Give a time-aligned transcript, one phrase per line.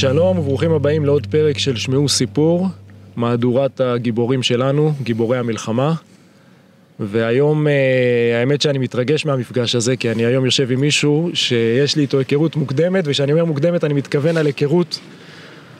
[0.00, 2.66] שלום וברוכים הבאים לעוד פרק של שמעו סיפור,
[3.16, 5.94] מהדורת הגיבורים שלנו, גיבורי המלחמה.
[7.00, 12.02] והיום אה, האמת שאני מתרגש מהמפגש הזה, כי אני היום יושב עם מישהו שיש לי
[12.02, 15.00] איתו היכרות מוקדמת, וכשאני אומר מוקדמת אני מתכוון על היכרות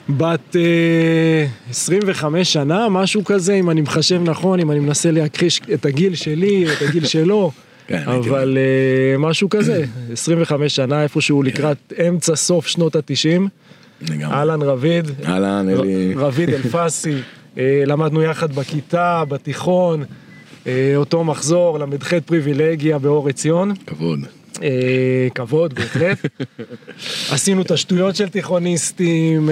[0.09, 5.85] בת אה, 25 שנה, משהו כזה, אם אני מחשב נכון, אם אני מנסה להכחיש את
[5.85, 7.51] הגיל שלי, את הגיל שלו.
[7.87, 13.47] כן, אבל אה, משהו כזה, 25 שנה איפשהו לקראת אמצע סוף שנות התשעים.
[14.23, 16.13] אהלן רביד, אהלן, אלי.
[16.15, 17.15] רביד אלפסי,
[17.57, 20.03] אה, למדנו יחד בכיתה, בתיכון,
[20.67, 24.19] אה, אותו מחזור, ל"ח פריבילגיה באור עציון, כבוד.
[24.63, 26.17] אה, כבוד בהחלט.
[27.33, 29.49] עשינו את השטויות של תיכוניסטים,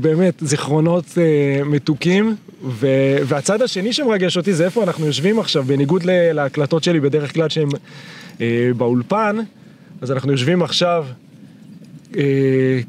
[0.00, 1.18] באמת זיכרונות
[1.64, 7.34] מתוקים, ו- והצד השני שמרגש אותי זה איפה אנחנו יושבים עכשיו, בניגוד להקלטות שלי בדרך
[7.34, 7.68] כלל שהם
[8.40, 9.36] אה, באולפן,
[10.00, 11.06] אז אנחנו יושבים עכשיו,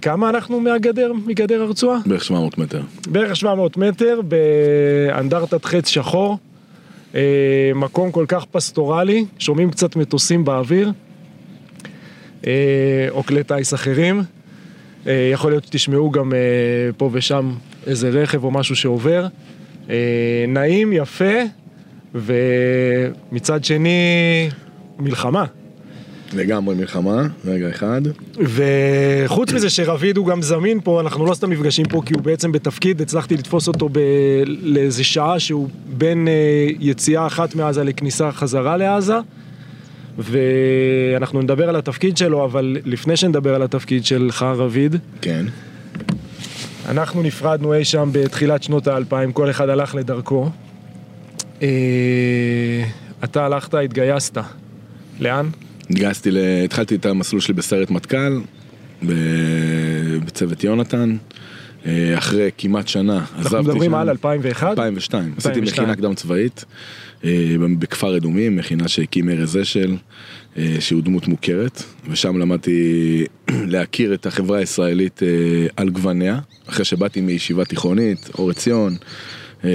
[0.02, 2.00] כמה אנחנו מהגדר, מגדר הרצועה?
[2.06, 2.82] בערך 700 מטר.
[3.08, 6.38] בערך 700 מטר באנדרטת חץ שחור,
[7.16, 10.92] אה, מקום כל כך פסטורלי, שומעים קצת מטוסים באוויר,
[12.48, 14.24] אה, או כלי טיס אחרים.
[15.08, 16.40] אה, יכול להיות שתשמעו גם אה,
[16.98, 17.52] פה ושם
[17.88, 19.28] איזה רכב או משהו שעובר.
[19.90, 21.34] אה, נעים, יפה,
[22.16, 24.50] ומצד שני,
[25.00, 25.46] מלחמה.
[26.34, 28.02] לגמרי מלחמה, רגע אחד.
[28.38, 32.52] וחוץ מזה שרביד הוא גם זמין פה, אנחנו לא סתם נפגשים פה כי הוא בעצם
[32.52, 34.00] בתפקיד, הצלחתי לתפוס אותו ב...
[34.46, 39.16] לאיזה שעה שהוא בין אה, יציאה אחת מעזה לכניסה חזרה לעזה.
[40.18, 45.46] ואנחנו נדבר על התפקיד שלו, אבל לפני שנדבר על התפקיד שלך רביד, כן.
[46.88, 50.50] אנחנו נפרדנו אי שם בתחילת שנות האלפיים, כל אחד הלך לדרכו.
[51.62, 51.68] אה,
[53.24, 54.38] אתה הלכת, התגייסת.
[55.20, 55.50] לאן?
[55.90, 56.38] התגייסתי, ל...
[56.66, 58.40] התחלתי את המסלול שלי בסיירת מטכ"ל.
[60.26, 61.18] בצוות יונתן.
[61.86, 63.96] אה, אחרי כמעט שנה עזבתי אנחנו מדברים שם.
[63.96, 64.68] על 2001?
[64.70, 65.34] 2002.
[65.38, 65.84] עשיתי 2002.
[65.84, 66.66] מכינה קדם צבאית
[67.26, 69.98] אה, בכפר אדומים, מכינה שהקים ארז אשל,
[70.58, 73.26] אה, שהוא דמות מוכרת, ושם למדתי
[73.74, 75.22] להכיר את החברה הישראלית
[75.76, 76.40] על גווניה,
[76.70, 78.96] אחרי שבאתי מישיבה תיכונית, אור עציון,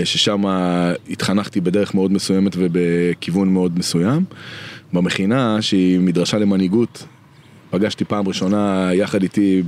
[0.04, 0.44] ששם
[1.10, 4.25] התחנכתי בדרך מאוד מסוימת ובכיוון מאוד מסוים.
[4.92, 7.04] במכינה, שהיא מדרשה למנהיגות,
[7.70, 9.62] פגשתי פעם ראשונה יחד איתי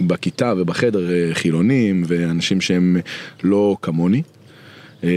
[0.00, 2.96] בכיתה ובחדר אה, חילונים ואנשים שהם
[3.42, 4.22] לא כמוני.
[5.04, 5.10] אה,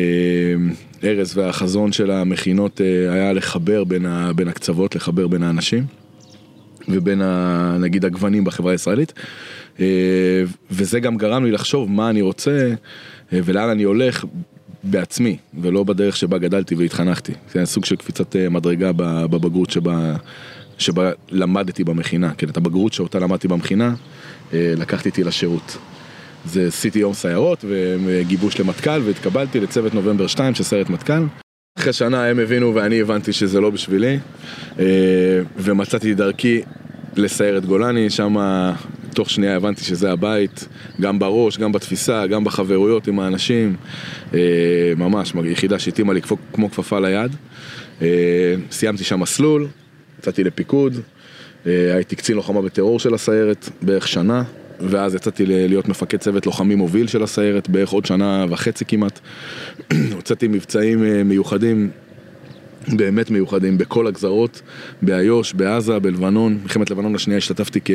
[1.04, 5.86] ארז והחזון של המכינות אה, היה לחבר בין, ה, בין הקצוות, לחבר בין האנשים
[6.90, 9.14] ובין ה, נגיד הגוונים בחברה הישראלית.
[9.80, 9.86] אה,
[10.72, 12.74] וזה גם גרם לי לחשוב מה אני רוצה אה,
[13.32, 14.26] ולאן אני הולך
[14.84, 17.34] בעצמי ולא בדרך שבה גדלתי והתחנכתי.
[17.54, 20.16] זה סוג של קפיצת אה, מדרגה בבגרות שבה,
[20.78, 22.34] שבה למדתי במכינה.
[22.38, 23.94] כן, את הבגרות שאותה למדתי במכינה
[24.54, 25.78] אה, לקחתי איתי לשירות.
[26.46, 27.66] זה עשיתי יום סיירות
[28.06, 31.24] וגיבוש למטכ"ל והתקבלתי לצוות נובמבר 2 של סיירת מטכ"ל.
[31.78, 34.20] אחרי שנה הם הבינו ואני הבנתי שזה לא בשבילי
[34.80, 34.86] אה,
[35.58, 36.62] ומצאתי דרכי
[37.16, 38.36] לסיירת גולני, שם
[39.18, 40.68] תוך שנייה הבנתי שזה הבית,
[41.02, 43.76] גם בראש, גם בתפיסה, גם בחברויות עם האנשים,
[44.34, 44.40] אה,
[44.98, 46.22] ממש יחידה שהתאימה לי
[46.54, 47.36] כמו- כפפה ליד.
[48.02, 48.08] אה,
[48.72, 49.68] סיימתי שם מסלול,
[50.20, 51.00] יצאתי לפיקוד,
[51.68, 54.44] אה, הייתי קצין לוחמה בטרור של הסיירת בערך שנה,
[54.80, 59.20] ואז יצאתי להיות מפקד צוות לוחמים מוביל של הסיירת בערך עוד שנה וחצי כמעט.
[60.16, 61.90] הוצאתי מבצעים מיוחדים,
[62.88, 64.62] באמת מיוחדים, בכל הגזרות,
[65.02, 67.92] באיו"ש, בעזה, בלבנון, מלחמת לבנון השנייה השתתפתי כ...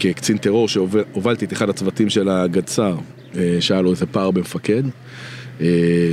[0.00, 2.96] כקצין טרור שהובלתי את אחד הצוותים של הגדס"ר,
[3.36, 4.82] אה, שהיה לו איזה פער במפקד,
[5.60, 5.66] אה,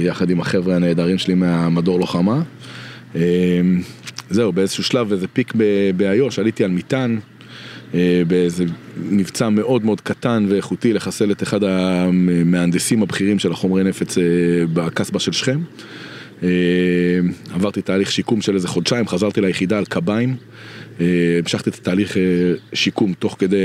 [0.03, 2.41] יחד עם החבר'ה הנהדרים שלי מהמדור לוחמה.
[3.15, 3.21] אה,
[4.29, 5.53] זהו, באיזשהו שלב, איזה פיק
[5.97, 7.19] באיו"ש, עליתי על מטען,
[8.27, 8.65] באיזה
[8.97, 14.17] מבצע מאוד מאוד קטן ואיכותי לחסל את אחד המהנדסים הבכירים של החומרי נפץ
[14.73, 15.59] בקסבה של שכם.
[17.53, 20.35] עברתי תהליך שיקום של איזה חודשיים, חזרתי ליחידה על קביים.
[21.01, 21.05] אה,
[21.39, 22.23] המשכתי את התהליך אה,
[22.73, 23.57] שיקום תוך כדי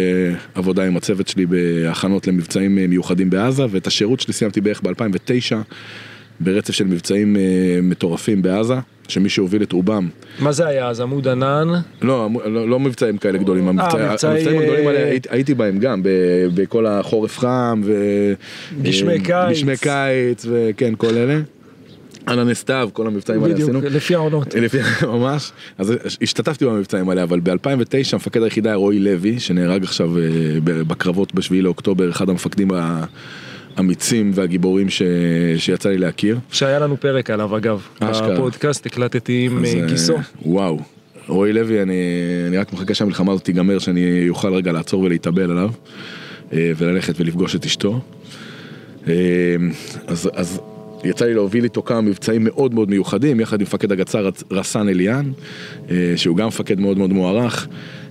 [0.55, 5.57] עבודה עם הצוות שלי בהכנות למבצעים אה, מיוחדים בעזה, ואת השירות שלי סיימתי בערך ב-2009
[6.41, 7.43] ברצף של מבצעים אה,
[7.83, 8.75] מטורפים בעזה,
[9.09, 10.09] שמי שהוביל את רובם
[10.39, 11.69] מה זה היה אז עמוד ענן?
[12.03, 16.03] לא, לא, לא מבצעים כאלה גדולים, המבצע, מבצעי, המבצעים הגדולים האלה הייתי, הייתי בהם גם,
[16.03, 16.09] ב,
[16.55, 17.93] בכל החורף חם ו...
[18.83, 19.51] גשמי קיץ.
[19.51, 21.41] גשמי קיץ וכן, כל אלה.
[22.29, 23.91] ענני סתיו, כל המבצעים האלה בדיוק, עשינו.
[23.91, 24.55] לפי העונות.
[24.65, 25.93] לפי, ממש, אז
[26.23, 30.23] השתתפתי במבצעים האלה, אבל ב-2009 מפקד היחידה היה רועי לוי, שנהרג עכשיו אה,
[30.65, 32.69] בקרבות ב-7 לאוקטובר, אחד המפקדים
[33.77, 35.03] האמיצים והגיבורים ש...
[35.57, 36.39] שיצא לי להכיר.
[36.53, 38.35] שהיה לנו פרק עליו אגב, אשכרה.
[38.35, 40.17] בפודקאסט הקלטתי עם אז, אה, אה, גיסו.
[40.43, 40.79] וואו.
[41.29, 41.95] רועי לוי, אני,
[42.49, 45.71] אני רק מחכה שהמלחמה הזאת תיגמר, שאני אוכל רגע לעצור ולהתאבל עליו.
[46.53, 48.01] וללכת ולפגוש את אשתו.
[50.07, 50.61] אז, אז
[51.05, 55.33] יצא לי להוביל איתו כמה מבצעים מאוד מאוד מיוחדים, יחד עם מפקד הגצר רסן אליאן,
[56.17, 57.69] שהוא גם מפקד מאוד מאוד מוערך.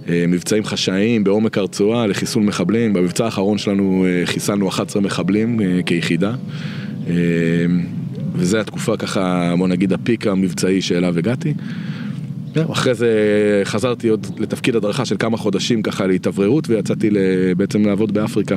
[0.07, 6.33] מבצעים חשאיים בעומק הרצועה לחיסול מחבלים, במבצע האחרון שלנו חיסלנו 11 מחבלים כיחידה.
[8.35, 11.53] וזה התקופה ככה, בוא נגיד, הפיק המבצעי שאליו הגעתי.
[12.71, 13.09] אחרי זה
[13.63, 17.09] חזרתי עוד לתפקיד הדרכה של כמה חודשים ככה להתאווררות ויצאתי
[17.57, 18.55] בעצם לעבוד באפריקה.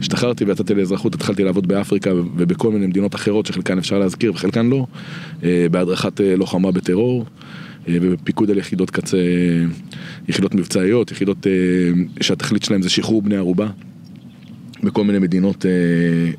[0.00, 4.86] השתחררתי ויצאתי לאזרחות, התחלתי לעבוד באפריקה ובכל מיני מדינות אחרות שחלקן אפשר להזכיר וחלקן לא,
[5.70, 7.24] בהדרכת לוחמה בטרור
[7.88, 9.18] ובפיקוד על יחידות קצה,
[10.28, 11.46] יחידות מבצעיות, יחידות
[12.20, 13.66] שהתכלית שלהם זה שחרור בני ערובה
[14.82, 15.66] בכל מיני מדינות,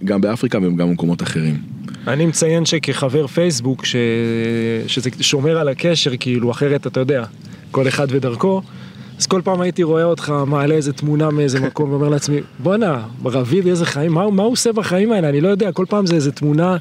[0.05, 1.57] גם באפריקה וגם במקומות אחרים.
[2.07, 3.95] אני מציין שכחבר פייסבוק, ש...
[4.87, 7.23] שזה שומר על הקשר, כאילו, אחרת אתה יודע,
[7.71, 8.61] כל אחד ודרכו,
[9.21, 13.67] אז כל פעם הייתי רואה אותך מעלה איזה תמונה מאיזה מקום ואומר לעצמי, בואנה, רביד
[13.67, 15.29] איזה חיים, מה, מה הוא עושה בחיים האלה?
[15.29, 16.77] אני לא יודע, כל פעם זה איזה תמונה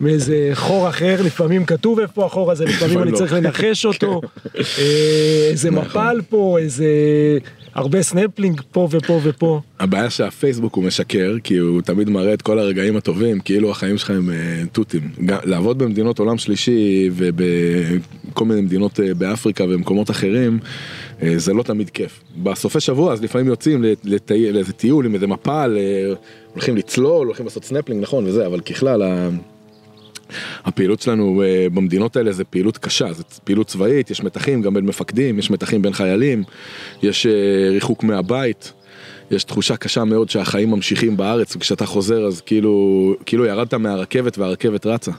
[0.00, 4.20] מאיזה חור אחר, לפעמים כתוב איפה החור הזה, לפעמים אני צריך לנחש אותו,
[5.50, 6.86] איזה מפל פה, איזה...
[7.74, 9.60] הרבה סנפלינג פה ופה ופה.
[9.80, 14.10] הבעיה שהפייסבוק הוא משקר, כי הוא תמיד מראה את כל הרגעים הטובים, כאילו החיים שלך
[14.10, 14.30] הם
[14.72, 15.00] תותים.
[15.44, 20.58] לעבוד במדינות עולם שלישי ובכל מיני מדינות באפריקה ומקומות אחרים,
[21.36, 22.20] זה לא תמיד כיף.
[22.42, 23.84] בסופי שבוע אז לפעמים יוצאים
[24.30, 25.78] לאיזה טיול עם איזה מפל,
[26.52, 29.02] הולכים לצלול, הולכים לעשות סנפלינג, נכון וזה, אבל ככלל
[30.64, 31.42] הפעילות שלנו
[31.72, 35.82] במדינות האלה זה פעילות קשה, זה פעילות צבאית, יש מתחים גם בין מפקדים, יש מתחים
[35.82, 36.44] בין חיילים,
[37.02, 37.26] יש
[37.70, 38.72] ריחוק מהבית,
[39.30, 44.86] יש תחושה קשה מאוד שהחיים ממשיכים בארץ וכשאתה חוזר אז כאילו, כאילו ירדת מהרכבת והרכבת
[44.86, 45.12] רצה.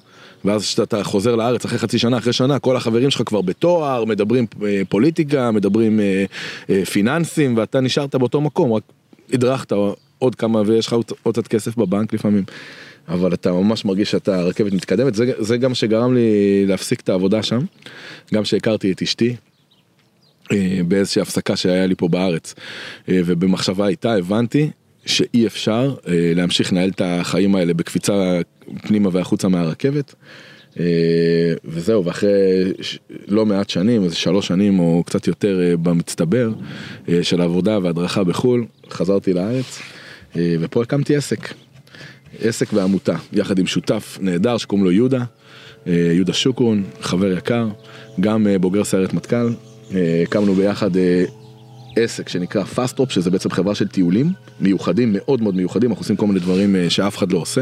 [0.47, 4.45] ואז כשאתה חוזר לארץ אחרי חצי שנה, אחרי שנה, כל החברים שלך כבר בתואר, מדברים
[4.89, 5.99] פוליטיקה, מדברים
[6.91, 8.83] פיננסים ואתה נשארת באותו מקום, רק
[9.33, 9.73] הדרכת
[10.19, 12.44] עוד כמה ויש לך עוד קצת כסף בבנק לפעמים.
[13.07, 17.43] אבל אתה ממש מרגיש שאתה הרכבת מתקדמת, זה, זה גם שגרם לי להפסיק את העבודה
[17.43, 17.59] שם,
[18.33, 19.35] גם שהכרתי את אשתי.
[20.88, 22.55] באיזושהי הפסקה שהיה לי פה בארץ
[23.07, 24.69] ובמחשבה איתה הבנתי
[25.07, 28.39] שאי אפשר להמשיך לנהל את החיים האלה בקפיצה
[28.81, 30.15] פנימה והחוצה מהרכבת
[31.65, 32.30] וזהו ואחרי
[33.27, 36.51] לא מעט שנים איזה שלוש שנים או קצת יותר במצטבר
[37.21, 39.80] של עבודה והדרכה בחו"ל חזרתי לארץ
[40.36, 41.53] ופה הקמתי עסק.
[42.42, 45.24] עסק ועמותה, יחד עם שותף נהדר שקוראים לו יהודה,
[45.86, 47.68] יהודה שוקרון, חבר יקר,
[48.19, 49.50] גם בוגר סיירת מטכ"ל,
[50.24, 50.92] הקמנו ביחד
[51.97, 56.15] עסק שנקרא Fast Rope, שזה בעצם חברה של טיולים מיוחדים, מאוד מאוד מיוחדים, אנחנו עושים
[56.15, 57.61] כל מיני דברים שאף אחד לא עושה,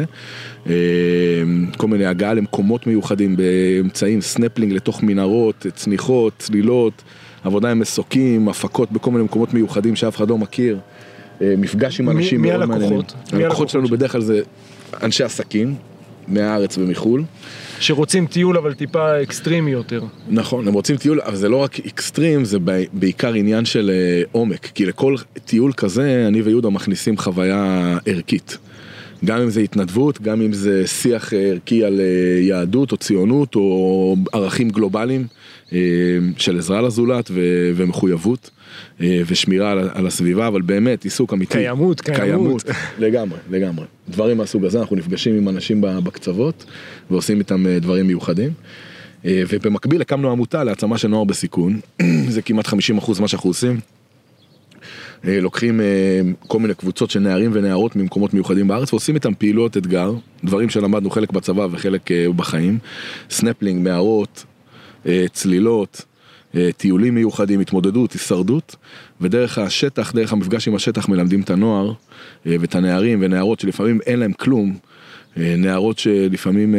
[1.77, 7.03] כל מיני הגעה למקומות מיוחדים באמצעים סנפלינג לתוך מנהרות, צניחות, צלילות,
[7.43, 10.79] עבודה עם מסוקים, הפקות בכל מיני מקומות מיוחדים שאף אחד לא מכיר.
[11.41, 13.01] מפגש עם אנשים מאוד מעניינים.
[13.33, 14.41] מי הלקוחות שלנו בדרך כלל זה
[15.03, 15.75] אנשי עסקים,
[16.27, 17.23] מהארץ ומחו"ל.
[17.80, 20.04] שרוצים טיול אבל טיפה אקסטרימי יותר.
[20.30, 22.57] נכון, הם רוצים טיול, אבל זה לא רק אקסטרים, זה
[22.94, 23.92] בעיקר עניין של
[24.31, 28.57] עומק, כי לכל טיול כזה אני ויהודה מכניסים חוויה ערכית.
[29.25, 32.01] גם אם זה התנדבות, גם אם זה שיח ערכי על
[32.42, 35.27] יהדות או ציונות או ערכים גלובליים
[36.38, 37.31] של עזרה לזולת
[37.75, 38.50] ומחויבות.
[39.00, 41.54] ושמירה על הסביבה, אבל באמת עיסוק אמיתי.
[41.54, 42.63] קיימות, קיימות.
[43.00, 43.86] לגמרי, לגמרי.
[44.10, 46.65] דברים מהסוג הזה, אנחנו נפגשים עם אנשים בקצוות
[47.12, 48.51] ועושים איתם דברים מיוחדים.
[49.25, 51.79] ובמקביל הקמנו עמותה להעצמה של נוער בסיכון,
[52.29, 52.72] זה כמעט 50%
[53.22, 53.79] מה שאנחנו עושים.
[55.24, 55.82] לוקחים
[56.48, 60.13] כל מיני קבוצות של נערים ונערות ממקומות מיוחדים בארץ ועושים איתם פעילויות אתגר,
[60.44, 62.77] דברים שלמדנו חלק בצבא וחלק בחיים,
[63.29, 64.46] סנפלינג, מערות,
[65.34, 66.05] צלילות.
[66.77, 68.75] טיולים מיוחדים, התמודדות, הישרדות,
[69.21, 71.93] ודרך השטח, דרך המפגש עם השטח מלמדים את הנוער
[72.45, 74.77] ואת הנערים ונערות שלפעמים אין להם כלום,
[75.38, 76.75] נערות שלפעמים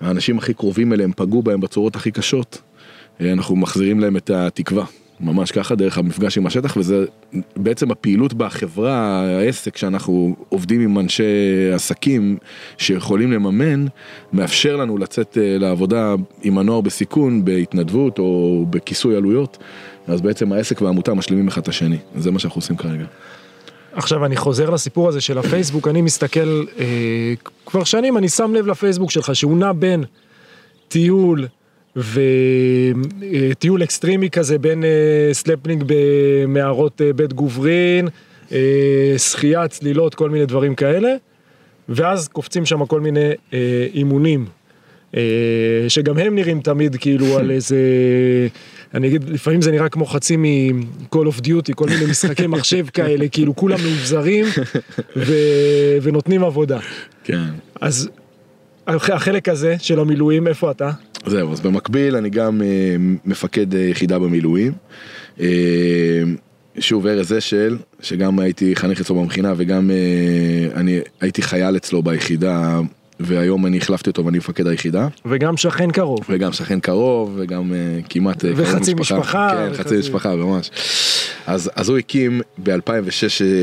[0.00, 2.62] האנשים הכי קרובים אליהם פגעו בהם בצורות הכי קשות,
[3.20, 4.84] אנחנו מחזירים להם את התקווה.
[5.20, 7.04] ממש ככה דרך המפגש עם השטח וזה
[7.56, 11.24] בעצם הפעילות בחברה, העסק שאנחנו עובדים עם אנשי
[11.74, 12.36] עסקים
[12.78, 13.86] שיכולים לממן,
[14.32, 19.58] מאפשר לנו לצאת לעבודה עם הנוער בסיכון בהתנדבות או בכיסוי עלויות,
[20.06, 23.04] אז בעצם העסק והעמותה משלימים אחד את השני, זה מה שאנחנו עושים כרגע.
[23.92, 27.34] עכשיו אני חוזר לסיפור הזה של הפייסבוק, אני מסתכל, אה,
[27.66, 30.04] כבר שנים אני שם לב לפייסבוק שלך שהוא נע בין
[30.88, 31.46] טיול,
[31.96, 34.84] וטיול אקסטרימי כזה בין
[35.32, 38.08] סנפלינג במערות בית גוברין,
[39.16, 41.14] שחייה, צלילות, כל מיני דברים כאלה,
[41.88, 43.30] ואז קופצים שם כל מיני
[43.94, 44.46] אימונים
[45.16, 47.76] אה, שגם הם נראים תמיד כאילו על איזה,
[48.94, 53.28] אני אגיד, לפעמים זה נראה כמו חצי מ-call of duty, כל מיני משחקי מחשב כאלה,
[53.28, 54.44] כאילו כולם מאובזרים
[55.16, 56.78] ו- ונותנים עבודה.
[57.24, 57.42] כן.
[57.80, 58.08] אז
[58.86, 60.90] החלק הזה של המילואים, איפה אתה?
[61.26, 64.72] זהו, אז במקביל אני גם אה, מפקד אה, יחידה במילואים.
[65.40, 65.46] אה,
[66.78, 72.80] שוב, ארז אשל, שגם הייתי חניך אצלו במכינה וגם אה, אני הייתי חייל אצלו ביחידה,
[73.20, 75.08] והיום אני החלפתי אותו ואני מפקד היחידה.
[75.26, 76.20] וגם שכן קרוב.
[76.28, 77.78] וגם שכן קרוב, וגם אה,
[78.08, 79.50] כמעט אה, וחצי משפחה.
[79.50, 80.70] כן, וחצי- חצי משפחה, ממש.
[81.46, 82.74] אז, אז הוא הקים ב-2006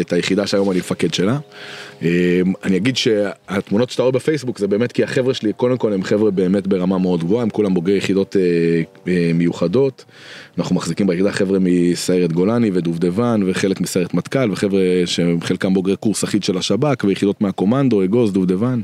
[0.01, 1.38] את היחידה שהיום אני מפקד שלה.
[2.03, 6.03] אה, אני אגיד שהתמונות שאתה רואה בפייסבוק זה באמת כי החבר'ה שלי, קודם כל הם
[6.03, 8.41] חבר'ה באמת ברמה מאוד גבוהה, הם כולם בוגרי יחידות אה,
[9.08, 10.05] אה, מיוחדות.
[10.60, 16.43] אנחנו מחזיקים ביחידה חבר'ה מסיירת גולני ודובדבן וחלק מסיירת מטכ"ל וחבר'ה שחלקם בוגרי קורס אחיד
[16.43, 18.84] של השב"כ ויחידות מהקומנדו, אגוז, דובדבן אה,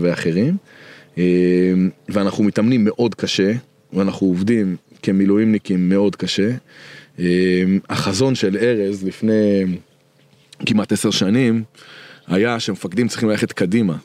[0.00, 0.56] ואחרים.
[1.18, 1.74] אה,
[2.08, 3.52] ואנחנו מתאמנים מאוד קשה
[3.92, 6.50] ואנחנו עובדים כמילואימניקים מאוד קשה.
[7.18, 7.24] אה,
[7.88, 9.64] החזון של ארז לפני
[10.66, 11.62] כמעט עשר שנים
[12.26, 13.96] היה שמפקדים צריכים ללכת קדימה.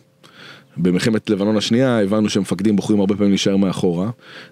[0.78, 4.10] במלחמת לבנון השנייה הבנו שמפקדים בוחרים הרבה פעמים להישאר מאחורה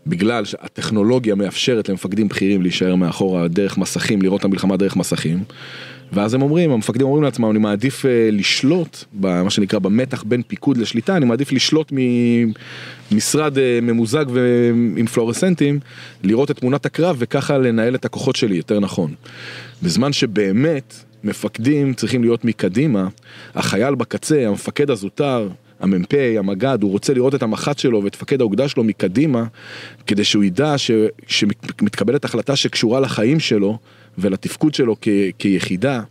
[0.07, 5.43] בגלל שהטכנולוגיה מאפשרת למפקדים בכירים להישאר מאחורה דרך מסכים לראות את המלחמה דרך מסכים
[6.11, 10.77] ואז הם אומרים המפקדים אומרים לעצמם אני מעדיף אה, לשלוט במה שנקרא במתח בין פיקוד
[10.77, 11.91] לשליטה אני מעדיף לשלוט
[13.11, 15.79] ממשרד אה, ממוזג ועם פלורסנטים
[16.23, 19.13] לראות את תמונת הקרב וככה לנהל את הכוחות שלי יותר נכון.
[19.83, 23.07] בזמן שבאמת מפקדים צריכים להיות מקדימה
[23.55, 25.49] החייל בקצה המפקד הזוטר
[25.79, 29.43] המ"פ, המג"ד, הוא רוצה לראות את המח"ט שלו ואת מפקד האוגדה שלו מקדימה,
[30.07, 30.91] כדי שהוא ידע ש,
[31.27, 33.77] שמתקבלת החלטה שקשורה לחיים שלו
[34.17, 35.07] ולתפקוד שלו כ,
[35.37, 36.01] כיחידה,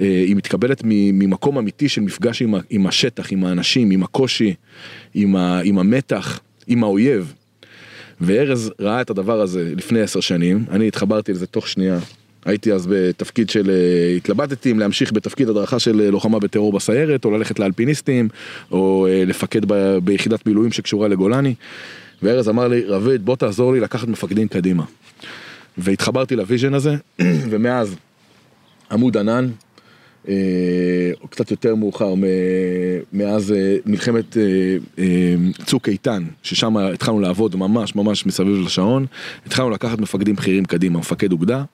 [0.00, 4.54] אה, היא מתקבלת ממקום אמיתי של מפגש עם, עם השטח, עם האנשים, עם הקושי,
[5.14, 7.32] עם, ה, עם המתח, עם האויב.
[8.20, 11.98] וארז ראה את הדבר הזה לפני עשר שנים, אני התחברתי לזה תוך שנייה.
[12.44, 17.24] הייתי אז בתפקיד של, אה, התלבטתי אם להמשיך בתפקיד הדרכה של אה, לוחמה בטרור בסיירת,
[17.24, 18.28] או ללכת לאלפיניסטים,
[18.70, 21.54] או לפקד ב- ביחידת מילואים שקשורה לגולני.
[22.22, 24.84] וארז אמר לי, רביד, בוא תעזור לי לקחת מפקדים קדימה.
[25.78, 26.96] והתחברתי ל vision הזה,
[27.50, 27.94] ומאז
[28.90, 29.48] עמוד ענן,
[30.28, 32.14] אה, קצת יותר מאוחר,
[33.12, 34.42] מאז אה, מלחמת אה,
[34.98, 35.34] אה,
[35.66, 39.06] צוק איתן, ששם התחלנו לעבוד ממש ממש מסביב לשעון,
[39.46, 41.64] התחלנו לקחת מפקדים בכירים קדימה, מפקד אוגדה,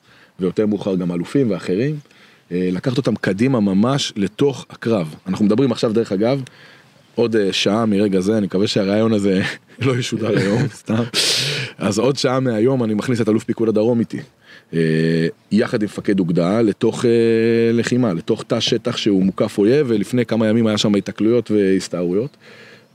[0.40, 1.96] ויותר מאוחר גם אלופים ואחרים,
[2.52, 5.14] אה, לקחת אותם קדימה ממש לתוך הקרב.
[5.26, 6.42] אנחנו מדברים עכשיו, דרך אגב,
[7.14, 9.42] עוד אה, שעה מרגע זה, אני מקווה שהרעיון הזה
[9.86, 11.02] לא ישודר היום, סתם.
[11.78, 14.20] אז עוד שעה מהיום אני מכניס את אלוף פיקוד הדרום איתי.
[14.74, 17.10] אה, יחד עם מפקד אוגדה לתוך אה,
[17.72, 22.36] לחימה, לתוך תא שטח שהוא מוקף אויב, ולפני כמה ימים היה שם התקלויות והסתערויות.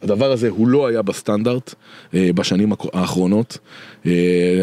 [0.02, 1.74] הדבר הזה הוא לא היה בסטנדרט
[2.14, 3.58] אה, בשנים האחרונות.
[4.06, 4.12] אה,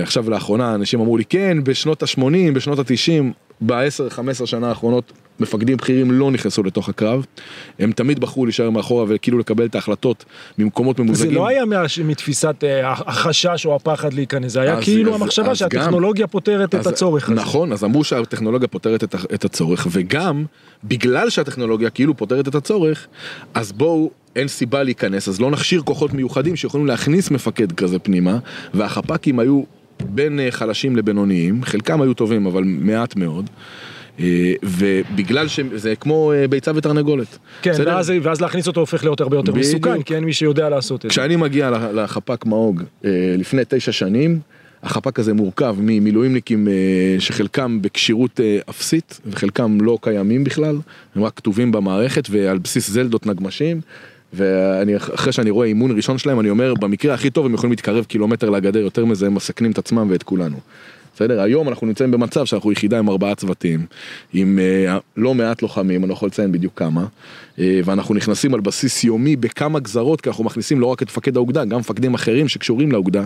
[0.02, 3.22] עכשיו לאחרונה אנשים אמרו לי כן בשנות ה-80, בשנות ה-90,
[3.60, 7.26] ב-10-15 שנה האחרונות מפקדים בכירים לא נכנסו לתוך הקרב.
[7.78, 10.24] הם תמיד בחרו להישאר מאחורה וכאילו לקבל את ההחלטות
[10.58, 11.34] ממקומות זה ממוזגים.
[11.34, 15.44] לא היה מה- מתפיסת אה, החשש או הפחד להיכנס, זה היה אז- כאילו אז- המחשבה
[15.44, 17.40] אז גם- שהטכנולוגיה פותרת את אז- הצורך הזה.
[17.40, 20.44] נכון, אז אמרו שהטכנולוגיה פותרת את, את הצורך, וגם
[20.84, 23.06] בגלל שהטכנולוגיה כאילו פותרת את הצורך,
[23.54, 28.38] אז בואו, אין סיבה להיכנס, אז לא נכשיר כוחות מיוחדים שיכולים להכניס מפקד כזה פנימה,
[28.74, 29.62] והחפ"קים היו
[30.04, 33.50] בין אה, חלשים לבינוניים, חלקם היו טובים, אבל מעט מאוד.
[34.20, 37.38] אה, ובגלל שזה כמו אה, ביצה ותרנגולת.
[37.62, 37.88] כן, בסדר?
[37.94, 39.66] ואז, ואז להכניס אותו הופך להיות הרבה יותר בדיוק.
[39.86, 41.08] מסוכן, כי אין מי שיודע לעשות את זה.
[41.08, 44.38] כשאני מגיע לח- לחפ"ק מאוג אה, לפני תשע שנים,
[44.82, 46.68] החפ"ק הזה מורכב ממילואימניקים
[47.18, 48.40] שחלקם בכשירות
[48.70, 50.76] אפסית וחלקם לא קיימים בכלל,
[51.16, 53.80] הם רק כתובים במערכת ועל בסיס זלדות נגמשים.
[54.34, 58.04] ואני אחרי שאני רואה אימון ראשון שלהם אני אומר במקרה הכי טוב הם יכולים להתקרב
[58.04, 60.56] קילומטר לגדר יותר מזה הם מסכנים את עצמם ואת כולנו.
[61.14, 63.86] בסדר היום אנחנו נמצאים במצב שאנחנו יחידה עם ארבעה צוותים
[64.32, 67.06] עם אה, לא מעט לוחמים אני לא יכול לציין בדיוק כמה
[67.58, 71.36] אה, ואנחנו נכנסים על בסיס יומי בכמה גזרות כי אנחנו מכניסים לא רק את מפקד
[71.36, 73.24] האוגדה גם מפקדים אחרים שקשורים לאוגדה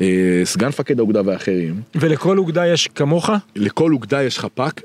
[0.00, 3.30] אה, סגן מפקד האוגדה ואחרים ולכל אוגדה יש כמוך?
[3.56, 4.80] לכל אוגדה יש חפ"ק.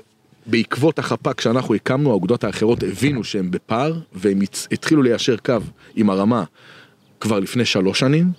[0.46, 4.38] בעקבות החפ"ק שאנחנו הקמנו, האוגדות האחרות הבינו שהם בפער, והם
[4.72, 5.56] התחילו ליישר קו
[5.96, 6.44] עם הרמה
[7.20, 8.32] כבר לפני שלוש שנים,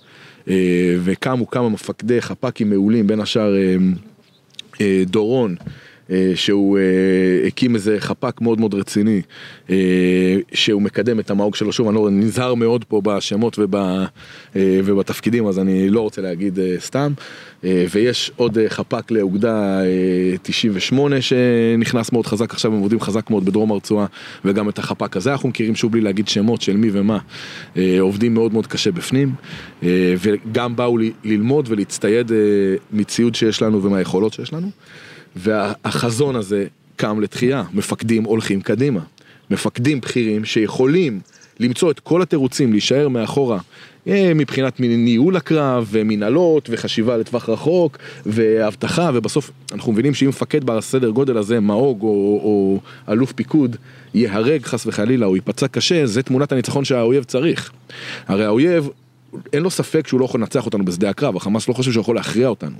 [1.04, 3.76] וקמו כמה מפקדי חפ"קים מעולים, בין השאר אה,
[4.80, 5.64] אה, דורון אה,
[6.34, 9.22] שהוא אה, הקים איזה חפ"ק מאוד מאוד רציני,
[9.70, 9.76] אה,
[10.52, 13.74] שהוא מקדם את המהוג שלו, שוב, אני לא נזהר מאוד פה בשמות וב,
[14.56, 17.12] ובתפקידים, אז אני לא רוצה להגיד סתם.
[17.62, 19.80] ויש עוד חפ"ק לאוגדה
[20.42, 24.06] 98 שנכנס מאוד חזק, עכשיו הם עובדים חזק מאוד בדרום הרצועה,
[24.44, 27.18] וגם את החפ"ק הזה אנחנו מכירים, שוב בלי להגיד שמות של מי ומה,
[28.00, 29.32] עובדים מאוד מאוד קשה בפנים,
[30.18, 32.32] וגם באו ללמוד ולהצטייד
[32.92, 34.70] מציוד שיש לנו ומהיכולות שיש לנו.
[35.38, 36.66] והחזון הזה
[36.96, 39.00] קם לתחייה, מפקדים הולכים קדימה.
[39.50, 41.20] מפקדים בכירים שיכולים
[41.60, 43.58] למצוא את כל התירוצים להישאר מאחורה
[44.08, 51.10] אה, מבחינת ניהול הקרב ומנהלות וחשיבה לטווח רחוק ואבטחה ובסוף אנחנו מבינים שאם מפקד בסדר
[51.10, 52.80] גודל הזה, מאוג או, או
[53.12, 53.76] אלוף פיקוד
[54.14, 57.72] ייהרג חס וחלילה או ייפצע קשה, זה תמונת הניצחון שהאויב צריך.
[58.26, 58.88] הרי האויב,
[59.52, 62.16] אין לו ספק שהוא לא יכול לנצח אותנו בשדה הקרב, החמאס לא חושב שהוא יכול
[62.16, 62.76] להכריע אותנו.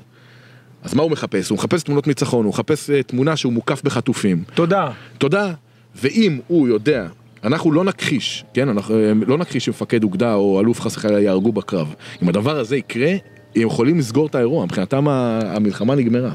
[0.82, 1.48] אז מה הוא מחפש?
[1.48, 4.44] הוא מחפש תמונות ניצחון, הוא מחפש uh, תמונה שהוא מוקף בחטופים.
[4.54, 4.90] תודה.
[5.18, 5.52] תודה.
[5.94, 7.06] ואם הוא יודע,
[7.44, 8.68] אנחנו לא נכחיש, כן?
[8.68, 11.94] אנחנו אה, לא נכחיש שמפקד אוגדה או אלוף חס וחלילה יהרגו בקרב.
[12.22, 16.32] אם הדבר הזה יקרה, הם יכולים לסגור את האירוע, מבחינתם המלחמה נגמרה.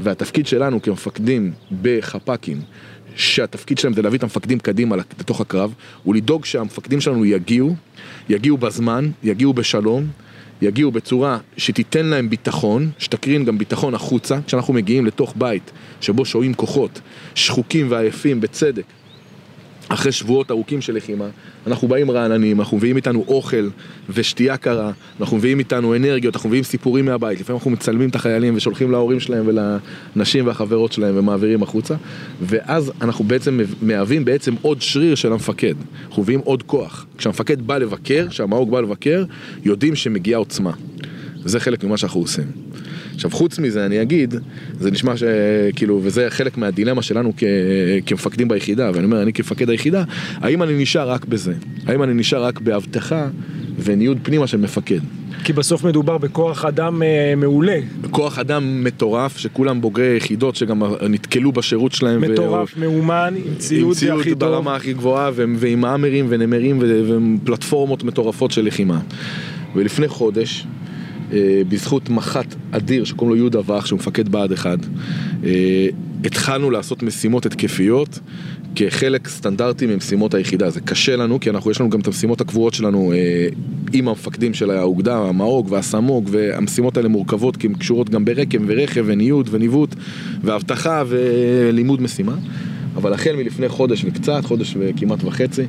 [0.00, 2.60] והתפקיד שלנו כמפקדים בחפ"קים,
[3.16, 7.74] שהתפקיד שלהם זה להביא את המפקדים קדימה לתוך הקרב, הוא לדאוג שהמפקדים שלנו יגיעו,
[8.28, 10.06] יגיעו בזמן, יגיעו בשלום.
[10.62, 16.54] יגיעו בצורה שתיתן להם ביטחון, שתקרין גם ביטחון החוצה, כשאנחנו מגיעים לתוך בית שבו שוהים
[16.54, 17.00] כוחות
[17.34, 18.84] שחוקים ועייפים בצדק,
[19.88, 21.28] אחרי שבועות ארוכים של לחימה,
[21.66, 23.68] אנחנו באים רעננים, אנחנו מביאים איתנו אוכל
[24.10, 28.56] ושתייה קרה, אנחנו מביאים איתנו אנרגיות, אנחנו מביאים סיפורים מהבית, לפעמים אנחנו מצלמים את החיילים
[28.56, 31.94] ושולחים להורים שלהם ולנשים והחברות שלהם ומעבירים החוצה,
[32.42, 35.74] ואז אנחנו בעצם מהווים בעצם עוד שריר של המפקד,
[36.08, 37.06] אנחנו מביאים עוד כוח.
[37.18, 39.24] כשהמפקד בא לבקר, כשהמאוג בא לבקר,
[39.64, 40.72] יודעים שמגיעה עוצמה.
[41.44, 42.67] זה חלק ממה שאנחנו עושים.
[43.18, 44.34] עכשיו חוץ מזה אני אגיד,
[44.80, 47.44] זה נשמע שכאילו, וזה חלק מהדילמה שלנו כ,
[48.06, 50.04] כמפקדים ביחידה, ואני אומר, אני כמפקד היחידה,
[50.36, 51.52] האם אני נשאר רק בזה?
[51.86, 53.28] האם אני נשאר רק באבטחה
[53.78, 54.98] וניוד פנימה של מפקד?
[55.44, 57.78] כי בסוף מדובר בכוח אדם אה, מעולה.
[58.10, 62.20] כוח אדם מטורף, שכולם בוגרי יחידות שגם נתקלו בשירות שלהם.
[62.20, 62.80] מטורף, ו...
[62.80, 64.38] מאומן, עם ציוד, עם ציוד הכי טוב.
[64.38, 65.44] ברמה הכי גבוהה, ו...
[65.56, 69.00] ועם האמרים ונמרים ופלטפורמות מטורפות של לחימה.
[69.74, 70.66] ולפני חודש,
[71.68, 74.78] בזכות מח"ט אדיר שקוראים לו יהודה וך, שהוא מפקד בה"ד 1,
[75.44, 75.88] אה,
[76.24, 78.18] התחלנו לעשות משימות התקפיות
[78.74, 80.70] כחלק סטנדרטי ממשימות היחידה.
[80.70, 83.48] זה קשה לנו, כי אנחנו, יש לנו גם את המשימות הקבועות שלנו אה,
[83.92, 89.04] עם המפקדים של האוגדה, המאוג והסמוג, והמשימות האלה מורכבות כי הן קשורות גם ברקם ורכב
[89.06, 89.94] וניוד וניווט
[90.42, 92.34] ואבטחה ולימוד משימה.
[92.98, 95.62] אבל החל מלפני חודש וקצת, חודש וכמעט וחצי,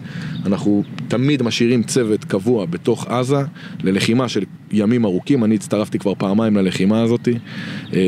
[0.46, 3.42] אנחנו תמיד משאירים צוות קבוע בתוך עזה
[3.84, 7.28] ללחימה של ימים ארוכים, אני הצטרפתי כבר פעמיים ללחימה הזאת.
[7.94, 8.00] אה,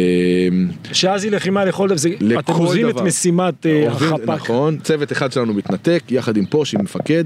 [0.93, 4.29] שאז היא לחימה לכל דבר, אתם עוזבים את משימת אה, החפ"ק.
[4.29, 7.23] נכון, צוות אחד שלנו מתנתק, יחד עם פוש, עם מפקד.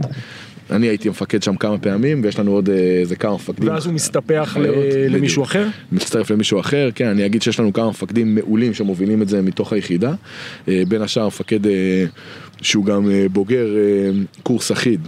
[0.71, 3.69] אני הייתי מפקד שם כמה פעמים, ויש לנו עוד אה, איזה כמה מפקדים.
[3.69, 4.58] ואז הוא מסתפח
[5.10, 5.67] למישהו אחר?
[5.91, 9.73] מצטרף למישהו אחר, כן, אני אגיד שיש לנו כמה מפקדים מעולים שמובילים את זה מתוך
[9.73, 10.13] היחידה.
[10.67, 12.06] אה, בין השאר מפקד אה,
[12.62, 13.67] שהוא גם בוגר
[14.43, 15.08] קורס אחיד.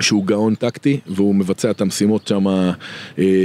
[0.00, 2.72] שהוא גאון טקטי והוא מבצע את המשימות שם אה,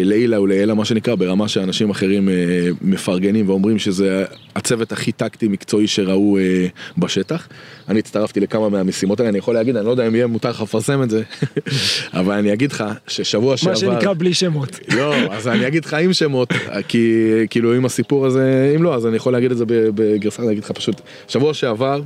[0.03, 2.33] לעילה ולעילה מה שנקרא ברמה שאנשים אחרים אה,
[2.81, 7.47] מפרגנים ואומרים שזה הצוות הכי טקטי מקצועי שראו אה, בשטח.
[7.89, 10.61] אני הצטרפתי לכמה מהמשימות האלה, אני יכול להגיד, אני לא יודע אם יהיה מותר לך
[10.61, 11.23] לפרסם את זה,
[12.19, 13.71] אבל אני אגיד לך ששבוע שעבר...
[13.71, 14.79] מה שנקרא בלי שמות.
[14.95, 16.53] לא, אז אני אגיד לך עם שמות,
[16.87, 20.51] כי כאילו עם הסיפור הזה, אם לא, אז אני יכול להגיד את זה בגרסה, אני
[20.51, 22.01] אגיד לך פשוט, שבוע שעבר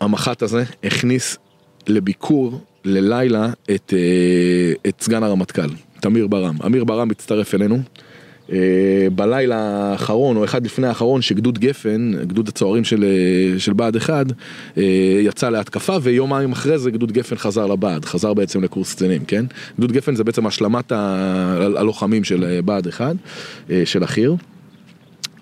[0.00, 1.38] המח"ט הזה הכניס
[1.86, 5.68] לביקור ללילה את, אה, את סגן הרמטכ"ל,
[6.00, 6.56] תמיר ברם.
[6.66, 7.78] אמיר ברם מצטרף אלינו.
[8.52, 8.58] אה,
[9.14, 14.26] בלילה האחרון או אחד לפני האחרון שגדוד גפן, גדוד הצוערים של, אה, של בה"ד 1
[15.22, 19.44] יצא להתקפה ויומיים אחרי זה גדוד גפן חזר לבה"ד, חזר בעצם לקורס קצינים, כן?
[19.78, 23.16] גדוד גפן זה בעצם השלמת הלוחמים של בה"ד 1,
[23.84, 24.34] של החי"ר.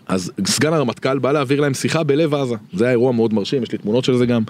[0.09, 3.73] אז סגן הרמטכ"ל בא להעביר להם שיחה בלב עזה, זה היה אירוע מאוד מרשים, יש
[3.73, 4.43] לי תמונות של זה גם,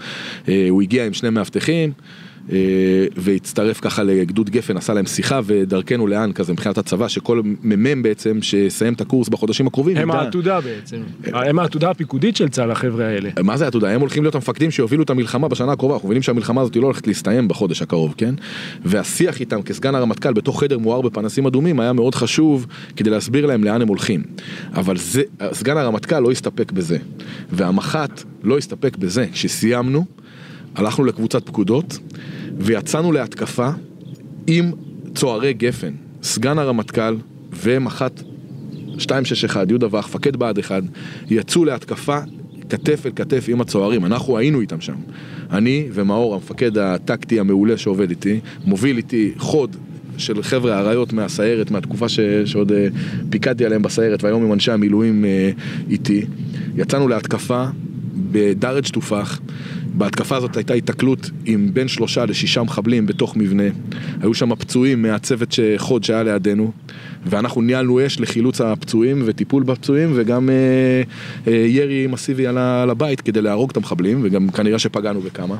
[0.46, 1.92] הוא הגיע עם שני מאבטחים.
[2.52, 8.02] אה, והצטרף ככה לגדוד גפן, עשה להם שיחה ודרכנו לאן כזה מבחינת הצבא, שכל מ"מ
[8.02, 9.96] בעצם שיסיים את הקורס בחודשים הקרובים.
[9.96, 13.30] הם העתודה בעצם, הם העתודה הפיקודית של צה"ל החבר'ה האלה.
[13.44, 13.90] מה זה העתודה?
[13.90, 17.06] הם הולכים להיות המפקדים שיובילו את המלחמה בשנה הקרובה, אנחנו מבינים שהמלחמה הזאת לא הולכת
[17.06, 18.34] להסתיים בחודש הקרוב, כן?
[18.84, 23.64] והשיח איתם כסגן הרמטכ"ל בתוך חדר מואר בפנסים אדומים היה מאוד חשוב כדי להסביר להם
[23.64, 24.22] לאן הם הולכים.
[24.74, 26.98] אבל זה, סגן הרמטכ"ל לא הסתפק בזה,
[27.52, 29.26] והמח"ט לא הסתפק בזה.
[29.32, 30.04] כשסיימנו,
[30.74, 31.98] הלכנו לקבוצת פקודות
[32.58, 33.68] ויצאנו להתקפה
[34.46, 34.72] עם
[35.14, 37.16] צוערי גפן, סגן הרמטכ"ל
[37.52, 38.22] ומח"ט
[38.94, 40.82] 261, יהודה ואח, מפקד בה"ד 1,
[41.30, 42.18] יצאו להתקפה
[42.68, 44.94] כתף אל כתף עם הצוערים, אנחנו היינו איתם שם.
[45.50, 49.76] אני ומאור, המפקד הטקטי המעולה שעובד איתי, מוביל איתי חוד
[50.18, 52.74] של חבר'ה אריות מהסיירת, מהתקופה ש, שעוד uh,
[53.30, 56.26] פיקדתי עליהם בסיירת, והיום עם אנשי המילואים uh, איתי.
[56.76, 57.64] יצאנו להתקפה
[58.32, 59.40] בדרג' תופח.
[59.96, 63.62] בהתקפה הזאת הייתה התקלות עם בין שלושה לשישה מחבלים בתוך מבנה.
[64.20, 66.72] היו שם פצועים מהצוות חוד שהיה לידינו,
[67.26, 70.54] ואנחנו ניהלנו אש לחילוץ הפצועים וטיפול בפצועים, וגם אה,
[71.46, 75.56] אה, ירי מסיבי על, על הבית כדי להרוג את המחבלים, וגם כנראה שפגענו בכמה.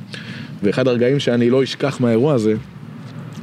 [0.62, 2.54] ואחד הרגעים שאני לא אשכח מהאירוע הזה,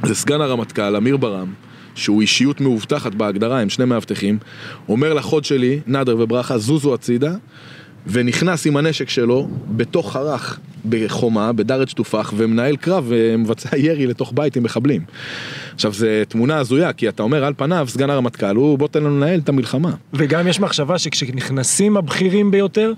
[0.02, 1.52] זה סגן הרמטכ"ל, אמיר ברם.
[1.94, 4.38] שהוא אישיות מאובטחת בהגדרה, הם שני מאבטחים,
[4.88, 7.34] אומר לחוד שלי, נאדר וברכה, זוזו הצידה,
[8.06, 14.56] ונכנס עם הנשק שלו בתוך חרך בחומה, בדרת שטופח, ומנהל קרב ומבצע ירי לתוך בית
[14.56, 15.02] עם מחבלים.
[15.74, 19.16] עכשיו, זו תמונה הזויה, כי אתה אומר על פניו, סגן הרמטכ"ל, הוא בוא תן לנו
[19.16, 19.90] לנהל את המלחמה.
[20.12, 22.92] וגם יש מחשבה שכשנכנסים הבכירים ביותר,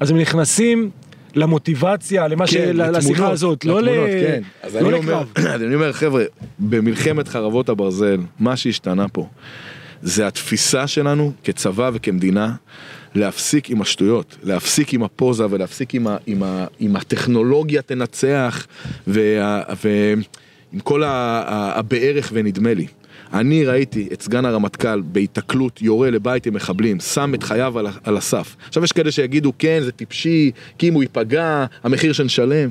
[0.00, 0.90] אז הם נכנסים
[1.34, 2.54] למוטיבציה, למה כן, ש...
[2.56, 3.84] לתמונות, לשיחה הזאת, לא, ל...
[3.84, 4.42] לתמונות, כן.
[4.62, 5.08] אז לא אני לקרב.
[5.08, 6.24] אומר, אז אני אומר, חבר'ה,
[6.58, 9.26] במלחמת חרבות הברזל, מה שהשתנה פה,
[10.02, 12.54] זה התפיסה שלנו כצבא וכמדינה
[13.14, 18.66] להפסיק עם השטויות, להפסיק עם הפוזה ולהפסיק עם, ה, עם, ה, עם הטכנולוגיה תנצח
[19.06, 21.08] וה, ועם כל ה-
[21.46, 22.86] ה- הבערך ונדמה לי.
[23.32, 28.16] אני ראיתי את סגן הרמטכ"ל בהיתקלות יורה לבית עם מחבלים, שם את חייו על, על
[28.16, 28.56] הסף.
[28.68, 32.70] עכשיו יש כאלה שיגידו כן זה טיפשי, כי אם הוא ייפגע, המחיר שנשלם.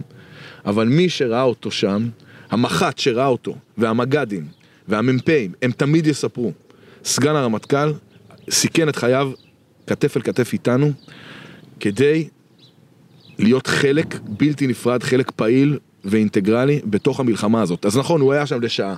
[0.66, 2.10] אבל מי שראה אותו שם,
[2.52, 4.46] המח"ט שראה אותו, והמג"דים,
[4.88, 6.52] והמ"פים, הם תמיד יספרו.
[7.04, 7.94] סגן הרמטכ"ל
[8.50, 9.32] סיכן את חייו
[9.88, 10.92] כתף אל כתף איתנו,
[11.80, 12.28] כדי
[13.40, 17.86] להיות חלק בלתי נפרד, חלק פעיל ואינטגרלי בתוך המלחמה הזאת.
[17.86, 18.96] אז נכון, הוא היה שם לשעה.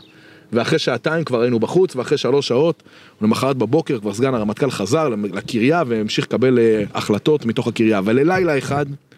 [0.54, 2.84] ואחרי שעתיים כבר היינו בחוץ, ואחרי שלוש שעות,
[3.22, 8.02] למחרת בבוקר כבר סגן הרמטכ"ל חזר לקריה והמשיך לקבל אה, החלטות מתוך הקריה.
[8.06, 9.09] וללילה אחד, המפ-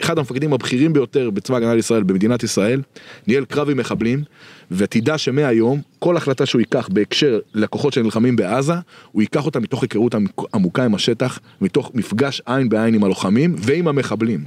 [0.00, 2.82] אחד המפקדים הבכירים ביותר בצבא הגנה לישראל, במדינת ישראל,
[3.26, 4.22] ניהל קרב עם מחבלים,
[4.70, 8.74] ותדע שמהיום, כל החלטה שהוא ייקח בהקשר לכוחות שנלחמים בעזה,
[9.12, 13.54] הוא ייקח אותה מתוך היכרות עמוק- עמוקה עם השטח, מתוך מפגש עין בעין עם הלוחמים
[13.58, 14.44] ועם המחבלים.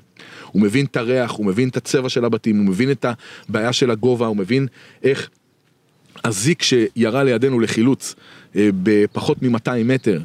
[0.52, 3.06] הוא מבין את הריח, הוא מבין את הצבע של הבתים, הוא מבין את
[3.50, 4.68] הבעיה של הגובה, הוא מבין
[5.04, 5.30] איך
[6.24, 8.16] הזיק שירה לידינו לחילוץ
[8.56, 10.22] אה, בפחות מ-200 מטר,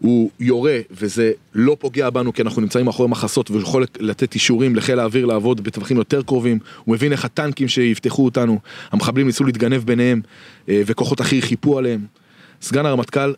[0.00, 4.76] הוא יורה וזה לא פוגע בנו כי אנחנו נמצאים מאחורי מחסות והוא יכול לתת אישורים
[4.76, 8.58] לחיל האוויר לעבוד בטווחים יותר קרובים, הוא מבין איך הטנקים שיפתחו אותנו,
[8.92, 10.20] המחבלים ניסו להתגנב ביניהם
[10.68, 12.00] אה, וכוחות אחרים חיפו עליהם.
[12.62, 13.32] סגן הרמטכ"ל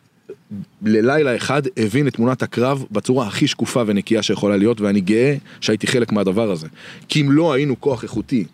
[0.82, 5.86] ללילה אחד הבין את תמונת הקרב בצורה הכי שקופה ונקייה שיכולה להיות ואני גאה שהייתי
[5.86, 6.68] חלק מהדבר הזה.
[7.08, 8.44] כי אם לא היינו כוח איכותי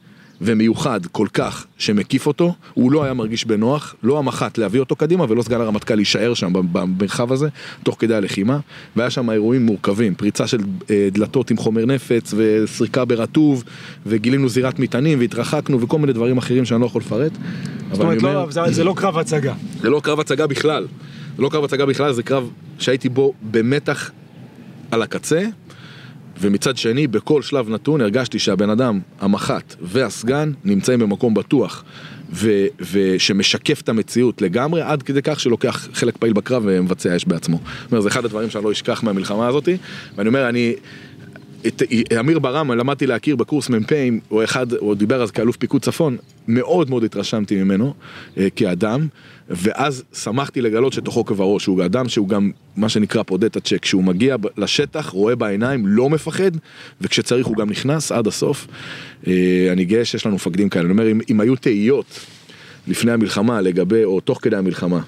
[0.40, 5.24] ומיוחד כל כך שמקיף אותו, הוא לא היה מרגיש בנוח, לא המח"ט להביא אותו קדימה
[5.28, 7.48] ולא סגן הרמטכ"ל להישאר שם במרחב הזה,
[7.82, 8.58] תוך כדי הלחימה,
[8.96, 10.58] והיה שם אירועים מורכבים, פריצה של
[10.90, 13.64] אה, דלתות עם חומר נפץ וסריקה ברטוב,
[14.06, 17.32] וגילינו זירת מטענים והתרחקנו וכל מיני דברים אחרים שאני לא יכול לפרט.
[17.92, 19.54] זאת אומרת, אומר- לא, זה- זה לא קרב הצגה.
[19.80, 20.86] זה לא קרב הצגה בכלל.
[21.36, 24.10] זה לא קרב הצגה בכלל, זה קרב שהייתי בו במתח
[24.90, 25.44] על הקצה,
[26.40, 31.84] ומצד שני, בכל שלב נתון הרגשתי שהבן אדם, המח"ט והסגן נמצאים במקום בטוח,
[32.32, 37.60] ו- ושמשקף את המציאות לגמרי, עד כדי כך שלוקח חלק פעיל בקרב ומבצע אש בעצמו.
[37.82, 39.68] זאת אומרת, זה אחד הדברים שאני לא אשכח מהמלחמה הזאת,
[40.16, 40.74] ואני אומר, אני...
[41.66, 41.82] את
[42.20, 46.16] אמיר ברם למדתי להכיר בקורס מ"פים, הוא אחד, הוא דיבר אז כאלוף פיקוד צפון,
[46.48, 47.94] מאוד מאוד התרשמתי ממנו
[48.38, 49.06] אה, כאדם,
[49.50, 54.04] ואז שמחתי לגלות שתוכו כברו, שהוא אדם שהוא גם מה שנקרא פודה את הצ'ק, כשהוא
[54.04, 56.50] מגיע לשטח, רואה בעיניים, לא מפחד,
[57.00, 58.66] וכשצריך הוא גם נכנס עד הסוף.
[59.26, 62.20] אה, אני גאה שיש לנו מפקדים כאלה, אני אומר, אם, אם היו תהיות
[62.88, 65.00] לפני המלחמה לגבי, או תוך כדי המלחמה,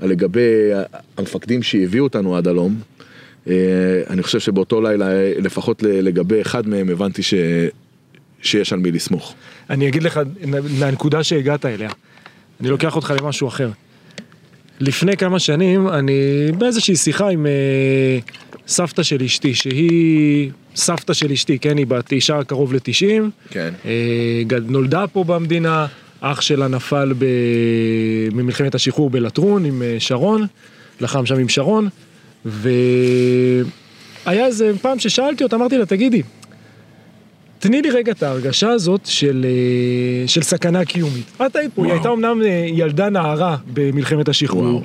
[0.00, 0.70] לגבי
[1.18, 2.76] המפקדים שהביאו אותנו עד הלום,
[3.48, 3.54] אה,
[4.10, 5.06] אני חושב שבאותו לילה,
[5.38, 7.34] לפחות לגבי אחד מהם, הבנתי ש...
[8.42, 9.34] שיש על מי לסמוך.
[9.70, 10.20] אני אגיד לך,
[10.78, 11.90] מהנקודה שהגעת אליה,
[12.62, 13.70] אני לוקח אותך למשהו אחר.
[14.80, 16.12] לפני כמה שנים, אני
[16.58, 18.18] באיזושהי שיחה עם אה,
[18.68, 23.74] סבתא של אשתי, שהיא סבתא של אשתי, כן, היא בת אישה קרוב ל-90, כן.
[23.84, 23.90] אה,
[24.46, 25.86] גד- נולדה פה במדינה,
[26.20, 27.24] אח שלה נפל ב...
[28.32, 30.46] ממלחמת השחרור בלטרון עם אה, שרון,
[31.00, 31.88] לחם שם עם שרון,
[32.44, 32.76] והיה
[34.46, 36.22] איזה פעם ששאלתי אותה, אמרתי לה, תגידי,
[37.62, 41.32] תני לי רגע את ההרגשה הזאת של, אה, של סכנה קיומית.
[41.46, 41.98] את היית פה, היא וואו.
[41.98, 44.82] הייתה אמנם אה, ילדה נערה במלחמת השחרור.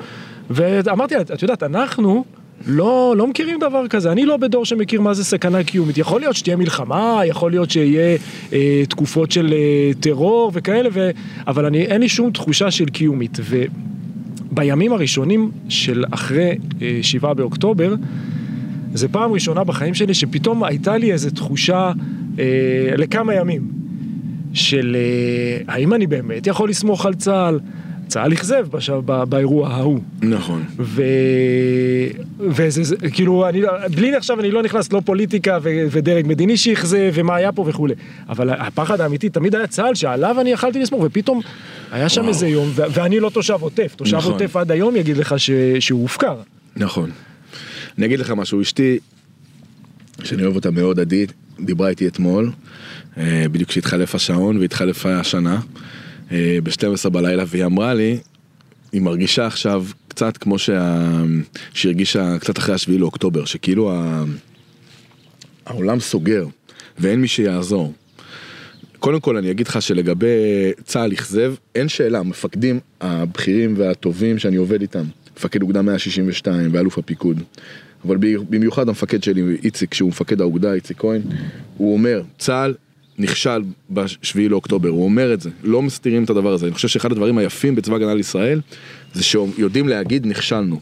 [0.50, 2.26] ואמרתי לה, את יודעת, אנחנו
[2.68, 5.98] לא, לא מכירים דבר כזה, אני לא בדור שמכיר מה זה סכנה קיומית.
[5.98, 8.18] יכול להיות שתהיה מלחמה, יכול להיות שיהיה
[8.54, 11.10] אה, תקופות של אה, טרור וכאלה, ו...
[11.48, 13.38] אבל אני, אין לי שום תחושה של קיומית.
[13.42, 13.63] ו...
[14.52, 17.96] בימים הראשונים של אחרי אה, שבעה באוקטובר,
[18.93, 21.91] זה פעם ראשונה בחיים שלי שפתאום הייתה לי איזו תחושה
[22.39, 22.45] אה,
[22.97, 23.67] לכמה ימים
[24.54, 27.60] של אה, האם אני באמת יכול לסמוך על צה"ל?
[28.08, 28.89] צה"ל אכזב בש...
[28.89, 29.23] ב...
[29.23, 30.00] באירוע ההוא.
[30.21, 30.63] נכון.
[30.80, 31.04] ו...
[32.39, 35.69] וזה, זה, כאילו, אני, לא- בלי עכשיו אני לא נכנס לא פוליטיקה ו...
[35.91, 37.93] ודרג מדיני שאכזב ומה היה פה וכולי.
[38.30, 41.41] אבל הפחד האמיתי תמיד היה צה"ל שעליו אני יכלתי לסמוך, ופתאום
[41.91, 42.30] היה שם וואו.
[42.30, 42.82] איזה יום, ו...
[42.91, 44.32] ואני לא תושב עוטף, תושב נכון.
[44.32, 45.52] עוטף עד היום יגיד לך ש...
[45.80, 46.36] שהוא הופקר.
[46.76, 47.10] נכון.
[47.98, 49.00] אני אגיד לך משהו, אשתי,
[50.24, 51.26] שאני אוהב אותה מאוד, עדי,
[51.60, 52.52] דיברה איתי אתמול,
[53.18, 55.60] אה, בדיוק כשהתחלף השעון והתחלפה השנה,
[56.32, 58.20] אה, ב-12 בלילה, והיא אמרה לי,
[58.92, 61.04] היא מרגישה עכשיו קצת כמו שה...
[61.74, 64.24] שהיא הרגישה קצת אחרי השביעי לאוקטובר, שכאילו ה...
[65.66, 66.46] העולם סוגר
[67.00, 67.94] ואין מי שיעזור.
[69.00, 74.82] קודם כל אני אגיד לך שלגבי צה"ל אכזב, אין שאלה, המפקדים הבכירים והטובים שאני עובד
[74.82, 75.04] איתם,
[75.38, 77.44] מפקד אוגדה 162 ואלוף הפיקוד,
[78.06, 78.18] אבל
[78.50, 81.22] במיוחד המפקד שלי, איציק, שהוא מפקד האוגדה, איציק כהן,
[81.78, 82.74] הוא אומר, צה"ל
[83.18, 86.66] נכשל בשביעי לאוקטובר, הוא אומר את זה, לא מסתירים את הדבר הזה.
[86.66, 88.62] אני חושב שאחד הדברים היפים בצבא הגנה לישראל,
[89.14, 90.80] זה שיודעים להגיד נכשלנו.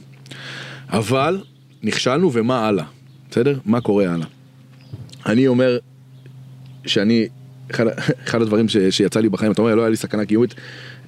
[0.89, 1.41] אבל
[1.84, 2.86] נכשלנו ומה הלאה,
[3.32, 3.60] בסדר?
[3.65, 4.28] מה קורה הלאה?
[5.25, 5.78] אני אומר
[6.86, 7.28] שאני,
[7.71, 7.86] אחד,
[8.25, 10.56] אחד הדברים ש, שיצא לי בחיים, אתה אומר, לא היה לי סכנה קיומית,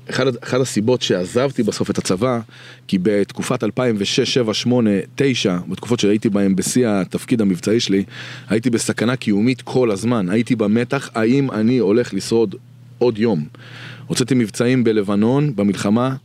[0.09, 2.39] אחד, אחד הסיבות שעזבתי בסוף את הצבא,
[2.87, 8.03] כי בתקופת 2006, 7, 8, 9, בתקופות שהייתי בהן בשיא התפקיד המבצעי שלי,
[8.49, 12.55] הייתי בסכנה קיומית כל הזמן, הייתי במתח, האם אני הולך לשרוד
[12.97, 13.45] עוד יום.
[14.07, 16.15] הוצאתי מבצעים בלבנון, במלחמה,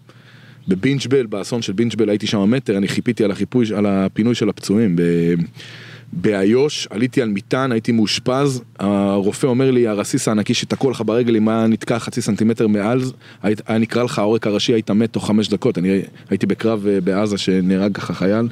[0.69, 4.97] בבינג'בל, באסון של בינג'בל הייתי שם מטר, אני חיפיתי על, החיפוי, על הפינוי של הפצועים.
[4.97, 5.03] ב...
[6.13, 11.49] באיו"ש, עליתי על מטען, הייתי מאושפז, הרופא אומר לי, הרסיס הענקי שתקוע לך ברגל, אם
[11.49, 13.01] היה נתקע חצי סנטימטר מעל,
[13.43, 15.79] היה נקרא לך העורק הראשי, היית מת תוך חמש דקות.
[15.79, 18.49] אני הייתי בקרב אה, בעזה שנהרג ככה חייל,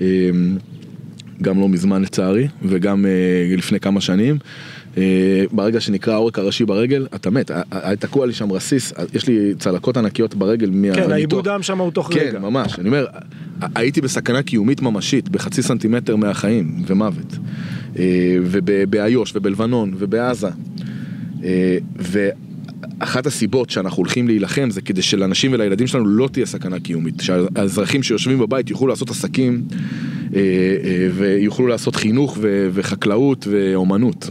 [0.00, 0.06] אה,
[1.42, 4.38] גם לא מזמן לצערי, וגם אה, לפני כמה שנים.
[5.52, 9.96] ברגע שנקרא העורק הראשי ברגל, אתה מת, היה תקוע לי שם רסיס, יש לי צלקות
[9.96, 11.04] ענקיות ברגל מהניתוח.
[11.04, 12.30] כן, העיבוד דם שם הוא תוך כן, רגע.
[12.32, 13.06] כן, ממש, אני אומר,
[13.74, 17.36] הייתי בסכנה קיומית ממשית, בחצי סנטימטר מהחיים ומוות.
[18.42, 20.48] ובאיו"ש ובלבנון ובעזה.
[23.00, 27.20] ואחת הסיבות שאנחנו הולכים להילחם זה כדי שלאנשים ולילדים שלנו לא תהיה סכנה קיומית.
[27.20, 29.62] שהאזרחים שיושבים בבית יוכלו לעשות עסקים
[31.14, 32.38] ויוכלו לעשות חינוך
[32.72, 34.30] וחקלאות ואומנות.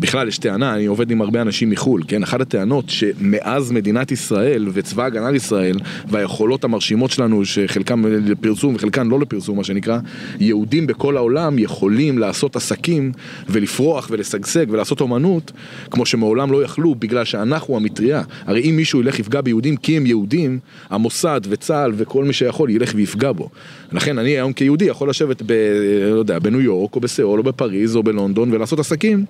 [0.00, 2.22] בכלל יש טענה, אני עובד עם הרבה אנשים מחו"ל, כן?
[2.22, 5.76] אחת הטענות שמאז מדינת ישראל וצבא הגנה לישראל
[6.08, 9.98] והיכולות המרשימות שלנו שחלקם לפרסום וחלקם לא לפרסום מה שנקרא,
[10.40, 13.12] יהודים בכל העולם יכולים לעשות עסקים
[13.48, 15.52] ולפרוח ולשגשג ולעשות אומנות
[15.90, 18.22] כמו שמעולם לא יכלו בגלל שאנחנו המטריה.
[18.46, 20.58] הרי אם מישהו ילך יפגע ביהודים כי הם יהודים,
[20.90, 23.48] המוסד וצה"ל וכל מי שיכול ילך ויפגע בו.
[23.92, 25.52] לכן אני היום כיהודי יכול לשבת ב...
[26.10, 29.24] לא יודע, בניו יורק או בסיאול או בפריז או בלונדון ולעשות עסקים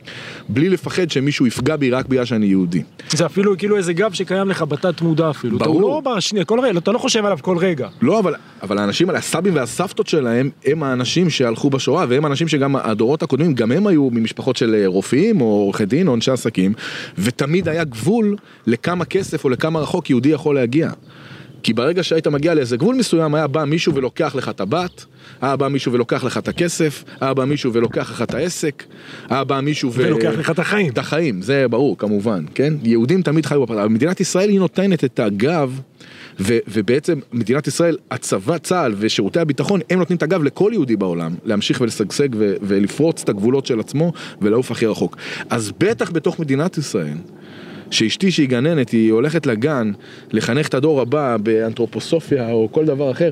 [0.54, 2.82] בלי לפחד שמישהו יפגע בי רק בגלל שאני יהודי.
[3.10, 5.58] זה אפילו כאילו איזה גב שקיים לך בתת מודע אפילו.
[5.58, 6.00] ברור.
[6.00, 7.88] אתה לא בשנייה, כל רגע, אתה לא חושב עליו כל רגע.
[8.02, 12.76] לא, אבל, אבל האנשים האלה, הסבים והסבתות שלהם, הם האנשים שהלכו בשואה, והם האנשים שגם
[12.76, 16.72] הדורות הקודמים, גם הם היו ממשפחות של רופאים או עורכי דין או אנשי עסקים,
[17.18, 18.36] ותמיד היה גבול
[18.66, 20.90] לכמה כסף או לכמה רחוק יהודי יכול להגיע.
[21.64, 25.04] כי ברגע שהיית מגיע לאיזה גבול מסוים, היה בא מישהו ולוקח לך את הבת,
[25.40, 28.84] היה בא מישהו ולוקח לך את הכסף, היה בא מישהו ולוקח לך את העסק,
[29.30, 29.96] היה בא מישהו ו...
[29.96, 30.92] ולוקח לך את החיים.
[30.92, 32.74] את החיים, זה ברור כמובן, כן?
[32.82, 35.80] יהודים תמיד חיו בפרט, אבל מדינת ישראל היא נותנת את הגב,
[36.40, 41.34] ו- ובעצם מדינת ישראל, הצבא, צה"ל ושירותי הביטחון, הם נותנים את הגב לכל יהודי בעולם,
[41.44, 45.16] להמשיך ולשגשג ו- ולפרוץ את הגבולות של עצמו ולעוף הכי רחוק.
[45.50, 47.16] אז בטח בתוך מדינת ישראל.
[47.94, 49.92] שאשתי שהיא גננת, היא הולכת לגן
[50.32, 53.30] לחנך את הדור הבא באנתרופוסופיה או כל דבר אחר,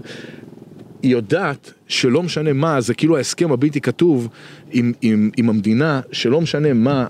[1.02, 4.28] היא יודעת שלא משנה מה, זה כאילו ההסכם הבלתי כתוב
[4.70, 7.06] עם, עם, עם המדינה, שלא משנה מה,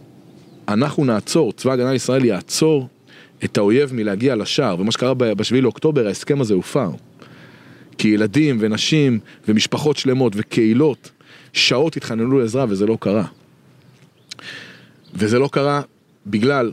[0.69, 2.89] אנחנו נעצור, צבא הגנה לישראל יעצור
[3.45, 6.91] את האויב מלהגיע לשער, ומה שקרה בשביעי לאוקטובר, ההסכם הזה הופר.
[7.99, 11.11] כי ילדים ונשים ומשפחות שלמות וקהילות
[11.53, 13.25] שעות התחננו לעזרה וזה לא קרה.
[15.15, 15.83] וזה לא קרה
[16.27, 16.73] בגלל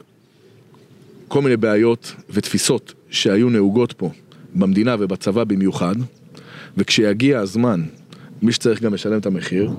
[1.29, 4.11] כל מיני בעיות ותפיסות שהיו נהוגות פה,
[4.55, 5.95] במדינה ובצבא במיוחד,
[6.77, 7.81] וכשיגיע הזמן,
[8.41, 9.71] מי שצריך גם לשלם את המחיר,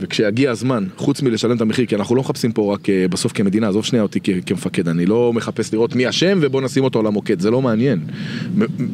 [0.00, 3.68] וכשיגיע הזמן, חוץ מלשלם את המחיר, כי אנחנו לא מחפשים פה רק אה, בסוף כמדינה,
[3.68, 7.40] עזוב שנייה אותי כמפקד, אני לא מחפש לראות מי אשם ובוא נשים אותו על המוקד,
[7.40, 8.00] זה לא מעניין.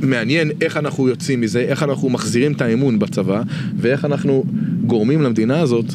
[0.02, 3.42] מעניין איך אנחנו יוצאים מזה, איך אנחנו מחזירים את האמון בצבא,
[3.76, 4.44] ואיך אנחנו
[4.86, 5.86] גורמים למדינה הזאת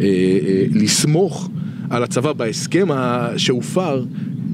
[0.00, 1.50] אה, אה, לסמוך
[1.90, 2.86] על הצבא בהסכם
[3.36, 4.04] שהופר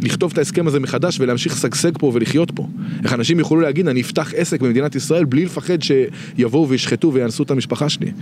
[0.02, 2.66] לכתוב את ההסכם הזה מחדש ולהמשיך לשגשג פה ולחיות פה.
[3.04, 7.50] איך אנשים יוכלו להגיד, אני אפתח עסק במדינת ישראל בלי לפחד שיבואו וישחטו ויאנסו את
[7.50, 8.12] המשפחה שלי.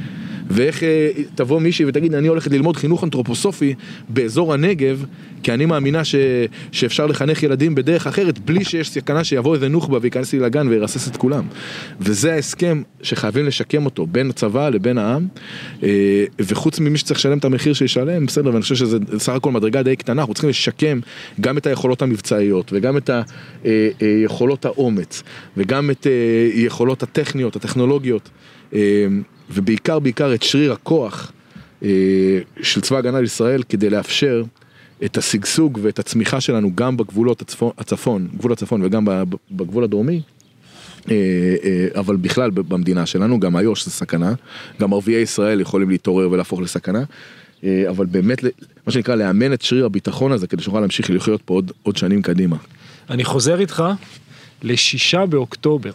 [0.50, 3.74] ואיך אה, תבוא מישהי ותגיד, אני הולכת ללמוד חינוך אנתרופוסופי
[4.09, 5.05] באזור הנגב,
[5.42, 6.14] כי אני מאמינה ש,
[6.72, 11.09] שאפשר לחנך ילדים בדרך אחרת, בלי שיש סכנה שיבוא איזה נוח'בה וייכנס לי לגן וירסס
[11.09, 11.44] את כולם.
[12.00, 15.26] וזה ההסכם שחייבים לשקם אותו בין הצבא לבין העם,
[15.83, 19.83] אה, וחוץ ממי שצריך לשלם את המחיר שישלם, בסדר, ואני חושב שזה סך הכל מדרגה
[19.83, 21.00] די קטנה, אנחנו צריכים לשקם
[21.40, 23.11] גם את היכולות המבצעיות, וגם את
[24.00, 25.22] היכולות אה, האומץ,
[25.57, 26.07] וגם את
[26.55, 28.31] היכולות הטכניות, הטכנולוגיות.
[29.55, 31.33] ובעיקר בעיקר את שריר הכוח
[31.83, 31.88] אה,
[32.62, 34.43] של צבא הגנה לישראל כדי לאפשר
[35.05, 39.05] את השגשוג ואת הצמיחה שלנו גם בגבולות הצפון, הצפון, גבול הצפון וגם
[39.51, 40.21] בגבול הדרומי.
[41.11, 41.15] אה,
[41.65, 44.35] אה, אבל בכלל במדינה שלנו, גם איו"ש זה סכנה,
[44.81, 47.03] גם ערביי ישראל יכולים להתעורר ולהפוך לסכנה,
[47.88, 48.45] אבל באמת,
[48.87, 52.23] מה שנקרא, לאמן את שריר הביטחון הזה כדי שנוכל להמשיך לחיות פה עוד, עוד שנים
[52.23, 52.57] קדימה.
[53.11, 53.85] אני חוזר איתך
[54.62, 55.93] לשישה באוקטובר.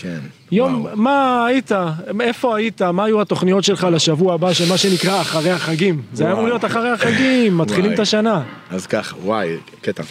[0.00, 0.18] כן.
[0.52, 0.96] יום, וואו.
[0.96, 1.72] מה היית,
[2.20, 6.02] איפה היית, מה היו התוכניות שלך לשבוע הבא של מה שנקרא אחרי החגים?
[6.12, 8.42] זה היה אמור להיות אחרי החגים, מתחילים את השנה.
[8.70, 10.02] אז כך, וואי, קטע.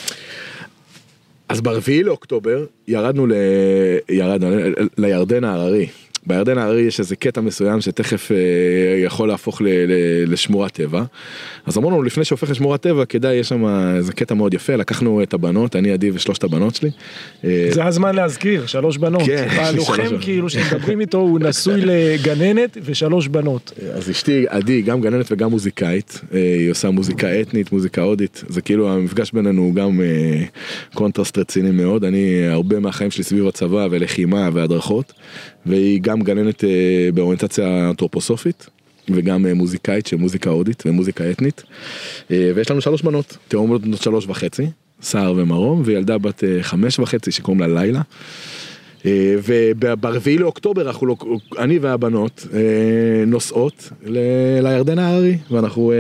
[1.50, 3.34] אז ברביעי לאוקטובר ירדנו ל...
[4.10, 4.56] ירדנו
[4.98, 5.88] לירדן ההררי.
[6.30, 8.38] בירדן ההררי יש איזה קטע מסוים שתכף אה,
[9.06, 9.92] יכול להפוך ל, ל,
[10.34, 11.04] לשמורת טבע.
[11.66, 13.66] אז אמרנו לנו לפני שהופך לשמורת טבע כדאי יש שם
[13.98, 16.90] איזה קטע מאוד יפה לקחנו את הבנות אני עדי ושלושת הבנות שלי.
[17.44, 19.22] אה, זה הזמן להזכיר שלוש בנות.
[19.26, 19.48] כן.
[19.52, 23.72] הלוחם כאילו שמדברים איתו הוא נשוי לגננת ושלוש בנות.
[23.94, 28.62] אז אשתי עדי גם גננת וגם מוזיקאית אה, היא עושה מוזיקה אתנית מוזיקה הודית זה
[28.62, 30.44] כאילו המפגש בינינו הוא גם אה,
[30.94, 35.14] קונטרסט רציני מאוד אני הרבה מהחיים שלי סביב הצבא ולחימה והדרכות.
[35.66, 38.70] והיא גם גננת אה, באוריינטציה אנתרופוסופית.
[39.14, 41.64] וגם אה, מוזיקאית של מוזיקה הודית ומוזיקה אתנית.
[42.32, 44.66] אה, ויש לנו שלוש בנות, תאומות בנות שלוש וחצי,
[45.02, 48.02] סער ומרום, וילדה בת חמש וחצי שקוראים לה לילה.
[49.44, 51.16] וברביעי לאוקטובר אנחנו,
[51.58, 52.48] אני והבנות
[53.28, 53.90] נוסעות
[54.62, 55.94] לירדן ההררי, ואנחנו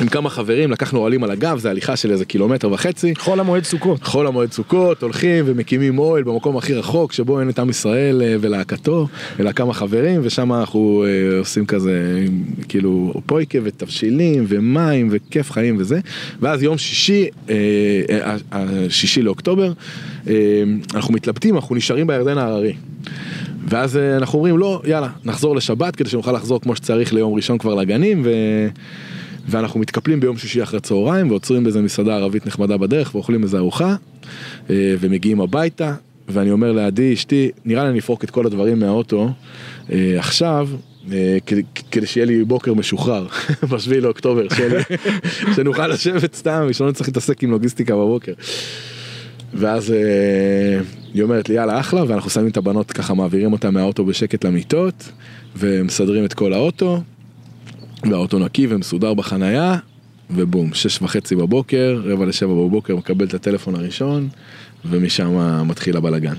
[0.00, 3.14] עם כמה חברים, לקחנו אוהלים על הגב, זה הליכה של איזה קילומטר וחצי.
[3.18, 4.02] חול המועד סוכות.
[4.02, 8.36] חול המועד סוכות, הולכים ומקימים אוהל במקום הכי רחוק, שבו אין את עם ישראל אה,
[8.40, 9.08] ולהקתו,
[9.40, 12.26] אלא כמה חברים, ושם אנחנו אה, עושים כזה,
[12.68, 16.00] כאילו, פויקה ותבשילים ומים וכיף חיים וזה.
[16.40, 19.72] ואז יום שישי, אה, השישי לאוקטובר,
[20.94, 22.74] אנחנו מתלבטים, אנחנו נשארים בירדן ההררי.
[23.68, 27.74] ואז אנחנו אומרים, לא, יאללה, נחזור לשבת כדי שנוכל לחזור כמו שצריך ליום ראשון כבר
[27.74, 28.30] לגנים, ו...
[29.48, 33.96] ואנחנו מתקפלים ביום שישי אחרי צהריים ועוצרים באיזה מסעדה ערבית נחמדה בדרך ואוכלים איזה ארוחה
[34.70, 35.94] אה, ומגיעים הביתה
[36.28, 39.30] ואני אומר לעדי אשתי נראה לי אני אפרוק את כל הדברים מהאוטו
[39.92, 40.68] אה, עכשיו
[41.12, 41.38] אה,
[41.90, 43.26] כדי שיהיה לי בוקר משוחרר
[43.70, 44.46] בשביעי לאוקטובר
[45.56, 48.32] שנוכל לשבת סתם שלא נצטרך להתעסק עם לוגיסטיקה בבוקר.
[49.54, 49.94] ואז
[51.14, 55.12] היא אומרת לי יאללה אחלה ואנחנו שמים את הבנות ככה מעבירים אותה מהאוטו בשקט למיטות
[55.56, 57.02] ומסדרים את כל האוטו
[58.10, 59.76] והאוטו נקי ומסודר בחנייה,
[60.30, 64.28] ובום, שש וחצי בבוקר, רבע לשבע בבוקר מקבל את הטלפון הראשון,
[64.84, 66.34] ומשם מתחיל הבלאגן.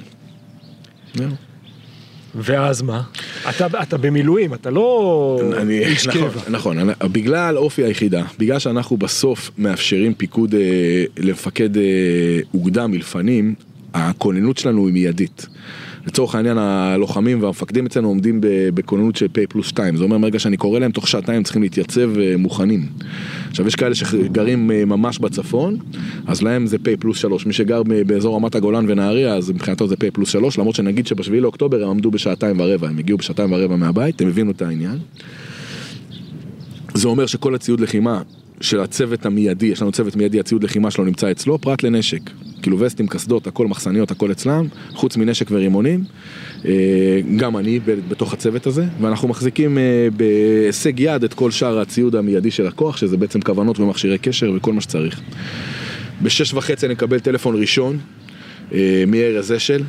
[2.35, 3.01] ואז מה?
[3.49, 6.41] אתה, אתה במילואים, אתה לא אני, איש נכון, קבע.
[6.49, 6.77] נכון,
[7.11, 11.83] בגלל אופי היחידה, בגלל שאנחנו בסוף מאפשרים פיקוד אה, למפקד אה,
[12.53, 13.55] אוגדה מלפנים,
[13.93, 15.47] הכוננות שלנו היא מיידית.
[16.07, 18.39] לצורך העניין הלוחמים והמפקדים אצלנו עומדים
[18.73, 22.19] בכוננות של פ' פלוס 2, זה אומר מרגע שאני קורא להם תוך שעתיים צריכים להתייצב
[22.19, 22.85] אה, מוכנים.
[23.49, 25.77] עכשיו יש כאלה שגרים אה, ממש בצפון,
[26.27, 29.95] אז להם זה פ' פלוס 3, מי שגר באזור רמת הגולן ונהריה אז מבחינתו זה
[29.95, 33.75] פ' פלוס 3, למרות שנגיד שבשביעי לאוקטובר הם עמדו בשעתיים ורבע, הם הגיעו בשעתיים ורבע
[33.75, 34.97] מהבית, הם הבינו את העניין.
[36.93, 38.21] זה אומר שכל הציוד לחימה
[38.61, 42.21] של הצוות המיידי, יש לנו צוות מיידי, הציוד לחימה שלו נמצא אצלו, פרט לנשק.
[42.61, 46.03] כאילו וסטים, קסדות, הכל מחסניות, הכל אצלם, חוץ מנשק ורימונים.
[46.65, 46.71] אה,
[47.35, 52.51] גם אני בתוך הצוות הזה, ואנחנו מחזיקים אה, בהישג יד את כל שאר הציוד המיידי
[52.51, 55.21] של הכוח, שזה בעצם כוונות ומכשירי קשר וכל מה שצריך.
[56.21, 57.97] בשש וחצי אני מקבל טלפון ראשון
[58.73, 59.83] אה, מארז אשל,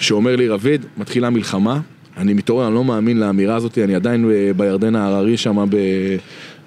[0.00, 1.80] שאומר לי, רביד, מתחילה מלחמה.
[2.16, 5.64] אני מתעורר, אני לא מאמין לאמירה הזאת, אני עדיין בירדן ההררי שם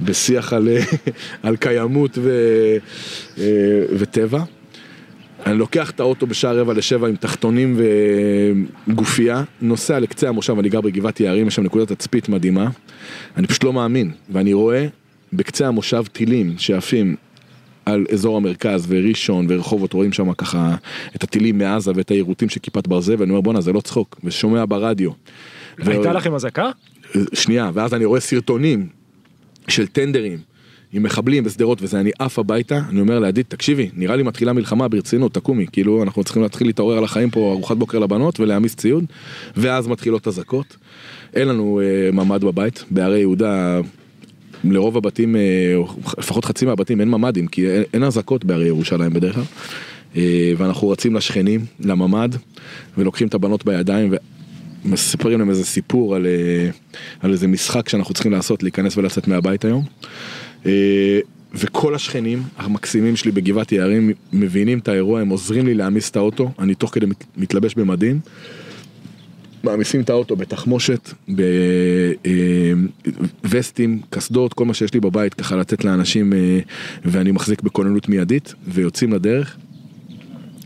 [0.02, 0.70] בשיח על,
[1.44, 2.32] על קיימות ו,
[3.98, 4.44] וטבע.
[5.46, 7.80] אני לוקח את האוטו בשעה רבע לשבע עם תחתונים
[8.88, 12.70] וגופייה, נוסע לקצה המושב, אני גר בגבעת יערים, יש שם נקודת תצפית מדהימה.
[13.38, 14.88] אני פשוט לא מאמין, ואני רואה
[15.34, 17.16] בקצה המושב טילים שעפים
[17.86, 20.76] על אזור המרכז וראשון ורחובות, רואים שם ככה
[21.16, 24.66] את הטילים מעזה ואת היירוטים של כיפת ברזל, ואני אומר בואנה זה לא צחוק, ושומע
[24.70, 25.12] ברדיו.
[25.78, 26.14] הייתה ו...
[26.14, 26.70] לכם אזעקה?
[27.34, 28.88] שנייה, ואז אני רואה סרטונים
[29.68, 30.38] של טנדרים
[30.94, 34.88] עם מחבלים בשדרות וזה, אני עף הביתה, אני אומר לעדית, תקשיבי, נראה לי מתחילה מלחמה
[34.88, 39.06] ברצינות, תקומי, כאילו אנחנו צריכים להתחיל להתעורר על החיים פה, ארוחת בוקר לבנות ולהעמיס ציוד,
[39.58, 40.78] ואז מתחילות אזעקות.
[41.34, 43.80] אין לנו אה, ממ"ד בבית, בהרי יהודה,
[44.64, 45.42] לרוב הבתים, אה,
[46.18, 49.44] לפחות חצי מהבתים אין ממ"דים, כי אין אזעקות בהרי ירושלים בדרך כלל.
[50.16, 52.30] אה, ואנחנו רצים לשכנים, לממ"ד,
[52.98, 54.14] ולוקחים את הבנות בידיים,
[54.86, 56.70] ומספרים להם איזה סיפור על, אה,
[57.20, 59.84] על איזה משחק שאנחנו צריכים לעשות, להיכנס ולצאת מהבית היום.
[60.66, 61.20] אה,
[61.54, 66.52] וכל השכנים המקסימים שלי בגבעת יערים מבינים את האירוע, הם עוזרים לי להעמיס את האוטו,
[66.60, 68.20] אני תוך כדי מת- מתלבש במדים.
[69.64, 71.14] מעמיסים את האוטו בתחמושת,
[73.44, 76.60] בווסטים, קסדות, כל מה שיש לי בבית ככה לתת לאנשים אה,
[77.06, 79.58] ואני מחזיק בכוננות מיידית ויוצאים לדרך.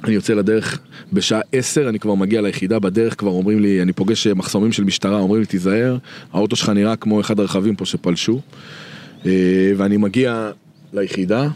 [0.05, 0.79] אני יוצא לדרך
[1.13, 5.19] בשעה 10, אני כבר מגיע ליחידה, בדרך כבר אומרים לי, אני פוגש מחסומים של משטרה,
[5.19, 5.97] אומרים לי תיזהר,
[6.33, 8.41] האוטו שלך נראה כמו אחד הרכבים פה שפלשו.
[9.25, 9.31] אה,
[9.77, 10.51] ואני מגיע
[10.93, 11.47] ליחידה,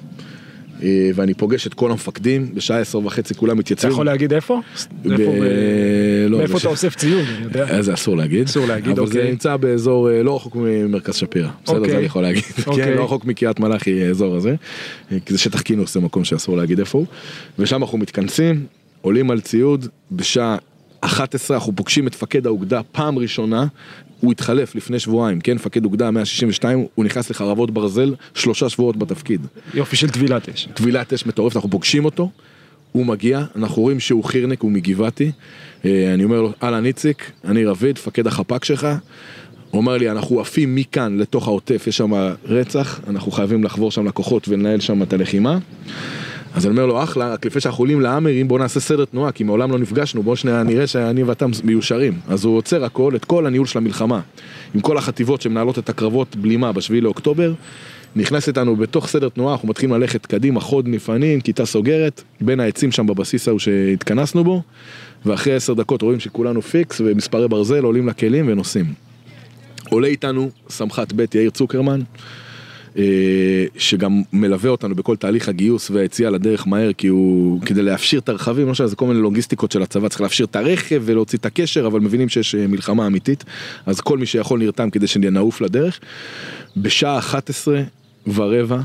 [1.15, 3.91] ואני פוגש את כל המפקדים, בשעה 10 וחצי כולם אתה מתייצבים.
[3.91, 4.61] יכול להגיד איפה?
[5.05, 7.25] לא, מאיפה אתה אוסף ציוד.
[7.55, 8.47] אה, זה אסור להגיד.
[8.47, 9.31] אסור להגיד, אבל זה אוקיי.
[9.31, 11.49] נמצא באזור אה, לא רחוק ממרכז שפירא.
[11.63, 11.91] בסדר, אוקיי.
[11.91, 12.43] זה אני יכול להגיד.
[12.67, 12.85] אוקיי.
[12.85, 14.55] כן, לא רחוק מקריית מלאכי, האזור הזה.
[15.11, 17.07] אה, כי זה שטח כינוס, זה מקום שאסור להגיד איפה הוא.
[17.59, 18.65] ושם אנחנו מתכנסים,
[19.01, 20.57] עולים על ציוד, בשעה
[21.01, 23.65] 11 אנחנו פוגשים את מפקד האוגדה פעם ראשונה.
[24.19, 29.41] הוא התחלף לפני שבועיים, כן, מפקד אוגדה 162, הוא נכנס לחרבות ברזל, שלושה שבועות בתפקיד.
[29.73, 30.67] יופי של טבילת אש.
[30.73, 32.29] טבילת אש מטורפת, אנחנו פוגשים אותו,
[32.91, 35.31] הוא מגיע, אנחנו רואים שהוא חירניק, הוא מגבעתי,
[35.85, 38.87] אה, אני אומר לו, אהלן איציק, אני רביד, מפקד החפ"ק שלך,
[39.71, 42.11] הוא אומר לי, אנחנו עפים מכאן לתוך העוטף, יש שם
[42.45, 45.57] רצח, אנחנו חייבים לחבור שם לכוחות ולנהל שם את הלחימה.
[46.53, 49.43] אז אני אומר לו, אחלה, רק לפני שאנחנו עולים להאמרים, בוא נעשה סדר תנועה, כי
[49.43, 52.13] מעולם לא נפגשנו, בוא שנייה נראה שאני ואתה מיושרים.
[52.27, 54.19] אז הוא עוצר הכל, את כל הניהול של המלחמה,
[54.75, 57.53] עם כל החטיבות שמנהלות את הקרבות בלימה בשביעי לאוקטובר,
[58.15, 62.91] נכנס איתנו בתוך סדר תנועה, אנחנו מתחילים ללכת קדימה, חוד מפנים, כיתה סוגרת, בין העצים
[62.91, 64.61] שם בבסיס ההוא שהתכנסנו בו,
[65.25, 68.93] ואחרי עשר דקות רואים שכולנו פיקס, ומספרי ברזל עולים לכלים ונוסעים.
[69.89, 71.99] עולה איתנו סמח"ט ב' יאיר צוקרמן,
[73.77, 78.67] שגם מלווה אותנו בכל תהליך הגיוס והיציאה לדרך מהר, כי הוא, כדי להפשיר את הרכבים,
[78.67, 81.99] לא שזה כל מיני לוגיסטיקות של הצבא, צריך להפשיר את הרכב ולהוציא את הקשר, אבל
[81.99, 83.43] מבינים שיש אה, מלחמה אמיתית,
[83.85, 85.99] אז כל מי שיכול נרתם כדי שנעוף לדרך.
[86.77, 87.81] בשעה 11
[88.33, 88.79] ורבע,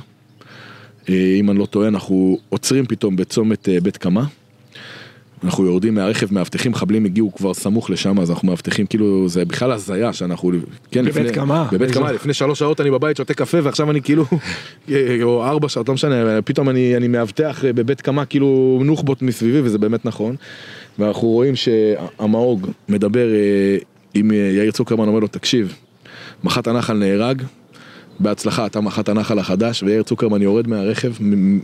[1.09, 4.25] אה, אם אני לא טועה, אנחנו עוצרים פתאום בצומת אה, בית קמה.
[5.45, 9.73] אנחנו יורדים מהרכב, מאבטחים, מחבלים הגיעו כבר סמוך לשם, אז אנחנו מאבטחים, כאילו, זה בכלל
[9.73, 10.51] הזיה שאנחנו,
[10.91, 11.69] כן, בבית לפני, קמה.
[11.73, 14.25] בבית קמה, לפני שלוש שעות אני בבית שותה קפה, ועכשיו אני כאילו,
[15.23, 19.79] או ארבע שעות, לא משנה, פתאום אני, אני מאבטח בבית קמה, כאילו, נוח'בות מסביבי, וזה
[19.79, 20.37] באמת נכון.
[20.99, 23.77] ואנחנו רואים שהמאוג מדבר אה,
[24.15, 25.75] עם אה, יאיר צוקרמן, אומר לו, תקשיב,
[26.45, 27.43] מח"ט הנחל נהרג,
[28.21, 31.13] בהצלחה, אתה מח"ט הנחל החדש, ויאיר צוקרמן יורד מהרכב,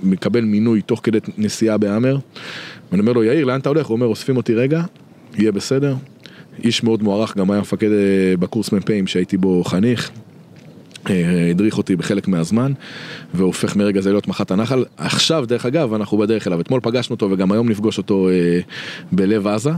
[0.02, 2.16] מקבל מינוי תוך כדי נסיעה בהאמר.
[2.90, 3.86] ואני אומר לו, יאיר, לאן אתה הולך?
[3.86, 4.82] הוא אומר, אוספים אותי רגע,
[5.38, 5.94] יהיה בסדר.
[6.64, 10.10] איש מאוד מוערך, גם היה מפקד אה, בקורס מ"פים שהייתי בו חניך.
[11.10, 12.72] אה, הדריך אותי בחלק מהזמן,
[13.34, 14.84] והופך מרגע זה להיות מח"ט הנחל.
[14.96, 16.60] עכשיו, דרך אגב, אנחנו בדרך אליו.
[16.60, 18.60] אתמול פגשנו אותו וגם היום נפגוש אותו אה,
[19.12, 19.70] בלב עזה.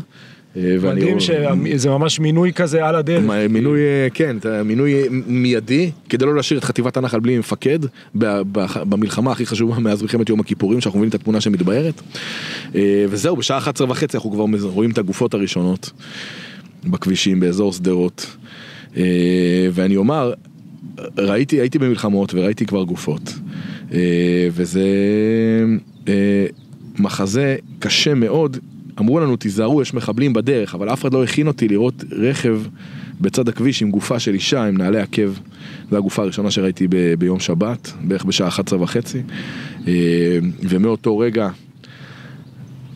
[0.56, 3.24] אה, מדהים שזה ממש מינוי כזה על הדרך.
[3.50, 7.78] מינוי, אה, כן, את המינוי אה, מיידי, כדי לא להשאיר את חטיבת הנחל בלי מפקד,
[8.14, 12.02] במלחמה הכי חשובה מאז מלחמת יום הכיפורים, שאנחנו מבינים את התמונה שמתבהרת.
[13.08, 15.90] וזהו, בשעה 11 וחצי אנחנו כבר רואים את הגופות הראשונות
[16.84, 18.36] בכבישים באזור שדרות.
[19.72, 20.32] ואני אומר,
[21.18, 23.34] ראיתי, הייתי במלחמות וראיתי כבר גופות.
[24.50, 24.84] וזה
[26.98, 28.56] מחזה קשה מאוד.
[29.00, 32.60] אמרו לנו, תיזהרו, יש מחבלים בדרך, אבל אף אחד לא הכין אותי לראות רכב
[33.20, 35.32] בצד הכביש עם גופה של אישה, עם נעלי עקב.
[35.90, 39.22] זו הגופה הראשונה שראיתי ב- ביום שבת, בערך בשעה 11 וחצי.
[39.88, 41.48] אה, ומאותו רגע,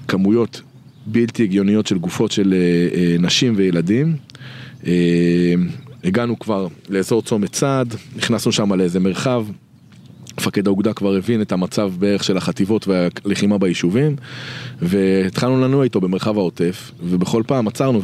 [0.09, 0.63] כמויות
[1.07, 4.17] בלתי הגיוניות של גופות של אה, אה, נשים וילדים.
[6.05, 9.47] הגענו כבר לאזור צומת צעד, נכנסנו שם לאיזה מרחב,
[10.41, 14.17] מפקד האוגדה כבר הבין את המצב בערך של החטיבות והלחימה ביישובים
[14.83, 18.01] והתחלנו לנוע איתו במרחב העוטף ובכל פעם עצרנו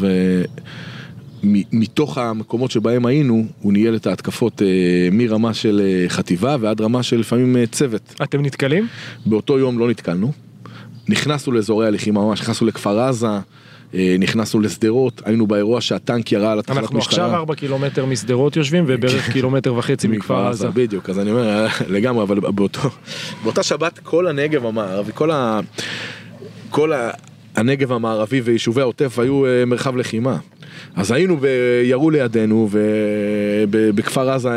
[1.42, 7.02] ומתוך המקומות שבהם היינו הוא ניהל את ההתקפות אה, מרמה של אה, חטיבה ועד רמה
[7.02, 8.14] של לפעמים אה, צוות.
[8.22, 8.86] אתם נתקלים?
[9.26, 10.32] באותו יום לא נתקלנו,
[11.08, 13.38] נכנסנו לאזורי הלחימה ממש, נכנסנו לכפר עזה,
[14.18, 17.24] נכנסנו לשדרות, היינו באירוע שהטנק ירה על התחנת אנחנו משטרה.
[17.24, 20.68] עכשיו 4 קילומטר משדרות יושבים ובערך קילומטר וחצי מכפר עזה.
[20.68, 22.40] בדיוק, אז אני אומר לגמרי, אבל
[23.42, 25.60] באותה שבת כל הנגב המערבי, כל, ה,
[26.70, 27.10] כל ה,
[27.56, 30.36] הנגב המערבי ויישובי העוטף היו אה, מרחב לחימה.
[30.96, 31.46] אז היינו, ב...
[31.84, 32.68] ירו לידינו,
[33.70, 34.50] ובכפר עזה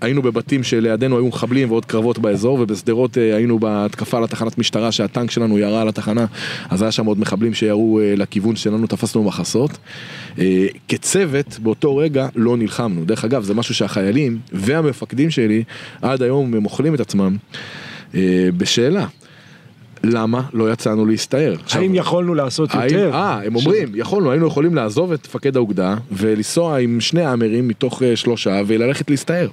[0.00, 5.30] היינו בבתים שלידינו היו מחבלים ועוד קרבות באזור, ובשדרות אה, היינו בהתקפה לתחנת משטרה שהטנק
[5.30, 6.26] שלנו ירה על התחנה,
[6.70, 9.78] אז היה שם עוד מחבלים שירו אה, לכיוון שלנו, תפסנו מחסות.
[10.88, 13.04] כצוות, באותו רגע לא נלחמנו.
[13.04, 15.64] דרך אגב, זה משהו שהחיילים והמפקדים שלי
[16.02, 17.36] עד היום הם אוכלים את עצמם
[18.56, 19.06] בשאלה.
[20.04, 21.54] למה לא יצאנו להסתער?
[21.72, 23.10] האם יכולנו לעשות יותר?
[23.14, 28.02] אה, הם אומרים, יכולנו, היינו יכולים לעזוב את מפקד האוגדה ולנסוע עם שני האמרים מתוך
[28.02, 29.48] אה, שלושה וללכת להסתער.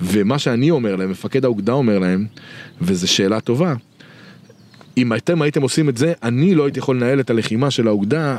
[0.00, 2.26] ומה שאני אומר להם, מפקד האוגדה אומר להם,
[2.80, 3.74] וזו שאלה טובה,
[4.96, 8.36] אם אתם הייתם עושים את זה, אני לא הייתי יכול לנהל את הלחימה של האוגדה,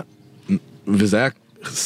[0.88, 1.30] וזה היה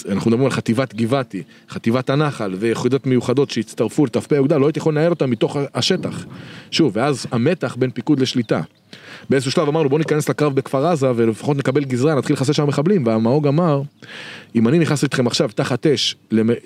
[0.10, 4.94] אנחנו מדברים על חטיבת גבעתי, חטיבת הנחל ויחידות מיוחדות שהצטרפו לת"פ האוגדה, לא הייתי יכול
[4.94, 6.26] לנהל אותם מתוך השטח.
[6.72, 8.62] שוב, ואז המתח בין פיקוד לשליטה.
[9.30, 13.08] באיזשהו שלב אמרנו בוא ניכנס לקרב בכפר עזה ולפחות נקבל גזרה, נתחיל לחסל שם מחבלים,
[13.08, 13.82] והמאוג אמר,
[14.56, 16.16] אם אני נכנס איתכם עכשיו תחת אש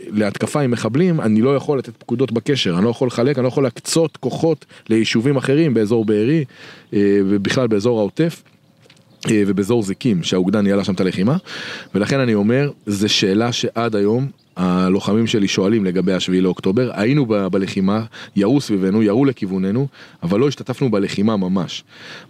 [0.07, 3.47] להתקפה עם מחבלים, אני לא יכול לתת פקודות בקשר, אני לא יכול לחלק, אני לא
[3.47, 6.45] יכול להקצות כוחות ליישובים אחרים באזור בארי
[6.93, 8.43] אה, ובכלל באזור העוטף.
[9.29, 11.37] אה, ובאזור זיקים שהאוגדה ניהלה שם את הלחימה
[11.95, 17.47] ולכן אני אומר זה שאלה שעד היום הלוחמים שלי שואלים לגבי השביעי לאוקטובר היינו ב-
[17.47, 18.03] בלחימה
[18.35, 19.87] ירו סביבנו ירו לכיווננו
[20.23, 21.83] אבל לא השתתפנו בלחימה ממש.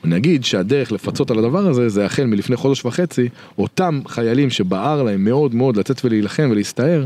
[0.04, 5.04] אני אגיד שהדרך לפצות על הדבר הזה זה החל מלפני חודש וחצי אותם חיילים שבער
[5.04, 7.06] להם מאוד מאוד לצאת ולהילחם ולהסתער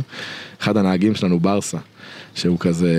[0.62, 1.78] אחד הנהגים שלנו ברסה
[2.36, 2.94] שהוא כזה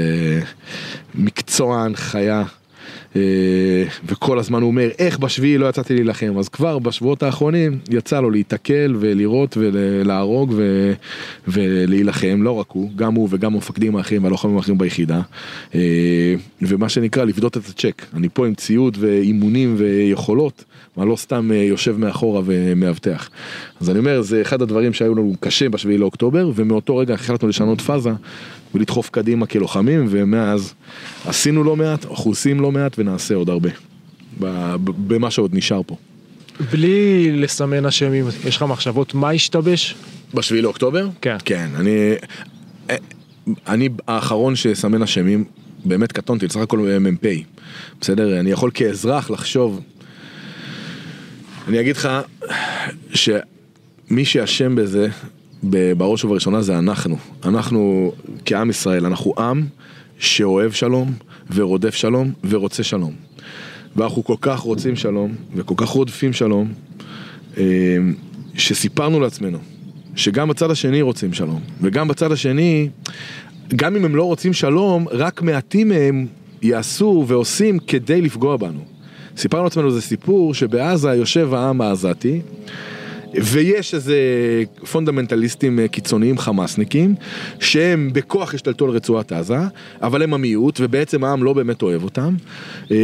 [1.15, 2.45] מקצוען חיה
[4.07, 6.39] וכל הזמן הוא אומר איך בשביעי לא יצאתי להילחם?
[6.39, 10.93] אז כבר בשבועות האחרונים יצא לו להיתקל ולירות ולהרוג ו...
[11.49, 15.21] ולהילחם לא רק הוא גם הוא וגם המפקדים האחרים והלוחמים האחרים ביחידה.
[15.75, 18.03] אה, ומה שנקרא לפדות את הצ'ק.
[18.15, 20.65] אני פה עם ציוד ואימונים ויכולות
[20.99, 23.31] אני לא סתם אה, יושב מאחורה ומאבטח.
[23.81, 27.81] אז אני אומר זה אחד הדברים שהיו לנו קשה בשביעי לאוקטובר ומאותו רגע החלטנו לשנות
[27.81, 28.11] פאזה
[28.77, 30.75] ולדחוף קדימה כלוחמים, ומאז
[31.27, 33.71] עשינו לא מעט, אנחנו עושים לא מעט ונעשה עוד הרבה,
[35.07, 35.97] במה שעוד נשאר פה.
[36.73, 39.95] בלי לסמן אשמים, יש לך מחשבות מה השתבש?
[40.35, 41.09] בשביעי לאוקטובר?
[41.21, 41.37] כן.
[41.45, 42.15] כן, אני...
[43.67, 45.45] אני האחרון שסמן אשמים,
[45.85, 47.27] באמת קטונתי, בסך הכל מ"פ,
[48.01, 48.41] בסדר?
[48.41, 49.81] אני יכול כאזרח לחשוב,
[51.69, 52.09] אני אגיד לך
[53.15, 55.09] שמי שאשם בזה
[55.97, 57.17] בראש ובראשונה זה אנחנו.
[57.45, 58.13] אנחנו
[58.45, 59.67] כעם ישראל, אנחנו עם
[60.19, 61.13] שאוהב שלום
[61.55, 63.13] ורודף שלום ורוצה שלום.
[63.97, 66.73] ואנחנו כל כך רוצים שלום וכל כך רודפים שלום,
[67.59, 67.65] אה,
[68.55, 69.59] שסיפרנו לעצמנו
[70.17, 72.89] שגם בצד השני רוצים שלום, וגם בצד השני,
[73.77, 76.27] גם אם הם לא רוצים שלום, רק מעטים מהם
[76.63, 78.81] יעשו ועושים כדי לפגוע בנו.
[79.37, 82.41] סיפרנו לעצמנו זה סיפור שבעזה יושב העם העזתי
[83.35, 84.17] ויש איזה
[84.93, 87.15] פונדמנטליסטים אה, קיצוניים חמאסניקים
[87.61, 89.59] שהם בכוח השתלטו על רצועת עזה
[90.03, 92.35] אבל הם המיעוט ובעצם העם לא באמת אוהב אותם
[92.91, 92.97] אה,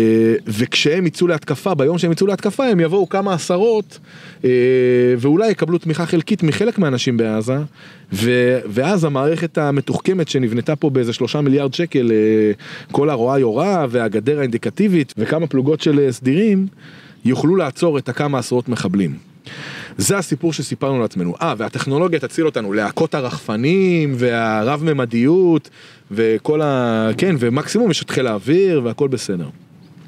[0.46, 3.98] וכשהם יצאו להתקפה ביום שהם יצאו להתקפה הם יבואו כמה עשרות
[4.44, 4.50] אה,
[5.18, 7.56] ואולי יקבלו תמיכה חלקית מחלק מהאנשים בעזה
[8.12, 12.12] ו, ואז המערכת המתוחכמת שנבנתה פה באיזה שלושה מיליארד שקל
[12.92, 16.66] כל הרואה יורה והגדר האינדיקטיבית וכמה פלוגות של סדירים
[17.24, 19.32] יוכלו לעצור את הכמה עשרות מחבלים.
[19.98, 21.34] זה הסיפור שסיפרנו לעצמנו.
[21.42, 25.70] אה, והטכנולוגיה תציל אותנו, להקות הרחפנים והרב ממדיות
[26.10, 27.10] וכל ה...
[27.18, 29.48] כן, ומקסימום יש את חיל האוויר והכל בסדר.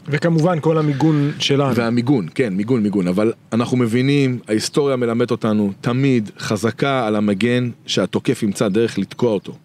[0.08, 1.74] וכמובן כל המיגון שלנו.
[1.74, 8.42] והמיגון, כן, מיגון, מיגון, אבל אנחנו מבינים, ההיסטוריה מלמדת אותנו תמיד חזקה על המגן שהתוקף
[8.42, 9.56] ימצא דרך לתקוע אותו.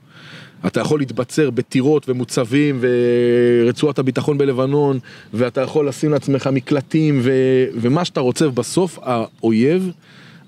[0.68, 5.00] אתה יכול להתבצר בטירות ומוצבים ורצועת הביטחון בלבנון
[5.34, 7.32] ואתה יכול לשים לעצמך מקלטים ו...
[7.76, 9.92] ומה שאתה רוצה ובסוף האויב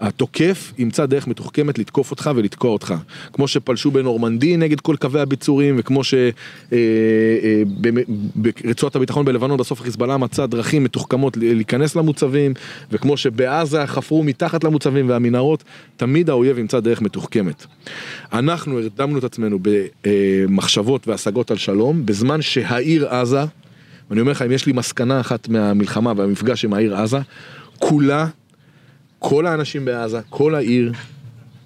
[0.02, 2.94] התוקף ימצא דרך מתוחכמת לתקוף אותך ולתקוע אותך.
[3.34, 6.24] כמו שפלשו בנורמנדי נגד כל קווי הביצורים, וכמו שברצועת
[8.64, 12.54] אה, אה, הביטחון בלבנון בסוף חיזבאללה מצא דרכים מתוחכמות להיכנס למוצבים,
[12.92, 15.64] וכמו שבעזה חפרו מתחת למוצבים והמנהרות,
[15.98, 17.66] תמיד האויב ימצא דרך מתוחכמת.
[18.34, 19.60] אנחנו הרדמנו את עצמנו
[20.02, 23.44] במחשבות והשגות על שלום, בזמן שהעיר עזה,
[24.10, 27.20] ואני אומר לך, אם יש לי מסקנה אחת מהמלחמה והמפגש עם העיר עזה,
[27.80, 28.28] כולה
[29.24, 30.92] כל האנשים בעזה, כל העיר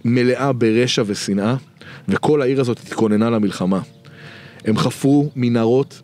[0.05, 1.55] מלאה ברשע ושנאה,
[2.07, 3.79] וכל העיר הזאת התכוננה למלחמה.
[4.65, 6.01] הם חפרו מנהרות,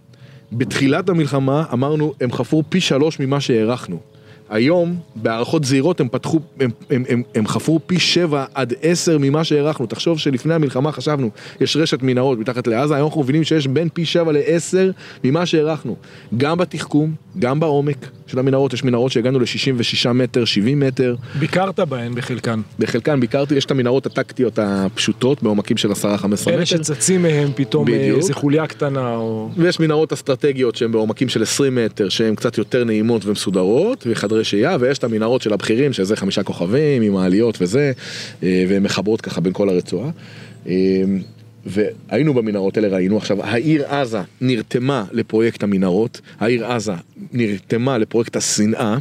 [0.52, 4.00] בתחילת המלחמה אמרנו, הם חפרו פי שלוש ממה שהערכנו.
[4.52, 9.44] היום, בהערכות זהירות, הם פתחו, הם, הם, הם, הם חפרו פי שבע עד עשר ממה
[9.44, 9.86] שהערכנו.
[9.86, 11.30] תחשוב שלפני המלחמה חשבנו,
[11.62, 14.92] יש רשת מנהרות מתחת לעזה, היום אנחנו מבינים שיש בין פי שבע לעשר
[15.24, 15.96] ממה שהערכנו.
[16.38, 21.16] גם בתחכום, גם בעומק של המנהרות, יש מנהרות שהגענו ל-66 מטר, 70 מטר.
[21.40, 22.62] ביקרת בהן בחלקן.
[22.80, 25.94] בחלקן ביקרתי, יש את המנהרות הטקטיות הפשוטות בעומקים של 10-15
[26.28, 26.54] מטר.
[26.54, 28.18] אלה שצצים מהם פתאום אה, בדיוק.
[28.18, 29.50] איזה חוליה קטנה או...
[29.58, 34.78] ויש מנהרות אסטרטגיות שהן בעומקים של 20 מטר, שהן קצת יותר נעימות ומסודרות, וחדרי שהייה,
[34.80, 37.92] ויש את המנהרות של הבכירים, שזה חמישה כוכבים, עם מעליות וזה,
[38.44, 40.10] אה, והן מחברות ככה בין כל הרצועה.
[40.68, 40.74] אה,
[41.66, 46.94] והיינו במנהרות האלה, ראינו עכשיו, העיר עזה נרתמה לפרויקט המנהרות, העיר עזה
[47.32, 48.98] נרתמה לפרויקט השנאה.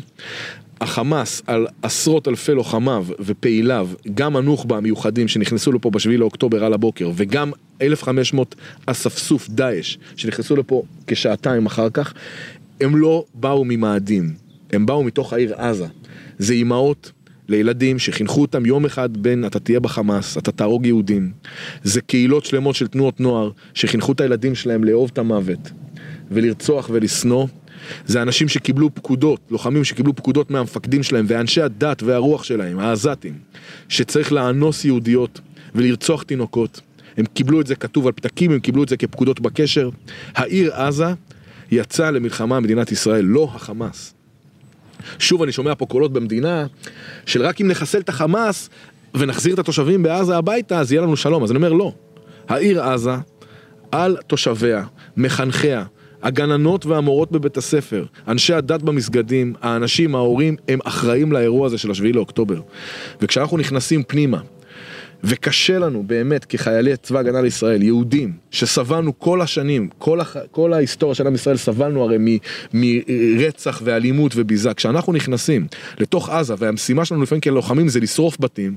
[0.80, 7.10] החמאס על עשרות אלפי לוחמיו ופעיליו, גם הנוח'בה המיוחדים שנכנסו לפה בשביעי לאוקטובר על הבוקר,
[7.16, 8.54] וגם 1,500
[8.86, 12.14] אספסוף דאעש שנכנסו לפה כשעתיים אחר כך,
[12.80, 14.32] הם לא באו ממאדים,
[14.72, 15.86] הם באו מתוך העיר עזה.
[16.38, 17.12] זה אימהות
[17.48, 21.32] לילדים שחינכו אותם יום אחד בין אתה תהיה בחמאס, אתה תהרוג יהודים.
[21.82, 25.70] זה קהילות שלמות של תנועות נוער שחינכו את הילדים שלהם לאהוב את המוות
[26.30, 27.46] ולרצוח ולשנוא.
[28.06, 33.34] זה אנשים שקיבלו פקודות, לוחמים שקיבלו פקודות מהמפקדים שלהם ואנשי הדת והרוח שלהם, העזתים,
[33.88, 35.40] שצריך לאנוס יהודיות
[35.74, 36.80] ולרצוח תינוקות.
[37.16, 39.90] הם קיבלו את זה כתוב על פתקים, הם קיבלו את זה כפקודות בקשר.
[40.34, 41.12] העיר עזה
[41.70, 44.14] יצאה למלחמה מדינת ישראל, לא החמאס.
[45.18, 46.66] שוב אני שומע פה קולות במדינה
[47.26, 48.70] של רק אם נחסל את החמאס
[49.14, 51.92] ונחזיר את התושבים בעזה הביתה אז יהיה לנו שלום אז אני אומר לא
[52.48, 53.14] העיר עזה
[53.92, 54.84] על תושביה
[55.16, 55.84] מחנכיה
[56.22, 62.12] הגננות והמורות בבית הספר, אנשי הדת במסגדים, האנשים, ההורים, הם אחראים לאירוע הזה של השביעי
[62.12, 62.60] לאוקטובר.
[63.20, 64.40] וכשאנחנו נכנסים פנימה,
[65.24, 70.36] וקשה לנו באמת כחיילי צבא הגנה לישראל, יהודים, שסבלנו כל השנים, כל, הח...
[70.50, 72.26] כל ההיסטוריה של עם ישראל סבלנו הרי מ...
[72.74, 75.66] מרצח ואלימות וביזה, כשאנחנו נכנסים
[75.98, 78.76] לתוך עזה והמשימה שלנו לפעמים כלוחמים זה לשרוף בתים,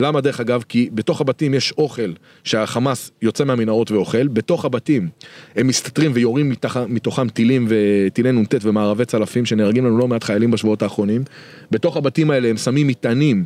[0.00, 0.64] למה דרך אגב?
[0.68, 2.12] כי בתוך הבתים יש אוכל
[2.44, 5.08] שהחמאס יוצא מהמנהרות ואוכל, בתוך הבתים
[5.56, 6.76] הם מסתתרים ויורים מתח...
[6.76, 11.22] מתוכם טילים וטילי נ"ט ומערבי צלפים שנהרגים לנו לא מעט חיילים בשבועות האחרונים,
[11.70, 13.44] בתוך הבתים האלה הם שמים מטענים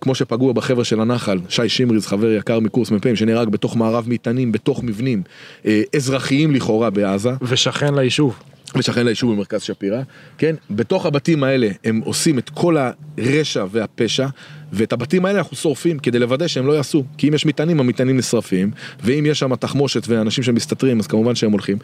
[0.00, 4.52] כמו שפגעו בחבר'ה של הנחל, שי שמריז, חבר יקר מקורס מ"פים, שנהרג בתוך מערב מטענים,
[4.52, 5.22] בתוך מבנים
[5.66, 7.30] אה, אזרחיים לכאורה בעזה.
[7.42, 8.38] ושכן ליישוב.
[8.78, 10.02] ושכן ליישוב במרכז שפירא,
[10.38, 10.54] כן?
[10.70, 12.76] בתוך הבתים האלה הם עושים את כל
[13.18, 14.26] הרשע והפשע,
[14.72, 17.04] ואת הבתים האלה אנחנו שורפים כדי לוודא שהם לא יעשו.
[17.18, 18.70] כי אם יש מטענים, המטענים נשרפים,
[19.04, 21.78] ואם יש שם תחמושת ואנשים שמסתתרים, אז כמובן שהם הולכים.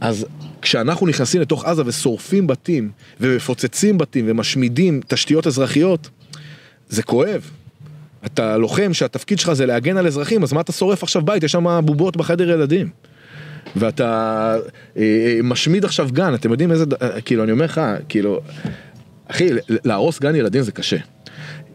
[0.00, 0.26] אז
[0.62, 2.90] כשאנחנו נכנסים לתוך עזה ושורפים בתים,
[3.20, 6.08] ומפוצצים בתים ומשמידים תשתיות אזרחיות,
[6.94, 7.50] זה כואב.
[8.26, 11.42] אתה לוחם שהתפקיד שלך זה להגן על אזרחים, אז מה אתה שורף עכשיו בית?
[11.42, 12.88] יש שם בובות בחדר ילדים.
[13.76, 14.56] ואתה
[14.96, 18.40] אה, אה, משמיד עכשיו גן, אתם יודעים איזה, אה, כאילו אני אומר לך, כאילו,
[19.28, 20.96] אחי, להרוס גן ילדים זה קשה.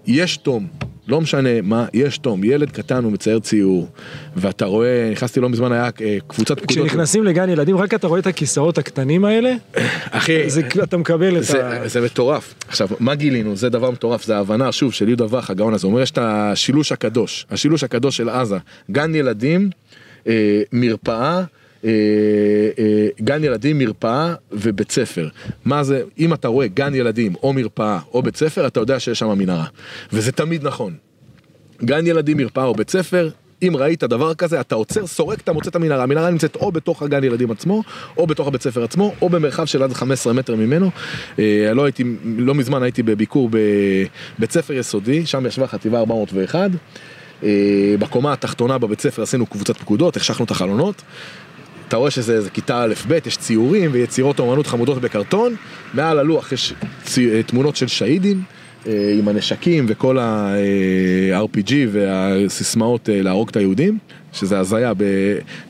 [0.08, 0.68] יש תום,
[1.10, 3.88] לא משנה מה, יש תום, ילד קטן הוא מצייר ציור,
[4.36, 6.88] ואתה רואה, נכנסתי לא מזמן, היה אה, קבוצת פקודות.
[6.88, 9.54] כשנכנסים לגן ילדים, רק אתה רואה את הכיסאות הקטנים האלה,
[10.12, 11.88] אחי, זה, אתה מקבל את זה, ה...
[11.88, 12.54] זה מטורף.
[12.68, 13.56] עכשיו, מה גילינו?
[13.56, 16.18] זה דבר מטורף, זה ההבנה, שוב, של יהודה וך, הגאון הזה, הוא אומר, יש את
[16.22, 18.58] השילוש הקדוש, השילוש הקדוש של עזה,
[18.92, 19.70] גן ילדים,
[20.28, 21.44] אה, מרפאה,
[21.86, 21.90] אה,
[22.80, 25.28] אה, גן ילדים, מרפאה ובית ספר.
[25.66, 29.20] מה זה, אם אתה רואה גן ילדים או מרפאה או בית ספר, אתה יודע שיש
[29.20, 29.66] שם מנהרה.
[30.14, 30.94] וזה תמיד נכון.
[31.84, 33.30] גן ילדים, מרפאה או בית ספר,
[33.62, 36.04] אם ראית דבר כזה, אתה עוצר, סורק, אתה מוצא את המנהרה.
[36.04, 37.84] המנהרה נמצאת או בתוך הגן ילדים עצמו,
[38.18, 40.90] או בתוך הבית ספר עצמו, או במרחב של עד 15 מטר ממנו.
[41.40, 42.04] אה, לא הייתי,
[42.38, 46.72] לא מזמן הייתי בביקור בבית ספר יסודי, שם ישבה חטיבה 401.
[47.44, 51.02] אה, בקומה התחתונה בבית ספר עשינו קבוצת פקודות, החשכנו את החלונות.
[51.90, 55.56] אתה רואה שזה כיתה א' ב', יש ציורים ויצירות אומנות חמודות בקרטון,
[55.94, 56.74] מעל הלוח יש
[57.04, 58.42] צי, תמונות של שהידים
[58.88, 63.98] אה, עם הנשקים וכל ה-RPG והסיסמאות אה, להרוג את היהודים.
[64.34, 64.94] שזה הזיה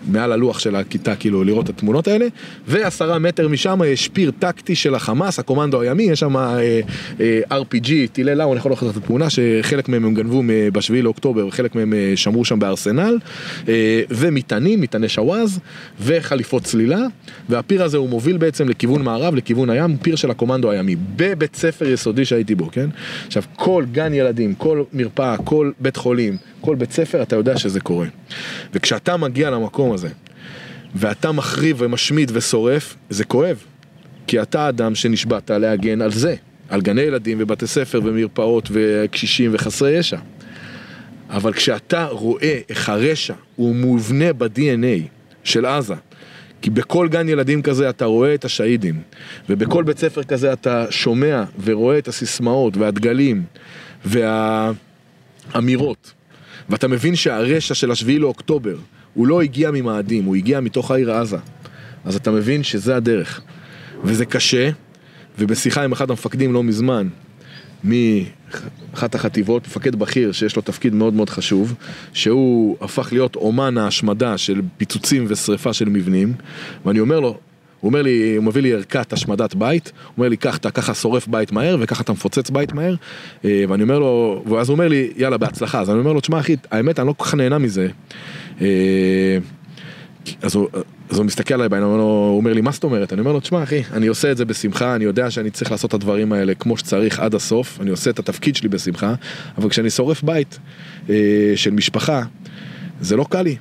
[0.08, 2.26] מעל הלוח של הכיתה, כאילו לראות את התמונות האלה,
[2.68, 6.80] ועשרה מטר משם יש פיר טקטי של החמאס, הקומנדו הימי, יש שם אה,
[7.20, 10.44] אה, RPG, טילי לאו, אני יכול לקחת את התמונה, שחלק מהם הם גנבו
[10.74, 13.18] בשביעי לאוקטובר, וחלק מהם אה, שמרו שם בארסנל,
[13.68, 15.60] אה, ומטענים, מטעני שוואז,
[16.02, 17.00] וחליפות צלילה,
[17.50, 21.90] והפיר הזה הוא מוביל בעצם לכיוון מערב, לכיוון הים, פיר של הקומנדו הימי, בבית ספר
[21.90, 22.90] יסודי שהייתי בו, כן?
[23.28, 27.80] עכשיו, כל גן ילדים, כל מרפאה, כל בית חולים, כל בית ספר, אתה יודע שזה
[27.80, 28.08] קורה.
[28.74, 30.10] וכשאתה מגיע למקום הזה,
[30.96, 33.64] ואתה מחריב ומשמיד ושורף, זה כואב.
[34.28, 36.36] כי אתה אדם שנשבעת להגן על זה,
[36.70, 40.18] על גני ילדים ובתי ספר ומרפאות וקשישים וחסרי ישע.
[41.30, 45.08] אבל כשאתה רואה איך הרשע הוא מובנה ב-DNA
[45.44, 45.96] של עזה,
[46.62, 49.02] כי בכל גן ילדים כזה אתה רואה את השהידים,
[49.50, 53.44] ובכל בית ספר כזה אתה שומע ורואה את הסיסמאות והדגלים
[54.06, 56.14] והאמירות,
[56.70, 58.76] ואתה מבין שהרשע של השביעי לאוקטובר
[59.14, 61.38] הוא לא הגיע ממאדים, הוא הגיע מתוך העיר עזה.
[62.06, 63.42] אז אתה מבין שזה הדרך.
[64.04, 64.70] וזה קשה,
[65.40, 67.08] ובשיחה עם אחד המפקדים לא מזמן,
[67.84, 71.76] מאחת החטיבות, מפקד בכיר שיש לו תפקיד מאוד מאוד חשוב,
[72.14, 76.34] שהוא הפך להיות אומן ההשמדה של פיצוצים ושריפה של מבנים,
[76.86, 77.40] ואני אומר לו,
[77.80, 80.94] הוא אומר לי, הוא מביא לי ערכת השמדת בית, הוא אומר לי, קח, אתה ככה
[80.94, 82.96] שורף בית מהר, וככה אתה מפוצץ בית מהר,
[83.46, 86.40] אה, ואני אומר לו, ואז הוא אומר לי, יאללה, בהצלחה, אז אני אומר לו, תשמע
[86.40, 87.88] אחי, האמת, אני לא כל כך נהנה מזה.
[88.62, 89.38] אה,
[90.42, 90.68] אז הוא,
[91.10, 93.14] אז הוא מסתכל עליי בעיניים, הוא אומר לי, מה זאת אומרת?
[93.14, 95.90] אני אומר לו, תשמע אחי, אני עושה את זה בשמחה, אני יודע שאני צריך לעשות
[95.90, 99.14] את הדברים האלה כמו שצריך עד הסוף, אני עושה את התפקיד שלי בשמחה,
[99.58, 100.60] אבל כשאני שורף בית
[101.10, 101.16] אה,
[101.56, 102.24] של משפחה,
[103.02, 103.56] זה לא קל לי.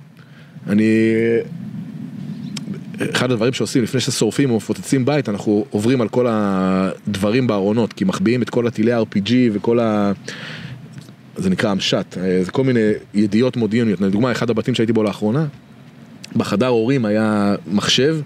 [0.66, 0.84] אני...
[3.12, 8.04] אחד הדברים שעושים לפני ששורפים או מפוצצים בית, אנחנו עוברים על כל הדברים בארונות, כי
[8.04, 10.12] מחביאים את כל הטילי RPG וכל ה...
[11.36, 14.00] זה נקרא המשט, אה, זה כל מיני ידיעות מודיעיניות.
[14.00, 15.46] לדוגמה, אחד הבתים שהייתי בו לאחרונה,
[16.36, 18.18] בחדר הורים היה מחשב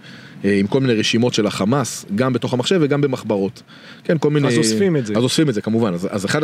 [0.45, 3.63] עם כל מיני רשימות של החמאס, גם בתוך המחשב וגם במחברות.
[4.05, 4.49] כן, כל מיני...
[4.49, 5.15] אז אוספים את זה.
[5.17, 5.95] אז אוספים את זה כמובן.
[5.95, 6.41] אז, אז אחד,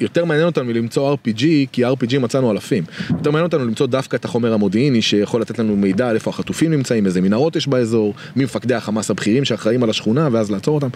[0.00, 1.42] יותר מעניין אותנו למצוא RPG,
[1.72, 2.84] כי RPG מצאנו אלפים.
[3.10, 6.70] יותר מעניין אותנו למצוא דווקא את החומר המודיעיני שיכול לתת לנו מידע על איפה החטופים
[6.70, 10.88] נמצאים, איזה מנהרות יש באזור, מי מפקדי החמאס הבכירים שאחראים על השכונה, ואז לעצור אותם.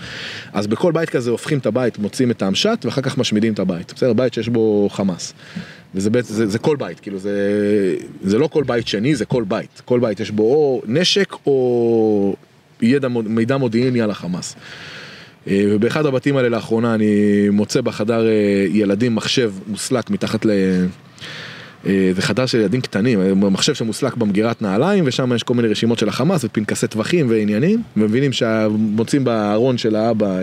[0.52, 3.92] אז בכל בית כזה הופכים את הבית, מוצאים את המשט, ואחר כך משמידים את הבית.
[3.96, 5.34] בסדר, בית שיש בו חמאס.
[5.94, 7.32] וזה בית, זה, זה כל בית, כאילו זה,
[8.22, 9.82] זה לא כל בית שני, זה כל בית.
[9.84, 12.36] כל בית יש בו או נשק או
[12.82, 14.56] ידע, מידע מודיעיני על החמאס.
[15.48, 17.08] אה, ובאחד הבתים האלה לאחרונה אני
[17.52, 20.50] מוצא בחדר אה, ילדים מחשב מוסלק מתחת ל...
[21.86, 25.98] אה, זה חדר של ילדים קטנים, מחשב שמוסלק במגירת נעליים ושם יש כל מיני רשימות
[25.98, 30.38] של החמאס ופנקסי טווחים ועניינים ומבינים שמוצאים בארון של האבא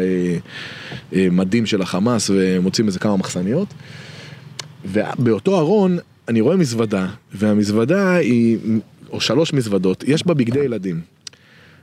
[1.13, 3.67] מדים של החמאס ומוצאים איזה כמה מחסניות
[4.85, 8.57] ובאותו ארון אני רואה מזוודה והמזוודה היא,
[9.09, 11.01] או שלוש מזוודות, יש בה בגדי ילדים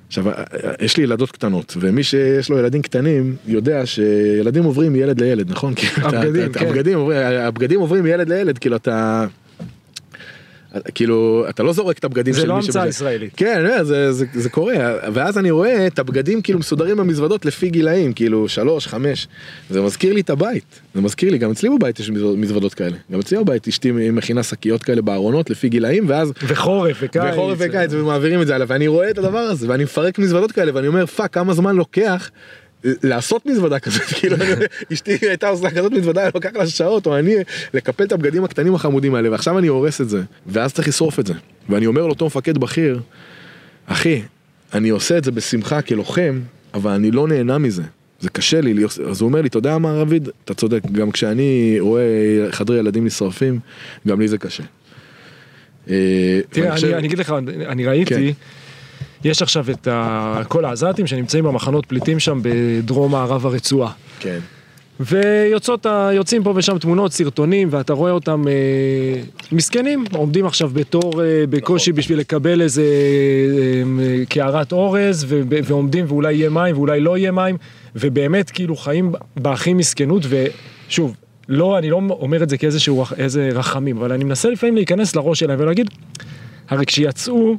[0.08, 0.24] עכשיו,
[0.80, 5.74] יש לי ילדות קטנות, ומי שיש לו ילדים קטנים יודע שילדים עוברים מילד לילד, נכון?
[5.96, 6.66] הבגדים, כן.
[6.66, 6.98] הבגדים,
[7.40, 9.26] הבגדים עוברים מילד לילד, כאילו אתה...
[10.94, 12.72] כאילו, אתה לא זורק את הבגדים של מישהו.
[12.72, 13.32] זה לא המצאה ישראלית.
[13.36, 14.74] כן, זה, זה, זה קורה,
[15.12, 19.28] ואז אני רואה את הבגדים כאילו מסודרים במזוודות לפי גילאים, כאילו שלוש, חמש,
[19.70, 23.20] זה מזכיר לי את הבית, זה מזכיר לי, גם אצלי בבית יש מזוודות כאלה, גם
[23.20, 26.32] אצלי בבית אשתי מכינה שקיות כאלה בארונות לפי גילאים, ואז...
[26.46, 27.22] וחורף וקיץ.
[27.32, 30.70] וחורף וקיץ, ומעבירים את זה הלאה, ואני רואה את הדבר הזה, ואני מפרק מזוודות כאלה,
[30.74, 32.30] ואני אומר, fuck, כמה זמן לוקח
[32.84, 34.36] לעשות מזוודה כזאת, כאילו
[34.92, 37.34] אשתי הייתה עושה כזאת מזוודה, לוקח לה שעות, או אני
[37.74, 41.26] לקפל את הבגדים הקטנים החמודים האלה, ועכשיו אני הורס את זה, ואז צריך לשרוף את
[41.26, 41.34] זה.
[41.68, 43.00] ואני אומר לאותו מפקד בכיר,
[43.86, 44.22] אחי,
[44.74, 46.40] אני עושה את זה בשמחה כלוחם,
[46.74, 47.82] אבל אני לא נהנה מזה.
[48.20, 50.28] זה קשה לי, אז הוא אומר לי, אתה יודע מה רביד?
[50.44, 52.02] אתה צודק, גם כשאני רואה
[52.50, 53.58] חדרי ילדים נשרפים,
[54.08, 54.62] גם לי זה קשה.
[55.90, 57.34] אה, תראה, אני אגיד לך,
[57.68, 58.30] אני ראיתי, כן.
[59.24, 60.40] יש עכשיו את ה...
[60.48, 63.92] כל העזתים שנמצאים במחנות פליטים שם בדרום מערב הרצועה.
[64.20, 64.38] כן.
[65.00, 71.90] ויוצאים פה ושם תמונות, סרטונים, ואתה רואה אותם אה, מסכנים, עומדים עכשיו בתור אה, בקושי
[71.90, 71.98] נכון.
[71.98, 77.56] בשביל לקבל איזה אה, קערת אורז, ו- ועומדים ואולי יהיה מים ואולי לא יהיה מים,
[77.96, 81.16] ובאמת כאילו חיים בהכי מסכנות, ושוב,
[81.48, 85.60] לא, אני לא אומר את זה כאיזה רחמים, אבל אני מנסה לפעמים להיכנס לראש שלהם
[85.60, 85.90] ולהגיד,
[86.68, 87.56] הרי כשיצאו,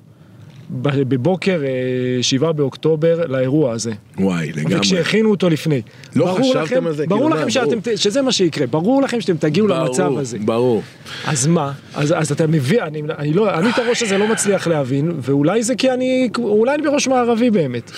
[0.69, 3.91] בבוקר אה, שבעה באוקטובר לאירוע הזה.
[4.17, 4.75] וואי, לגמרי.
[4.75, 5.81] וכשהכינו אותו לפני.
[6.15, 7.97] לא חשבתם לכם, על זה, ברור כאילו לכם שאתם, ברור.
[7.97, 10.37] שזה מה שיקרה, ברור לכם שאתם תגיעו ברור, למצב הזה.
[10.39, 10.83] ברור.
[11.25, 11.71] אז מה?
[11.93, 15.63] אז, אז אתה מבין, אני, אני, לא, אני את הראש הזה לא מצליח להבין, ואולי
[15.63, 17.91] זה כי אני, אולי אני בראש מערבי באמת.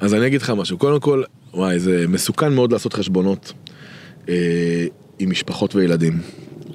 [0.00, 1.22] אז אני אגיד לך משהו, קודם כל,
[1.54, 3.52] וואי, זה מסוכן מאוד לעשות חשבונות
[4.28, 4.34] אה,
[5.18, 6.18] עם משפחות וילדים.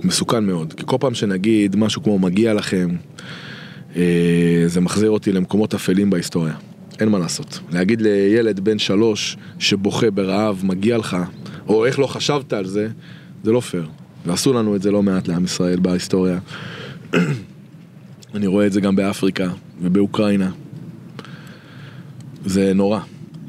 [0.03, 2.89] מסוכן מאוד, כי כל פעם שנגיד משהו כמו מגיע לכם,
[4.67, 6.53] זה מחזיר אותי למקומות אפלים בהיסטוריה.
[6.99, 7.59] אין מה לעשות.
[7.71, 11.17] להגיד לילד בן שלוש שבוכה ברעב, מגיע לך,
[11.67, 12.87] או איך לא חשבת על זה,
[13.43, 13.87] זה לא פייר.
[14.25, 16.39] ועשו לנו את זה לא מעט לעם ישראל בהיסטוריה.
[18.35, 19.49] אני רואה את זה גם באפריקה
[19.81, 20.51] ובאוקראינה.
[22.45, 22.99] זה נורא,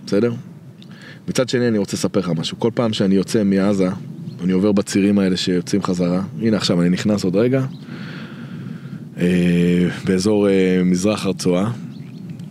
[0.07, 0.33] בסדר?
[1.29, 2.59] מצד שני אני רוצה לספר לך משהו.
[2.59, 3.89] כל פעם שאני יוצא מעזה,
[4.45, 6.23] אני עובר בצירים האלה שיוצאים חזרה.
[6.41, 7.65] הנה עכשיו אני נכנס עוד רגע.
[9.19, 11.73] אה, באזור אה, מזרח הרצועה,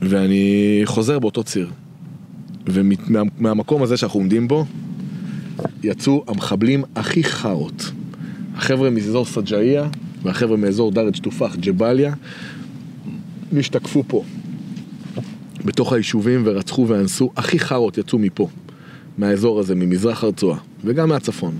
[0.01, 1.69] ואני חוזר באותו ציר.
[2.65, 4.65] ומהמקום הזה שאנחנו עומדים בו,
[5.83, 7.91] יצאו המחבלים הכי חארות.
[8.55, 9.87] החבר'ה מאזור סג'איה
[10.23, 12.13] והחבר'ה מאזור דארג' טופח, ג'באליה,
[13.51, 14.23] נשתקפו פה.
[15.65, 18.47] בתוך היישובים ורצחו ואנסו, הכי חארות יצאו מפה,
[19.17, 21.55] מהאזור הזה, ממזרח הרצועה, וגם מהצפון.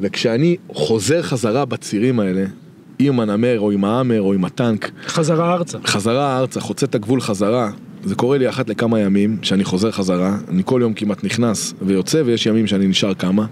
[0.00, 2.44] וכשאני חוזר חזרה בצירים האלה,
[3.08, 4.90] עם הנמר או עם ההאמר או עם הטנק.
[5.06, 5.78] חזרה ארצה.
[5.86, 7.70] חזרה ארצה, חוצה את הגבול חזרה.
[8.04, 12.22] זה קורה לי אחת לכמה ימים, שאני חוזר חזרה, אני כל יום כמעט נכנס ויוצא,
[12.26, 13.46] ויש ימים שאני נשאר כמה,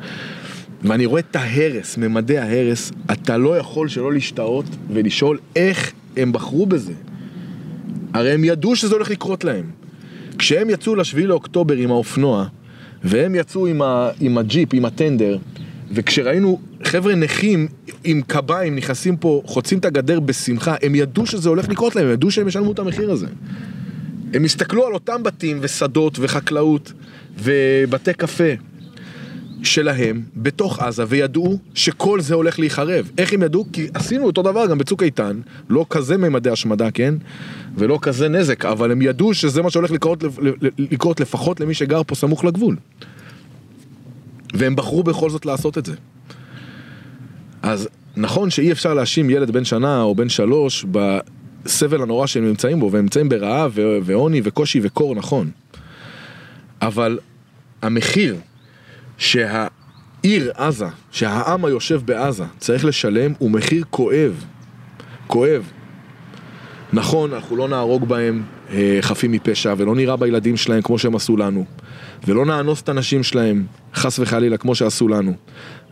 [0.82, 6.66] ואני רואה את ההרס, ממדי ההרס, אתה לא יכול שלא להשתאות ולשאול איך הם בחרו
[6.66, 6.92] בזה.
[8.14, 9.64] הרי הם ידעו שזה הולך לקרות להם.
[10.38, 12.46] כשהם יצאו לשביעי לאוקטובר עם האופנוע,
[13.04, 15.38] והם יצאו עם, ה, עם הג'יפ, עם הטנדר,
[15.92, 17.68] וכשראינו חבר'ה נכים
[18.04, 22.12] עם קביים נכנסים פה, חוצים את הגדר בשמחה, הם ידעו שזה הולך לקרות להם, הם
[22.12, 23.26] ידעו שהם ישלמו את המחיר הזה.
[24.34, 26.92] הם הסתכלו על אותם בתים ושדות וחקלאות
[27.38, 28.52] ובתי קפה
[29.62, 33.10] שלהם בתוך עזה וידעו שכל זה הולך להיחרב.
[33.18, 33.66] איך הם ידעו?
[33.72, 37.14] כי עשינו אותו דבר גם בצוק איתן, לא כזה ממדי השמדה, כן?
[37.76, 40.24] ולא כזה נזק, אבל הם ידעו שזה מה שהולך לקרות,
[40.78, 42.76] לקרות לפחות למי שגר פה סמוך לגבול.
[44.52, 45.94] והם בחרו בכל זאת לעשות את זה.
[47.62, 52.80] אז נכון שאי אפשר להאשים ילד בן שנה או בן שלוש בסבל הנורא שהם נמצאים
[52.80, 55.50] בו, והם נמצאים ברעב ועוני וקושי וקור, נכון.
[56.82, 57.18] אבל
[57.82, 58.36] המחיר
[59.18, 64.44] שהעיר עזה, שהעם היושב בעזה צריך לשלם הוא מחיר כואב.
[65.26, 65.70] כואב.
[66.92, 71.36] נכון, אנחנו לא נהרוג בהם אה, חפים מפשע ולא נירה בילדים שלהם כמו שהם עשו
[71.36, 71.64] לנו
[72.26, 73.64] ולא נאנוס את הנשים שלהם,
[73.94, 75.32] חס וחלילה, כמו שעשו לנו.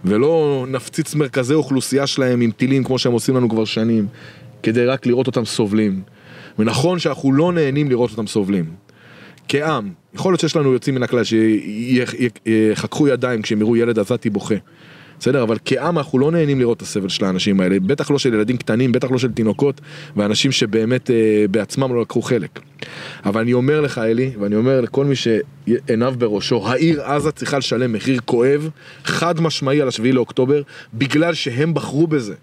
[0.04, 4.06] ולא נפציץ מרכזי אוכלוסייה שלהם עם טילים כמו שהם עושים לנו כבר שנים
[4.62, 6.02] כדי רק לראות אותם סובלים.
[6.58, 8.64] ונכון שאנחנו לא נהנים לראות אותם סובלים.
[9.48, 14.54] כעם, יכול להיות שיש לנו יוצאים מן הכלל שיחככו ידיים כשהם יראו ילד עזתי בוכה.
[15.20, 15.42] בסדר?
[15.42, 18.56] אבל כעם אנחנו לא נהנים לראות את הסבל של האנשים האלה, בטח לא של ילדים
[18.56, 19.80] קטנים, בטח לא של תינוקות,
[20.16, 22.60] ואנשים שבאמת אה, בעצמם לא לקחו חלק.
[23.24, 27.92] אבל אני אומר לך, אלי, ואני אומר לכל מי שעיניו בראשו, העיר עזה צריכה לשלם
[27.92, 28.70] מחיר כואב,
[29.04, 30.62] חד משמעי על השביעי לאוקטובר,
[30.94, 32.34] בגלל שהם בחרו בזה.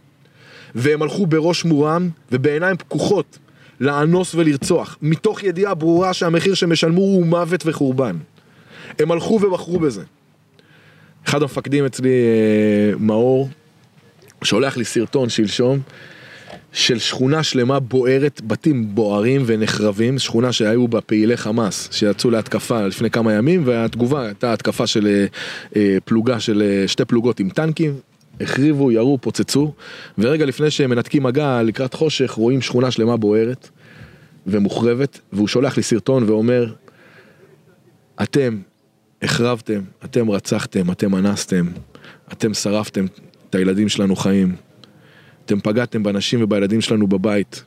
[0.75, 3.37] והם הלכו בראש מורם ובעיניים פקוחות
[3.79, 8.17] לאנוס ולרצוח, מתוך ידיעה ברורה שהמחיר שהם ישלמו הוא מוות וחורבן.
[8.99, 10.03] הם הלכו ובחרו בזה.
[11.27, 13.49] אחד המפקדים אצלי, אה, מאור,
[14.43, 15.79] שולח לי סרטון שלשום
[16.71, 23.09] של שכונה שלמה בוערת, בתים בוערים ונחרבים, שכונה שהיו בה פעילי חמאס שיצאו להתקפה לפני
[23.09, 25.25] כמה ימים והתגובה הייתה התקפה של אה,
[25.75, 27.93] אה, פלוגה של שתי פלוגות עם טנקים,
[28.41, 29.73] החריבו, ירו, פוצצו,
[30.17, 33.69] ורגע לפני שהם מנתקים מגע לקראת חושך רואים שכונה שלמה בוערת
[34.47, 36.73] ומוחרבת, והוא שולח לי סרטון ואומר,
[38.23, 38.57] אתם
[39.21, 41.67] החרבתם, אתם רצחתם, אתם אנסתם,
[42.31, 43.05] אתם שרפתם
[43.49, 44.55] את הילדים שלנו חיים,
[45.45, 47.63] אתם פגעתם בנשים ובילדים שלנו בבית,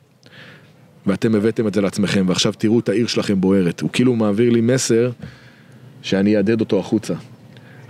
[1.07, 3.81] ואתם הבאתם את זה לעצמכם, ועכשיו תראו את העיר שלכם בוערת.
[3.81, 5.11] הוא כאילו מעביר לי מסר
[6.03, 7.15] שאני אעדד אותו החוצה.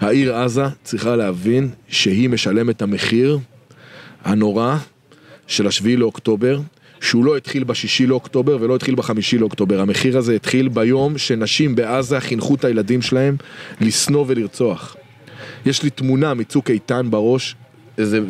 [0.01, 3.39] העיר עזה צריכה להבין שהיא משלמת את המחיר
[4.25, 4.77] הנורא
[5.47, 6.61] של השביעי לאוקטובר,
[7.01, 9.81] שהוא לא התחיל בשישי לאוקטובר ולא התחיל בחמישי לאוקטובר.
[9.81, 13.37] המחיר הזה התחיל ביום שנשים בעזה חינכו את הילדים שלהם
[13.81, 14.97] לשנוא ולרצוח.
[15.67, 17.57] יש לי תמונה מצוק איתן בראש,
[17.99, 18.21] איזה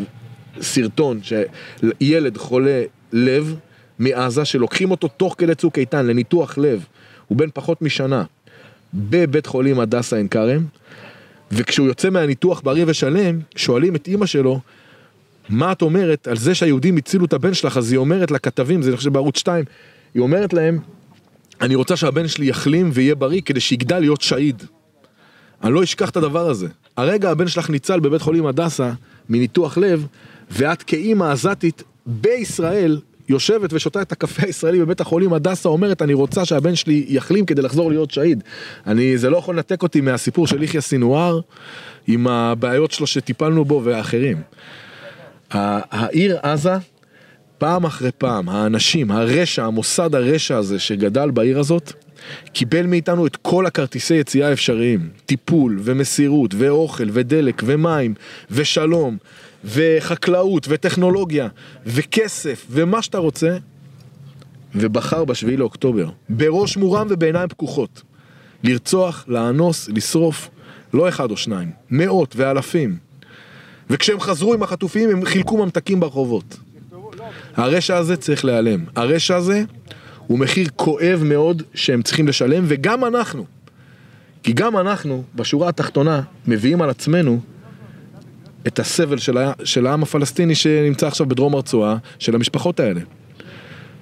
[0.60, 3.56] סרטון שילד חולה לב
[3.98, 6.84] מעזה שלוקחים אותו תוך כדי צוק איתן לניתוח לב,
[7.28, 8.24] הוא בן פחות משנה,
[8.94, 10.64] בבית חולים הדסה עין כרם,
[11.52, 14.60] וכשהוא יוצא מהניתוח בריא ושלם, שואלים את אימא שלו
[15.48, 18.90] מה את אומרת על זה שהיהודים הצילו את הבן שלך, אז היא אומרת לכתבים, זה
[18.90, 19.64] אני חושב בערוץ 2,
[20.14, 20.78] היא אומרת להם,
[21.60, 24.62] אני רוצה שהבן שלי יחלים ויהיה בריא כדי שיגדל להיות שהיד.
[25.64, 26.68] אני לא אשכח את הדבר הזה.
[26.96, 28.92] הרגע הבן שלך ניצל בבית חולים הדסה
[29.28, 30.06] מניתוח לב,
[30.50, 36.44] ואת כאימא עזתית בישראל יושבת ושותה את הקפה הישראלי בבית החולים הדסה אומרת אני רוצה
[36.44, 38.44] שהבן שלי יחלים כדי לחזור להיות שהיד.
[38.86, 41.40] אני, זה לא יכול לנתק אותי מהסיפור של יחיא סינואר
[42.06, 44.36] עם הבעיות שלו שטיפלנו בו ואחרים.
[45.50, 46.74] העיר עזה,
[47.58, 51.92] פעם אחרי פעם, האנשים, הרשע, המוסד הרשע הזה שגדל בעיר הזאת,
[52.52, 58.14] קיבל מאיתנו את כל הכרטיסי יציאה האפשריים, טיפול ומסירות ואוכל ודלק ומים
[58.50, 59.16] ושלום
[59.64, 61.48] וחקלאות וטכנולוגיה
[61.86, 63.56] וכסף ומה שאתה רוצה.
[64.74, 68.02] ובחר בשביעי לאוקטובר, בראש מורם ובעיניים פקוחות
[68.64, 70.50] לרצוח, לאנוס, לשרוף,
[70.94, 73.09] לא אחד או שניים, מאות ואלפים
[73.90, 76.56] וכשהם חזרו עם החטופים הם חילקו ממתקים ברחובות.
[77.56, 78.84] הרשע הזה צריך להיעלם.
[78.96, 79.62] הרשע הזה
[80.26, 83.44] הוא מחיר כואב מאוד שהם צריכים לשלם, וגם אנחנו.
[84.42, 87.40] כי גם אנחנו, בשורה התחתונה, מביאים על עצמנו
[88.66, 89.52] את הסבל של, ה...
[89.64, 93.00] של העם הפלסטיני שנמצא עכשיו בדרום הרצועה, של המשפחות האלה.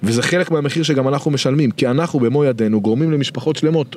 [0.03, 3.95] וזה חלק מהמחיר שגם אנחנו משלמים, כי אנחנו במו ידינו גורמים למשפחות שלמות,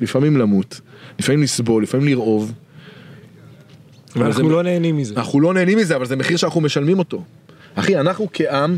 [0.00, 0.80] לפעמים למות,
[1.18, 2.52] לפעמים לסבול, לפעמים לרעוב,
[4.16, 5.14] ואנחנו לא נהנים מזה.
[5.16, 7.22] אנחנו לא נהנים מזה, אבל זה מחיר שאנחנו משלמים אותו.
[7.74, 8.76] אחי, אנחנו כעם,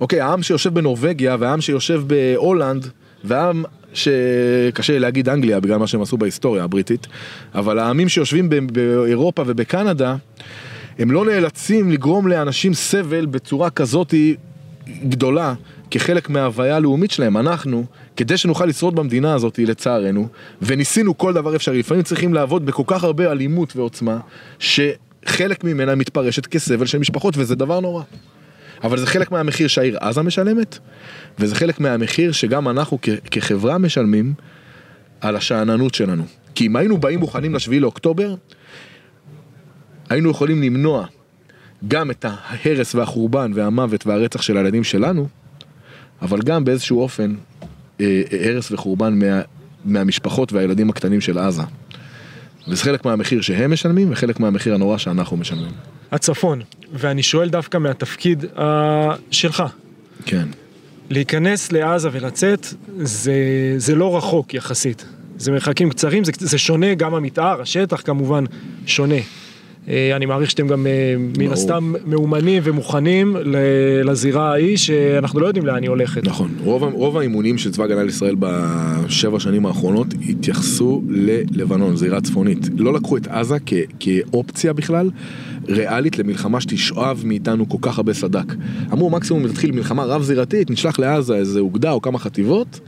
[0.00, 2.86] אוקיי, העם שיושב בנורבגיה, והעם שיושב בהולנד,
[3.24, 7.06] והעם שקשה להגיד אנגליה בגלל מה שהם עשו בהיסטוריה הבריטית,
[7.54, 10.16] אבל העמים שיושבים באירופה ובקנדה,
[10.98, 14.36] הם לא נאלצים לגרום לאנשים סבל בצורה כזאתי
[15.08, 15.54] גדולה
[15.90, 17.36] כחלק מההוויה הלאומית שלהם.
[17.36, 17.84] אנחנו,
[18.16, 20.28] כדי שנוכל לשרוד במדינה הזאת, לצערנו,
[20.62, 24.18] וניסינו כל דבר אפשרי, לפעמים צריכים לעבוד בכל כך הרבה אלימות ועוצמה,
[24.58, 28.02] שחלק ממנה מתפרשת כסבל של משפחות, וזה דבר נורא.
[28.84, 30.78] אבל זה חלק מהמחיר שהעיר עזה משלמת,
[31.38, 32.98] וזה חלק מהמחיר שגם אנחנו
[33.30, 34.34] כחברה משלמים
[35.20, 36.24] על השאננות שלנו.
[36.54, 38.34] כי אם היינו באים מוכנים לשביעי לאוקטובר,
[40.10, 41.06] היינו יכולים למנוע
[41.88, 45.28] גם את ההרס והחורבן והמוות והרצח של הילדים שלנו,
[46.22, 47.34] אבל גם באיזשהו אופן
[48.44, 49.40] הרס וחורבן מה,
[49.84, 51.62] מהמשפחות והילדים הקטנים של עזה.
[52.68, 55.72] וזה חלק מהמחיר שהם משלמים וחלק מהמחיר הנורא שאנחנו משלמים.
[56.12, 58.60] הצפון, ואני שואל דווקא מהתפקיד uh,
[59.30, 59.62] שלך.
[60.24, 60.48] כן.
[61.10, 62.66] להיכנס לעזה ולצאת
[62.98, 63.34] זה,
[63.76, 65.04] זה לא רחוק יחסית.
[65.36, 68.44] זה מרחקים קצרים, זה, זה שונה, גם המתאר, השטח כמובן
[68.86, 69.20] שונה.
[69.88, 73.36] אה, אני מעריך שאתם גם אה, מן הסתם מאומנים ומוכנים
[74.04, 76.24] לזירה ההיא שאנחנו לא יודעים לאן היא הולכת.
[76.24, 82.68] נכון, רוב, רוב האימונים של צבא הגנה לישראל בשבע שנים האחרונות התייחסו ללבנון, זירה צפונית.
[82.78, 85.10] לא לקחו את עזה כ, כאופציה בכלל.
[85.68, 88.54] ריאלית למלחמה שתשאב מאיתנו כל כך הרבה סדק.
[88.92, 92.80] אמרו מקסימום נתחיל מלחמה רב זירתית, נשלח לעזה איזה אוגדה או כמה חטיבות,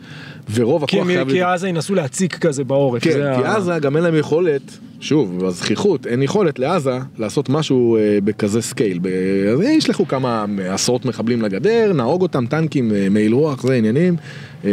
[0.50, 1.30] ורוב הכוח חייב...
[1.30, 3.04] כי עזה ינסו להציק כזה בעורף.
[3.04, 3.44] כן, כי.
[3.44, 4.62] עזה גם אין להם יכולת,
[5.00, 8.98] שוב, בזכיחות, אין יכולת לעזה לעשות משהו אה, בכזה סקייל.
[9.02, 9.06] ב...
[9.52, 14.16] אז ישלחו כמה עשרות מחבלים לגדר, נהוג אותם, טנקים, אה, מעיל רוח, זה עניינים,
[14.64, 14.70] אה,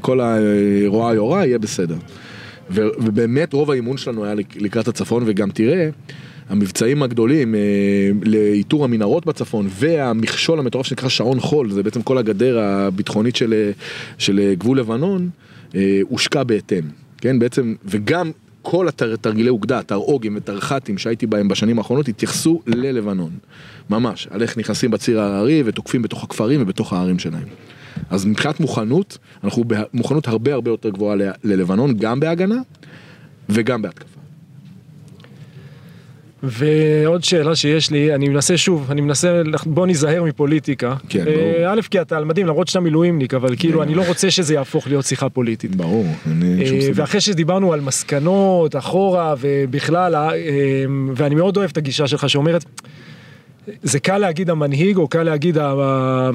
[0.00, 1.96] כל הרוע יורה יהיה בסדר.
[2.70, 5.88] ובאמת רוב האימון שלנו היה לקראת הצפון, וגם תראה,
[6.48, 7.60] המבצעים הגדולים אה,
[8.22, 13.70] לאיתור המנהרות בצפון והמכשול המטורף שנקרא שעון חול, זה בעצם כל הגדר הביטחונית של,
[14.18, 15.28] של גבול לבנון,
[15.74, 16.84] אה, הושקע בהתאם,
[17.18, 18.30] כן, בעצם, וגם
[18.62, 23.30] כל התרגילי אוגדה, תרעוגים ותרח"טים שהייתי בהם בשנים האחרונות התייחסו ללבנון,
[23.90, 27.48] ממש, על איך נכנסים בציר ההררי ותוקפים בתוך הכפרים ובתוך הערים שלהם.
[28.10, 32.58] אז מבחינת מוכנות, אנחנו במוכנות הרבה הרבה יותר גבוהה ללבנון, גם בהגנה
[33.48, 34.13] וגם בהתקפה.
[36.44, 40.94] ועוד שאלה שיש לי, אני מנסה שוב, אני מנסה, בוא ניזהר מפוליטיקה.
[41.08, 41.36] כן, ברור.
[41.36, 44.54] אה, א', כי אתה על מדהים, למרות שאתה מילואימניק, אבל כאילו, אני לא רוצה שזה
[44.54, 45.76] יהפוך להיות שיחה פוליטית.
[45.76, 47.02] ברור, אין שום סיבה.
[47.02, 50.30] ואחרי שדיברנו על מסקנות, אחורה, ובכלל, אה,
[51.14, 52.64] ואני מאוד אוהב את הגישה שלך שאומרת,
[53.82, 56.30] זה קל להגיד המנהיג, או קל להגיד אה,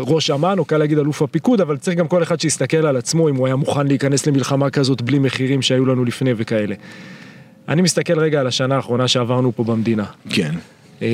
[0.00, 3.28] ראש אמ"ן, או קל להגיד אלוף הפיקוד, אבל צריך גם כל אחד שיסתכל על עצמו,
[3.28, 6.74] אם הוא היה מוכן להיכנס למלחמה כזאת בלי מחירים שהיו לנו לפני וכאלה.
[7.68, 10.04] אני מסתכל רגע על השנה האחרונה שעברנו פה במדינה.
[10.30, 10.54] כן.
[11.02, 11.08] אה,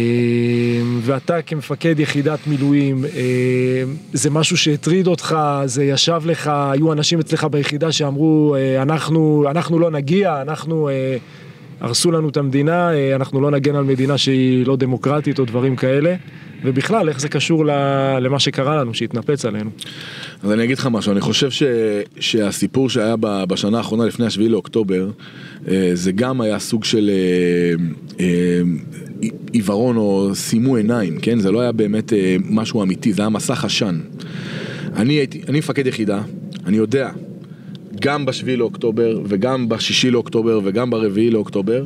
[1.01, 3.83] ואתה כמפקד יחידת מילואים, אה,
[4.13, 9.79] זה משהו שהטריד אותך, זה ישב לך, היו אנשים אצלך ביחידה שאמרו, אה, אנחנו, אנחנו
[9.79, 10.89] לא נגיע, אנחנו,
[11.81, 16.15] הרסו לנו את המדינה, אנחנו לא נגן על מדינה שהיא לא דמוקרטית או דברים כאלה.
[16.65, 17.67] ובכלל, איך זה קשור
[18.21, 19.71] למה שקרה לנו, שהתנפץ עלינו.
[20.43, 21.63] אז אני אגיד לך משהו, אני חושב ש,
[22.21, 25.11] שהסיפור שהיה בשנה האחרונה לפני השביעי לאוקטובר,
[25.69, 27.85] אה, זה גם היה סוג של אה,
[28.21, 28.61] אה,
[29.53, 31.39] עיוורון או שימו עיניים, כן?
[31.39, 32.13] זה לא היה באמת
[32.51, 34.01] משהו אמיתי, זה היה מסך עשן.
[34.97, 36.23] אני הייתי, אני מפקד יחידה,
[36.67, 37.11] אני יודע,
[38.01, 41.85] גם בשביעי לאוקטובר וגם בשישי לאוקטובר וגם ברביעי לאוקטובר,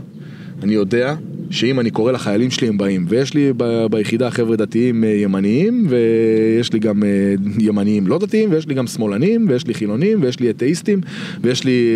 [0.62, 1.14] אני יודע
[1.52, 5.86] שאם אני קורא לחיילים שלי הם באים, ויש לי ב- ביחידה חבר'ה דתיים אה, ימניים,
[5.88, 10.40] ויש לי גם אה, ימניים לא דתיים, ויש לי גם שמאלנים, ויש לי חילונים, ויש
[10.40, 11.00] לי אתאיסטים,
[11.40, 11.88] ויש לי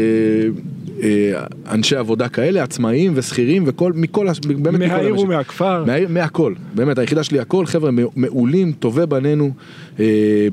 [1.03, 5.85] אה, אנשי עבודה כאלה, עצמאיים ושכירים, וכל, מכל, באמת מהעיר ומהכפר.
[5.85, 9.51] מה, מהכל, באמת, היחידה שלי הכל, חבר'ה מעולים, טובי בנינו,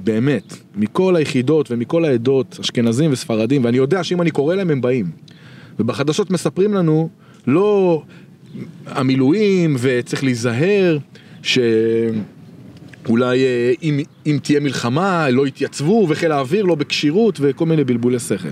[0.04, 5.06] באמת, מכל היחידות ומכל העדות, אשכנזים וספרדים, ואני יודע שאם אני קורא להם הם באים.
[5.80, 7.10] ובחדשות מספרים לנו,
[7.48, 8.02] לא
[8.86, 10.98] המילואים וצריך להיזהר
[11.44, 18.20] שאולי אה, אם, אם תהיה מלחמה לא יתייצבו וחיל האוויר לא בכשירות וכל מיני בלבולי
[18.20, 18.50] שכל.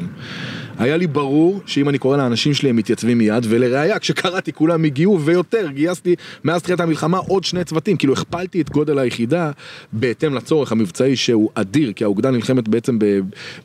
[0.81, 5.21] היה לי ברור שאם אני קורא לאנשים שלי הם מתייצבים מיד ולראיה כשקראתי כולם הגיעו
[5.21, 9.51] ויותר גייסתי מאז תחילת המלחמה עוד שני צוותים כאילו הכפלתי את גודל היחידה
[9.93, 12.99] בהתאם לצורך המבצעי שהוא אדיר כי האוגדה נלחמת בעצם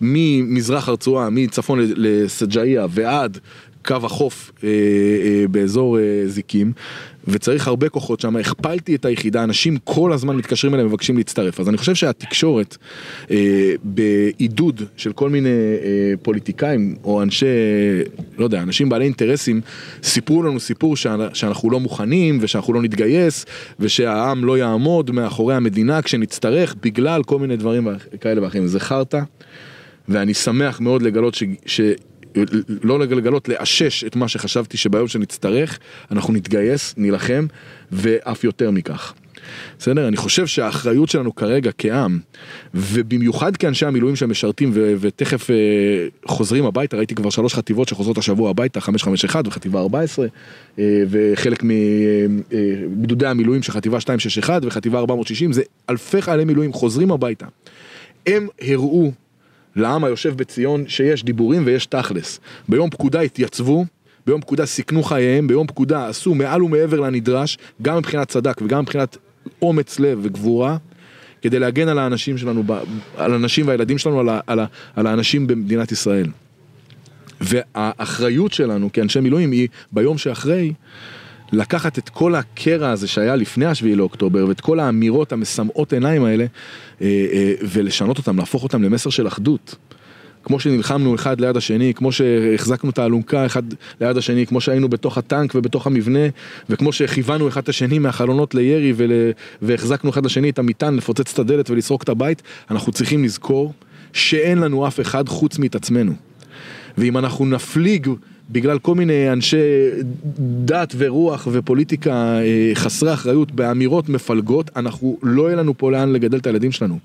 [0.00, 3.38] ממזרח הרצועה מצפון לסג'איה ועד
[3.86, 6.72] קו החוף אה, אה, באזור אה, זיקים,
[7.28, 11.60] וצריך הרבה כוחות שם, הכפלתי את היחידה, אנשים כל הזמן מתקשרים אליהם ומבקשים להצטרף.
[11.60, 12.76] אז אני חושב שהתקשורת,
[13.30, 17.46] אה, בעידוד של כל מיני אה, פוליטיקאים, או אנשי,
[18.38, 19.60] לא יודע, אנשים בעלי אינטרסים,
[20.02, 20.96] סיפרו לנו סיפור
[21.32, 23.46] שאנחנו לא מוכנים, ושאנחנו לא נתגייס,
[23.80, 27.88] ושהעם לא יעמוד מאחורי המדינה כשנצטרך, בגלל כל מיני דברים
[28.20, 28.66] כאלה ואחרים.
[28.66, 29.20] זה חרטא.
[30.08, 31.34] ואני שמח מאוד לגלות
[31.66, 31.80] ש...
[32.82, 35.78] לא לגלות, לאשש את מה שחשבתי שביום שנצטרך,
[36.10, 37.46] אנחנו נתגייס, נילחם,
[37.92, 39.14] ואף יותר מכך.
[39.78, 40.08] בסדר?
[40.08, 42.18] אני חושב שהאחריות שלנו כרגע כעם,
[42.74, 45.56] ובמיוחד כאנשי המילואים שמשרתים ו- ותכף אה,
[46.26, 50.26] חוזרים הביתה, ראיתי כבר שלוש חטיבות שחוזרות השבוע הביתה, 551 וחטיבה 14,
[50.78, 57.10] אה, וחלק מגדודי אה, המילואים של חטיבה 261 וחטיבה 460, זה אלפי חיילי מילואים חוזרים
[57.12, 57.46] הביתה.
[58.26, 59.12] הם הראו
[59.76, 62.40] לעם היושב בציון שיש דיבורים ויש תכלס.
[62.68, 63.84] ביום פקודה התייצבו,
[64.26, 69.16] ביום פקודה סיכנו חייהם, ביום פקודה עשו מעל ומעבר לנדרש, גם מבחינת צדק וגם מבחינת
[69.62, 70.76] אומץ לב וגבורה,
[71.42, 72.62] כדי להגן על האנשים שלנו,
[73.16, 74.60] על האנשים והילדים שלנו, על, על,
[74.96, 76.26] על האנשים במדינת ישראל.
[77.40, 80.72] והאחריות שלנו כאנשי מילואים היא ביום שאחרי
[81.52, 86.44] לקחת את כל הקרע הזה שהיה לפני השביעי לאוקטובר ואת כל האמירות המשמעות עיניים האלה
[87.02, 89.74] אה, אה, ולשנות אותם, להפוך אותם למסר של אחדות.
[90.46, 93.62] כמו שנלחמנו אחד ליד השני, כמו שהחזקנו את האלונקה אחד
[94.00, 96.28] ליד השני, כמו שהיינו בתוך הטנק ובתוך המבנה,
[96.70, 99.12] וכמו שכיוונו אחד את השני מהחלונות לירי ול...
[99.62, 103.72] והחזקנו אחד לשני את המטען לפוצץ את הדלת ולסרוק את הבית, אנחנו צריכים לזכור
[104.12, 106.12] שאין לנו אף אחד חוץ מאת עצמנו.
[106.98, 108.08] ואם אנחנו נפליג
[108.50, 109.56] בגלל כל מיני אנשי
[110.64, 116.38] דת ורוח ופוליטיקה אה, חסרי אחריות באמירות מפלגות, אנחנו לא יהיה לנו פה לאן לגדל
[116.38, 116.98] את הילדים שלנו.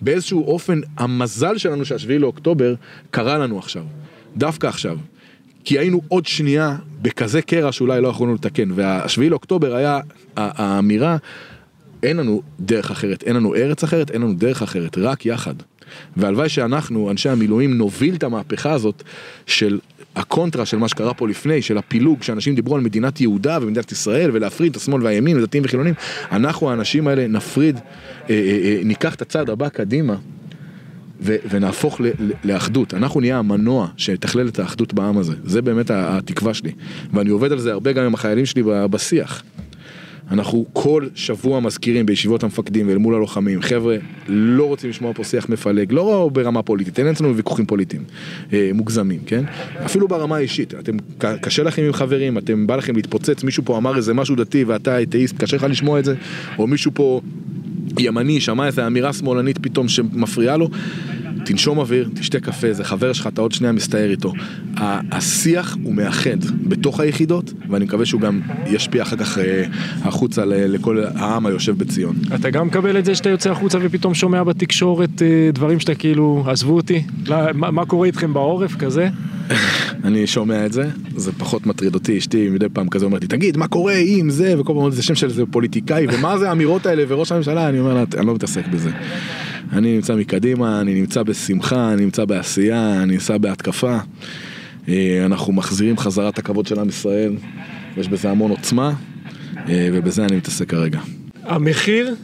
[0.00, 2.74] באיזשהו אופן, המזל שלנו שהשביעי לאוקטובר
[3.10, 3.84] קרה לנו עכשיו,
[4.36, 4.98] דווקא עכשיו.
[5.64, 10.00] כי היינו עוד שנייה בכזה קרע שאולי לא יכולנו לתקן, והשביעי לאוקטובר היה
[10.36, 11.16] האמירה,
[12.02, 15.54] אין לנו דרך אחרת, אין לנו ארץ אחרת, אין לנו דרך אחרת, רק יחד.
[16.16, 19.02] והלוואי שאנחנו, אנשי המילואים, נוביל את המהפכה הזאת
[19.46, 19.78] של
[20.16, 24.30] הקונטרה של מה שקרה פה לפני, של הפילוג, שאנשים דיברו על מדינת יהודה ומדינת ישראל
[24.32, 25.94] ולהפריד את השמאל והימין, ודתיים וחילונים,
[26.32, 27.80] אנחנו האנשים האלה נפריד, אה,
[28.30, 30.16] אה, אה, ניקח את הצעד הבא קדימה.
[31.22, 32.10] ו- ונהפוך ל-
[32.44, 36.72] לאחדות, אנחנו נהיה המנוע שיתכלל את האחדות בעם הזה, זה באמת התקווה שלי,
[37.12, 39.42] ואני עובד על זה הרבה גם עם החיילים שלי בשיח.
[40.30, 43.96] אנחנו כל שבוע מזכירים בישיבות המפקדים ואל מול הלוחמים, חבר'ה,
[44.28, 48.04] לא רוצים לשמוע פה שיח מפלג, לא ברמה פוליטית, אין אצלנו ויכוחים פוליטיים
[48.52, 49.44] אה, מוגזמים, כן?
[49.84, 53.96] אפילו ברמה האישית, אתם, קשה לכם עם חברים, אתם, בא לכם להתפוצץ, מישהו פה אמר
[53.96, 56.14] איזה משהו דתי ואתה אתאיסט, קשה לך לשמוע את זה,
[56.58, 57.20] או מישהו פה
[57.98, 60.68] ימני שמע איזה אמירה שמאלנית פתאום שמפריעה לו,
[61.44, 64.32] תנשום אוויר, תשתה קפה, זה חבר שלך, אתה עוד שנייה מסתער איתו.
[64.76, 66.36] השיח הוא מאחד
[66.68, 69.64] בתוך היחידות, ואני מקווה שהוא גם ישפיע אחר כך אה,
[70.02, 72.16] החוצה לכל העם היושב בציון.
[72.34, 76.44] אתה גם מקבל את זה שאתה יוצא החוצה ופתאום שומע בתקשורת אה, דברים שאתה כאילו,
[76.46, 77.02] עזבו אותי?
[77.26, 79.08] לא, מה, מה קורה איתכם בעורף כזה?
[80.04, 83.56] אני שומע את זה, זה פחות מטריד אותי, אשתי מדי פעם כזה אומרת לי, תגיד,
[83.56, 87.04] מה קורה עם זה, וכל פעם זה שם של איזה פוליטיקאי, ומה זה האמירות האלה,
[87.08, 88.90] וראש הממשלה, אני אומר לה, אני לא מתעסק בזה.
[89.72, 93.98] אני נמצא מקדימה, אני נמצא בשמחה, אני נמצא בעשייה, אני נמצא בהתקפה.
[94.88, 97.32] אה, אנחנו מחזירים חזרה את הכבוד של עם ישראל,
[97.96, 98.92] יש בזה המון עוצמה,
[99.68, 101.00] אה, ובזה אני מתעסק כרגע.
[101.42, 102.14] המחיר,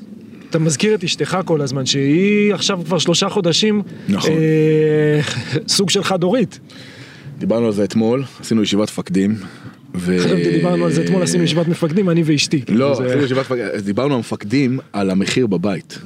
[0.50, 4.30] אתה מזכיר את אשתך כל הזמן, שהיא עכשיו כבר שלושה חודשים, נכון.
[4.30, 5.20] אה,
[5.76, 6.58] סוג של חד-הורית.
[7.38, 9.36] דיברנו על זה אתמול, עשינו ישיבת מפקדים.
[9.94, 10.18] ו...
[10.24, 12.62] חשבתי דיברנו על זה אתמול, עשינו ישיבת מפקדים, אני ואשתי.
[12.68, 15.98] לא, עשינו ישיבת מפקדים, דיברנו על מפקדים, על המחיר בבית.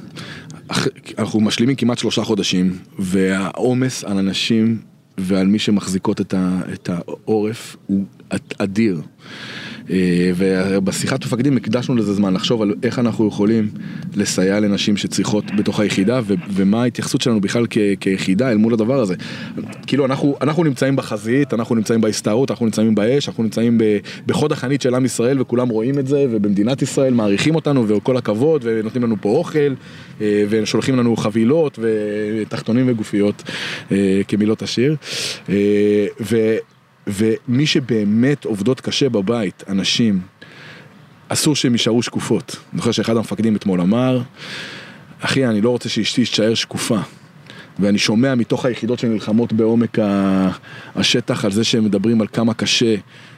[1.17, 4.77] אנחנו משלימים כמעט שלושה חודשים, והעומס על אנשים
[5.17, 8.05] ועל מי שמחזיקות את, העורף הוא
[8.57, 9.01] אדיר.
[9.91, 13.69] אה, ובשיחת מפקדים הקדשנו לזה זמן לחשוב על איך אנחנו יכולים
[14.15, 18.99] לסייע לנשים שצריכות בתוך היחידה ו- ומה ההתייחסות שלנו בכלל כ- כיחידה אל מול הדבר
[18.99, 19.15] הזה.
[19.87, 24.51] כאילו אנחנו, אנחנו נמצאים בחזית, אנחנו נמצאים בהסתערות, אנחנו נמצאים באש, אנחנו נמצאים ב- בחוד
[24.51, 29.03] החנית של עם ישראל וכולם רואים את זה ובמדינת ישראל מעריכים אותנו וכל הכבוד ונותנים
[29.03, 29.73] לנו פה אוכל
[30.21, 33.43] אה, ושולחים לנו חבילות ותחתונים וגופיות
[33.91, 34.95] אה, כמילות השיר.
[36.21, 36.55] ו-
[37.07, 40.21] ומי שבאמת עובדות קשה בבית, אנשים,
[41.27, 42.55] אסור שהם יישארו שקופות.
[42.71, 44.21] אני זוכר שאחד המפקדים אתמול אמר,
[45.19, 46.99] אחי, אני לא רוצה שאשתי תישאר שקופה.
[47.79, 49.97] ואני שומע מתוך היחידות שנלחמות בעומק
[50.95, 52.95] השטח על זה שהם מדברים על כמה קשה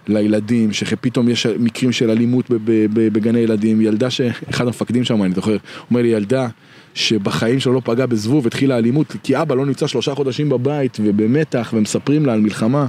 [0.07, 2.45] לילדים, שפתאום יש מקרים של אלימות
[2.93, 5.57] בגני ילדים, ילדה שאחד המפקדים שם, אני זוכר,
[5.89, 6.47] אומר לי ילדה
[6.93, 11.73] שבחיים שלו לא פגע בזבוב, התחילה אלימות, כי אבא לא נמצא שלושה חודשים בבית ובמתח
[11.73, 12.87] ומספרים לה על מלחמה.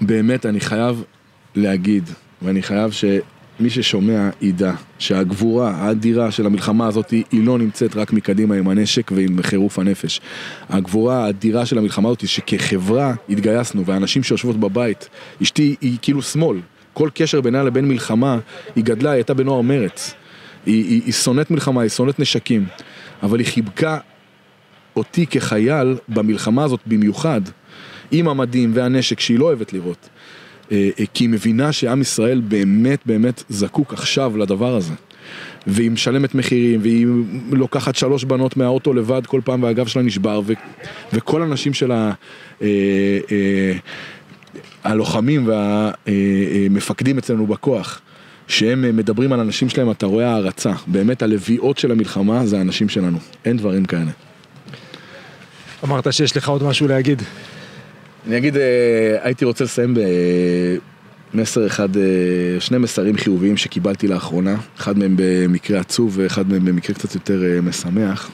[0.00, 1.04] באמת אני חייב
[1.54, 2.10] להגיד,
[2.42, 8.54] ואני חייב שמי ששומע ידע שהגבורה האדירה של המלחמה הזאת היא לא נמצאת רק מקדימה
[8.54, 10.20] עם הנשק ועם חירוף הנפש.
[10.68, 15.08] הגבורה האדירה של המלחמה הזאת היא שכחברה התגייסנו והאנשים שיושבות בבית,
[15.42, 16.58] אשתי היא כאילו שמאל,
[16.92, 18.38] כל קשר בינה לבין מלחמה,
[18.76, 20.14] היא גדלה, היא הייתה בנוער מרץ.
[20.66, 22.66] היא, היא, היא שונאת מלחמה, היא שונאת נשקים,
[23.22, 23.98] אבל היא חיבקה
[24.96, 27.40] אותי כחייל במלחמה הזאת במיוחד,
[28.10, 30.08] עם המדים והנשק שהיא לא אוהבת לראות.
[30.72, 34.92] אה, אה, כי היא מבינה שעם ישראל באמת באמת זקוק עכשיו לדבר הזה.
[35.66, 37.06] והיא משלמת מחירים, והיא
[37.52, 40.52] לוקחת שלוש בנות מהאוטו לבד כל פעם והגב שלה נשבר, ו,
[41.12, 42.12] וכל הנשים שלה,
[42.62, 42.66] אה,
[43.32, 43.72] אה,
[44.84, 45.48] הלוחמים
[46.06, 48.00] והמפקדים אצלנו בכוח,
[48.48, 50.72] שהם מדברים על הנשים שלהם, אתה רואה הערצה.
[50.86, 54.10] באמת הלביאות של המלחמה זה הנשים שלנו, אין דברים כאלה.
[55.84, 57.22] אמרת שיש לך עוד משהו להגיד.
[58.26, 59.96] אני אגיד, אה, הייתי רוצה לסיים
[61.34, 62.02] במסר אחד, אה,
[62.60, 67.60] שני מסרים חיוביים שקיבלתי לאחרונה, אחד מהם במקרה עצוב ואחד מהם במקרה קצת יותר אה,
[67.60, 68.30] משמח.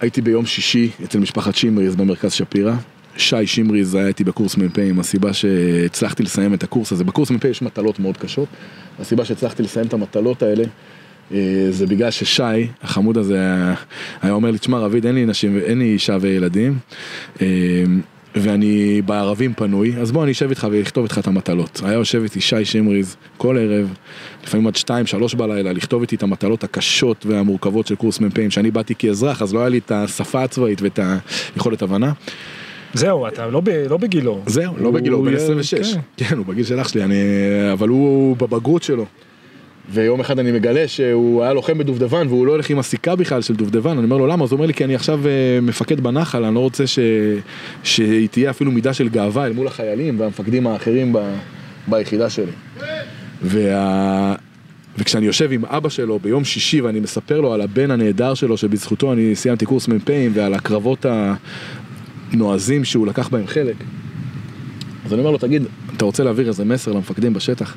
[0.00, 2.74] הייתי ביום שישי אצל משפחת שימריז במרכז שפירא.
[3.16, 7.62] שי שימריז היה איתי בקורס מ"פים, הסיבה שהצלחתי לסיים את הקורס הזה, בקורס מ"פ יש
[7.62, 8.48] מטלות מאוד קשות,
[9.00, 10.64] הסיבה שהצלחתי לסיים את המטלות האלה
[11.70, 12.42] זה בגלל ששי,
[12.82, 13.40] החמוד הזה,
[14.22, 16.78] היה אומר לי, תשמע רביד, אין לי נשים, אין לי אישה וילדים,
[17.42, 17.46] אה,
[18.34, 21.80] ואני בערבים פנוי, אז בוא אני אשב איתך ואכתוב איתך את המטלות.
[21.84, 23.94] היה יושב איתי שי שמריז כל ערב,
[24.44, 28.70] לפעמים עד שתיים, שלוש בלילה, לכתוב איתי את המטלות הקשות והמורכבות של קורס מ"פים, שאני
[28.70, 30.98] באתי כאזרח, אז לא היה לי את השפה הצבאית ואת
[31.56, 32.12] היכולת הבנה.
[32.94, 34.40] זהו, אתה לא, ב, לא בגילו.
[34.46, 35.94] זהו, לא בגילו, הוא בן 26.
[35.94, 36.00] כן.
[36.16, 37.14] כן, הוא בגיל של אח שלי, אני,
[37.72, 39.06] אבל הוא בבגרות שלו.
[39.92, 43.54] ויום אחד אני מגלה שהוא היה לוחם בדובדבן והוא לא הולך עם הסיכה בכלל של
[43.54, 44.44] דובדבן, אני אומר לו למה?
[44.44, 46.98] אז הוא אומר לי כי אני עכשיו אה, מפקד בנחל, אני לא רוצה ש...
[47.82, 51.18] שהיא תהיה אפילו מידה של גאווה אל מול החיילים והמפקדים האחרים ב...
[51.88, 52.52] ביחידה שלי.
[53.42, 54.34] וה...
[54.98, 59.12] וכשאני יושב עם אבא שלו ביום שישי ואני מספר לו על הבן הנהדר שלו שבזכותו
[59.12, 61.06] אני סיימתי קורס מ"פים ועל הקרבות
[62.32, 63.76] הנועזים שהוא לקח בהם חלק.
[65.12, 65.62] אז אני אומר לו תגיד,
[65.96, 67.76] אתה רוצה להעביר איזה מסר למפקדים בשטח?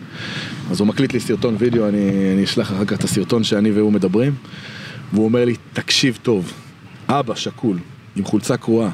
[0.72, 3.94] אז הוא מקליט לי סרטון וידאו, אני, אני אשלח אחר כך את הסרטון שאני והוא
[3.94, 4.36] מדברים,
[5.14, 6.54] והוא אומר לי, תקשיב טוב,
[7.08, 7.78] אבא שכול,
[8.16, 8.90] עם חולצה קרועה,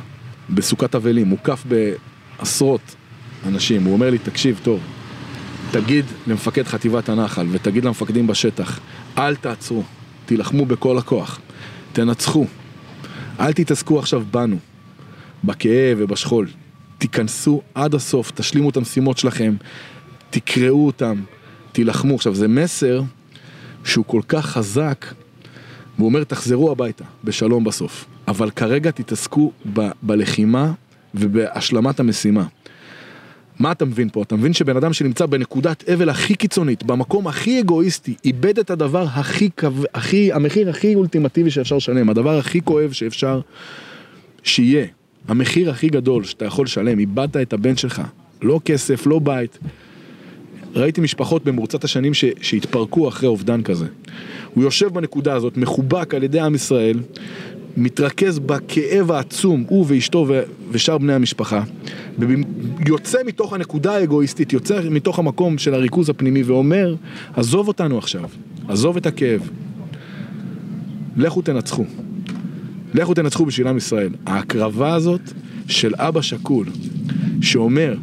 [0.50, 1.64] בסוכת אבלים, מוקף
[2.40, 2.96] בעשרות
[3.48, 4.80] אנשים, הוא אומר לי, תקשיב טוב,
[5.72, 8.80] תגיד למפקד חטיבת הנחל ותגיד למפקדים בשטח,
[9.18, 9.84] אל תעצרו,
[10.26, 11.40] תילחמו בכל הכוח,
[11.94, 12.46] תנצחו,
[13.40, 14.58] אל תתעסקו עכשיו בנו,
[15.44, 16.48] בכאב ובשכול,
[17.02, 19.56] תיכנסו עד הסוף, תשלימו את המשימות שלכם,
[20.30, 21.22] תקראו אותם,
[21.72, 22.16] תילחמו.
[22.16, 23.02] עכשיו זה מסר
[23.84, 25.06] שהוא כל כך חזק,
[25.96, 28.06] והוא אומר תחזרו הביתה, בשלום בסוף.
[28.28, 30.72] אבל כרגע תתעסקו ב- בלחימה
[31.16, 32.46] ובהשלמת המשימה.
[33.60, 34.24] מה אתה מבין פה?
[34.24, 39.06] אתה מבין שבן אדם שנמצא בנקודת אבל הכי קיצונית, במקום הכי אגואיסטי, איבד את הדבר
[39.14, 39.50] הכי,
[39.94, 43.42] הכי, המחיר הכי אולטימטיבי שאפשר לשלם, הדבר הכי כואב שאפשר
[44.44, 44.86] שיהיה,
[45.28, 48.02] המחיר הכי גדול שאתה יכול לשלם, איבדת את הבן שלך,
[48.42, 49.60] לא כסף, לא בית.
[50.76, 53.86] ראיתי משפחות במרוצת השנים ש, שהתפרקו אחרי אובדן כזה.
[54.54, 57.00] הוא יושב בנקודה הזאת, מחובק על ידי עם ישראל,
[57.78, 60.42] מתרכז בכאב העצום, הוא ואשתו ו,
[60.72, 61.64] ושאר בני המשפחה,
[62.20, 66.96] ויוצא מתוך הנקודה האגואיסטית, יוצא מתוך המקום של הריכוז הפנימי ואומר,
[67.34, 68.30] עזוב אותנו עכשיו,
[68.68, 69.50] עזוב את הכאב,
[71.18, 71.86] לכו תנצחו.
[72.94, 74.10] לכו תנצחו בשביל עם ישראל.
[74.26, 75.22] ההקרבה הזאת
[75.68, 76.66] של אבא שכול,
[77.42, 77.96] שאומר,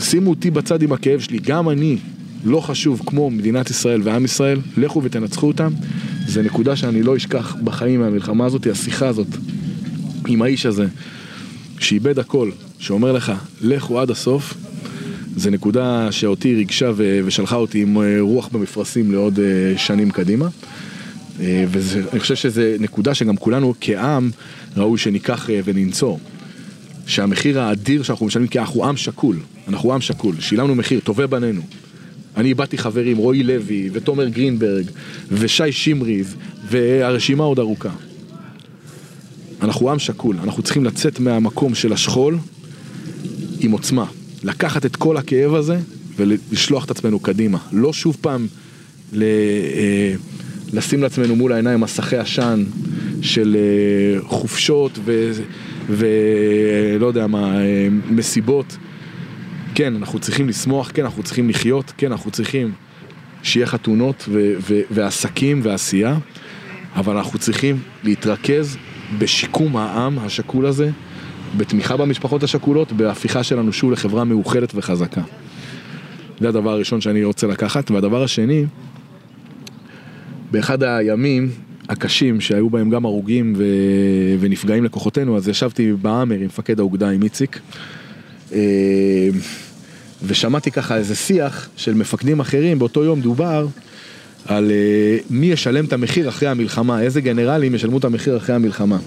[0.00, 1.96] שימו אותי בצד עם הכאב שלי, גם אני
[2.44, 5.72] לא חשוב כמו מדינת ישראל ועם ישראל, לכו ותנצחו אותם.
[6.26, 9.26] זה נקודה שאני לא אשכח בחיים מהמלחמה הזאת, השיחה הזאת
[10.28, 10.86] עם האיש הזה,
[11.78, 14.54] שאיבד הכל, שאומר לך, לכו עד הסוף,
[15.36, 20.48] זה נקודה שאותי ריגשה ושלחה אותי עם אה, רוח במפרשים לעוד אה, שנים קדימה.
[21.42, 24.30] אה, ואני חושב שזו נקודה שגם כולנו כעם
[24.76, 26.20] ראוי שניקח וננצור.
[27.06, 29.36] שהמחיר האדיר שאנחנו משלמים, כי אנחנו עם שקול,
[29.68, 31.62] אנחנו עם שקול, שילמנו מחיר, טובי בנינו.
[32.36, 34.84] אני איבדתי חברים, רועי לוי, ותומר גרינברג,
[35.30, 36.34] ושי שמריז,
[36.68, 37.90] והרשימה עוד ארוכה.
[39.62, 42.38] אנחנו עם שקול, אנחנו צריכים לצאת מהמקום של השכול
[43.60, 44.04] עם עוצמה.
[44.44, 45.78] לקחת את כל הכאב הזה
[46.16, 47.58] ולשלוח את עצמנו קדימה.
[47.72, 48.46] לא שוב פעם
[49.12, 50.14] ל, אה,
[50.72, 52.64] לשים לעצמנו מול העיניים מסכי עשן
[53.22, 54.98] של אה, חופשות
[55.88, 58.76] ולא יודע מה, אה, מסיבות.
[59.74, 62.72] כן, אנחנו צריכים לשמוח, כן, אנחנו צריכים לחיות, כן, אנחנו צריכים
[63.42, 66.16] שיהיה חתונות ו- ו- ועסקים ועשייה,
[66.96, 68.76] אבל אנחנו צריכים להתרכז
[69.18, 70.90] בשיקום העם השכול הזה,
[71.56, 75.20] בתמיכה במשפחות השכולות, בהפיכה שלנו שוב לחברה מאוחדת וחזקה.
[76.40, 78.64] זה הדבר הראשון שאני רוצה לקחת, והדבר השני,
[80.52, 81.50] באחד הימים
[81.88, 83.64] הקשים שהיו בהם גם הרוגים ו...
[84.40, 87.60] ונפגעים לכוחותינו, אז ישבתי באמר עם מפקד האוגדה, עם איציק.
[88.52, 88.58] אה,
[90.26, 93.66] ושמעתי ככה איזה שיח של מפקדים אחרים, באותו יום דובר
[94.46, 98.98] על אה, מי ישלם את המחיר אחרי המלחמה, איזה גנרלים ישלמו את המחיר אחרי המלחמה.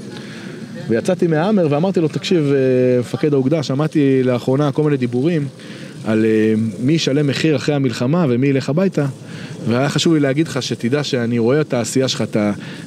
[0.89, 5.47] ויצאתי מהאמר ואמרתי לו, תקשיב, אה, מפקד האוגדה, שמעתי לאחרונה כל מיני דיבורים
[6.05, 6.25] על
[6.79, 9.05] מי ישלם מחיר אחרי המלחמה ומי ילך הביתה.
[9.67, 12.37] והיה חשוב לי להגיד לך שתדע שאני רואה את העשייה שלך, את,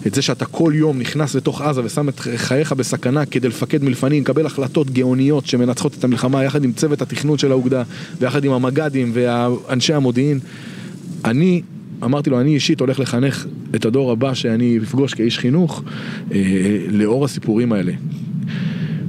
[0.06, 4.22] את זה שאתה כל יום נכנס לתוך עזה ושם את חייך בסכנה כדי לפקד מלפנים,
[4.22, 7.82] לקבל החלטות גאוניות שמנצחות את המלחמה יחד עם צוות התכנון של האוגדה
[8.20, 10.38] ויחד עם המג"דים ואנשי המודיעין.
[11.24, 11.62] אני
[12.04, 15.82] אמרתי לו, אני אישית הולך לחנך את הדור הבא שאני אפגוש כאיש חינוך
[16.32, 16.40] אה,
[16.90, 17.92] לאור הסיפורים האלה.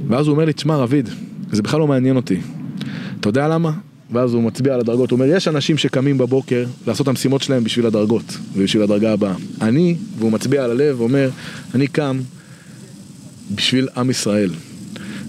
[0.08, 1.08] ואז הוא אומר לי, תשמע רביד,
[1.50, 2.40] זה בכלל לא מעניין אותי.
[3.20, 3.72] אתה יודע למה?
[4.12, 7.64] ואז הוא מצביע על הדרגות, הוא אומר, יש אנשים שקמים בבוקר לעשות את המשימות שלהם
[7.64, 9.34] בשביל הדרגות ובשביל הדרגה הבאה.
[9.60, 11.30] אני, והוא מצביע על הלב, אומר,
[11.74, 12.20] אני קם
[13.54, 14.50] בשביל עם ישראל.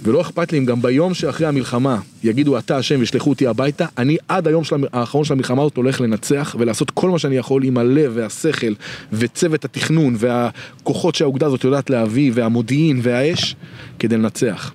[0.03, 4.17] ולא אכפת לי אם גם ביום שאחרי המלחמה יגידו אתה השם וישלחו אותי הביתה, אני
[4.27, 7.77] עד היום של, האחרון של המלחמה הזאת הולך לנצח ולעשות כל מה שאני יכול עם
[7.77, 8.73] הלב והשכל
[9.13, 13.55] וצוות התכנון והכוחות שהאוגדה הזאת יודעת להביא והמודיעין והאש
[13.99, 14.71] כדי לנצח.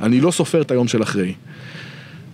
[0.00, 1.34] אני לא סופר את היום של אחרי.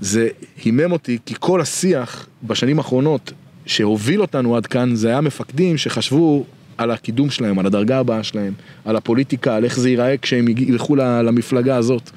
[0.05, 0.29] זה
[0.65, 3.33] הימם אותי כי כל השיח בשנים האחרונות
[3.67, 6.45] שהוביל אותנו עד כאן זה היה מפקדים שחשבו
[6.79, 8.53] על הקידום שלהם, על הדרגה הבאה שלהם,
[8.85, 12.11] על הפוליטיקה, על איך זה ייראה כשהם ילכו למפלגה הזאת.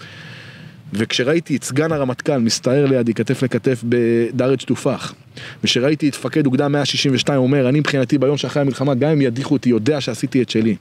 [0.93, 5.13] וכשראיתי את סגן הרמטכ"ל מסתער לידי כתף לכתף בדרג' תופח,
[5.63, 9.69] וכשראיתי את מפקד אוגדה 162 אומר, אני מבחינתי ביום שאחרי המלחמה, גם אם ידיחו אותי,
[9.69, 10.75] יודע שעשיתי את שלי.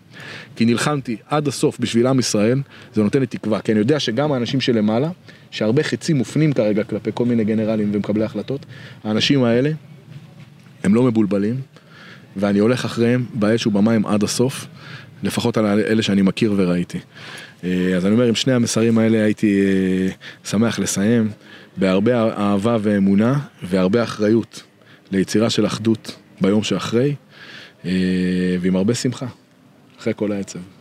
[0.56, 2.60] כי נלחמתי עד הסוף בשביל עם ישראל,
[2.94, 3.60] זה נותן לי תקווה.
[3.60, 5.08] כי אני יודע שגם האנשים שלמעלה,
[5.56, 8.66] שהרבה חצים מופנים כרגע כלפי כל מיני גנרלים ומקבלי החלטות,
[9.04, 9.70] האנשים האלה,
[10.84, 11.60] הם לא מבולבלים,
[12.36, 14.66] ואני הולך אחריהם באש ובמים עד הסוף,
[15.22, 16.98] לפחות על אלה שאני מכיר וראיתי.
[17.64, 20.08] אה, אז אני אומר, עם שני המסרים האלה הייתי אה,
[20.44, 21.30] שמח לסיים
[21.76, 24.62] בהרבה אהבה ואמונה והרבה אחריות
[25.10, 27.14] ליצירה של אחדות ביום שאחרי,
[27.84, 27.90] אה,
[28.60, 29.26] ועם הרבה שמחה,
[29.98, 30.75] אחרי כל העצב.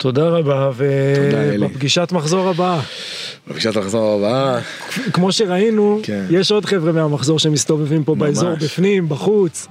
[0.00, 2.80] תודה רבה, ובפגישת מחזור הבאה.
[3.48, 4.60] בפגישת מחזור הבאה.
[5.12, 6.24] כמו שראינו, כן.
[6.30, 8.28] יש עוד חבר'ה מהמחזור שמסתובבים פה ממש.
[8.28, 9.66] באזור, בפנים, בחוץ.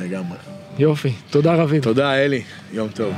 [0.00, 0.36] לגמרי.
[0.78, 1.82] יופי, תודה רביב.
[1.82, 3.12] תודה אלי, יום טוב.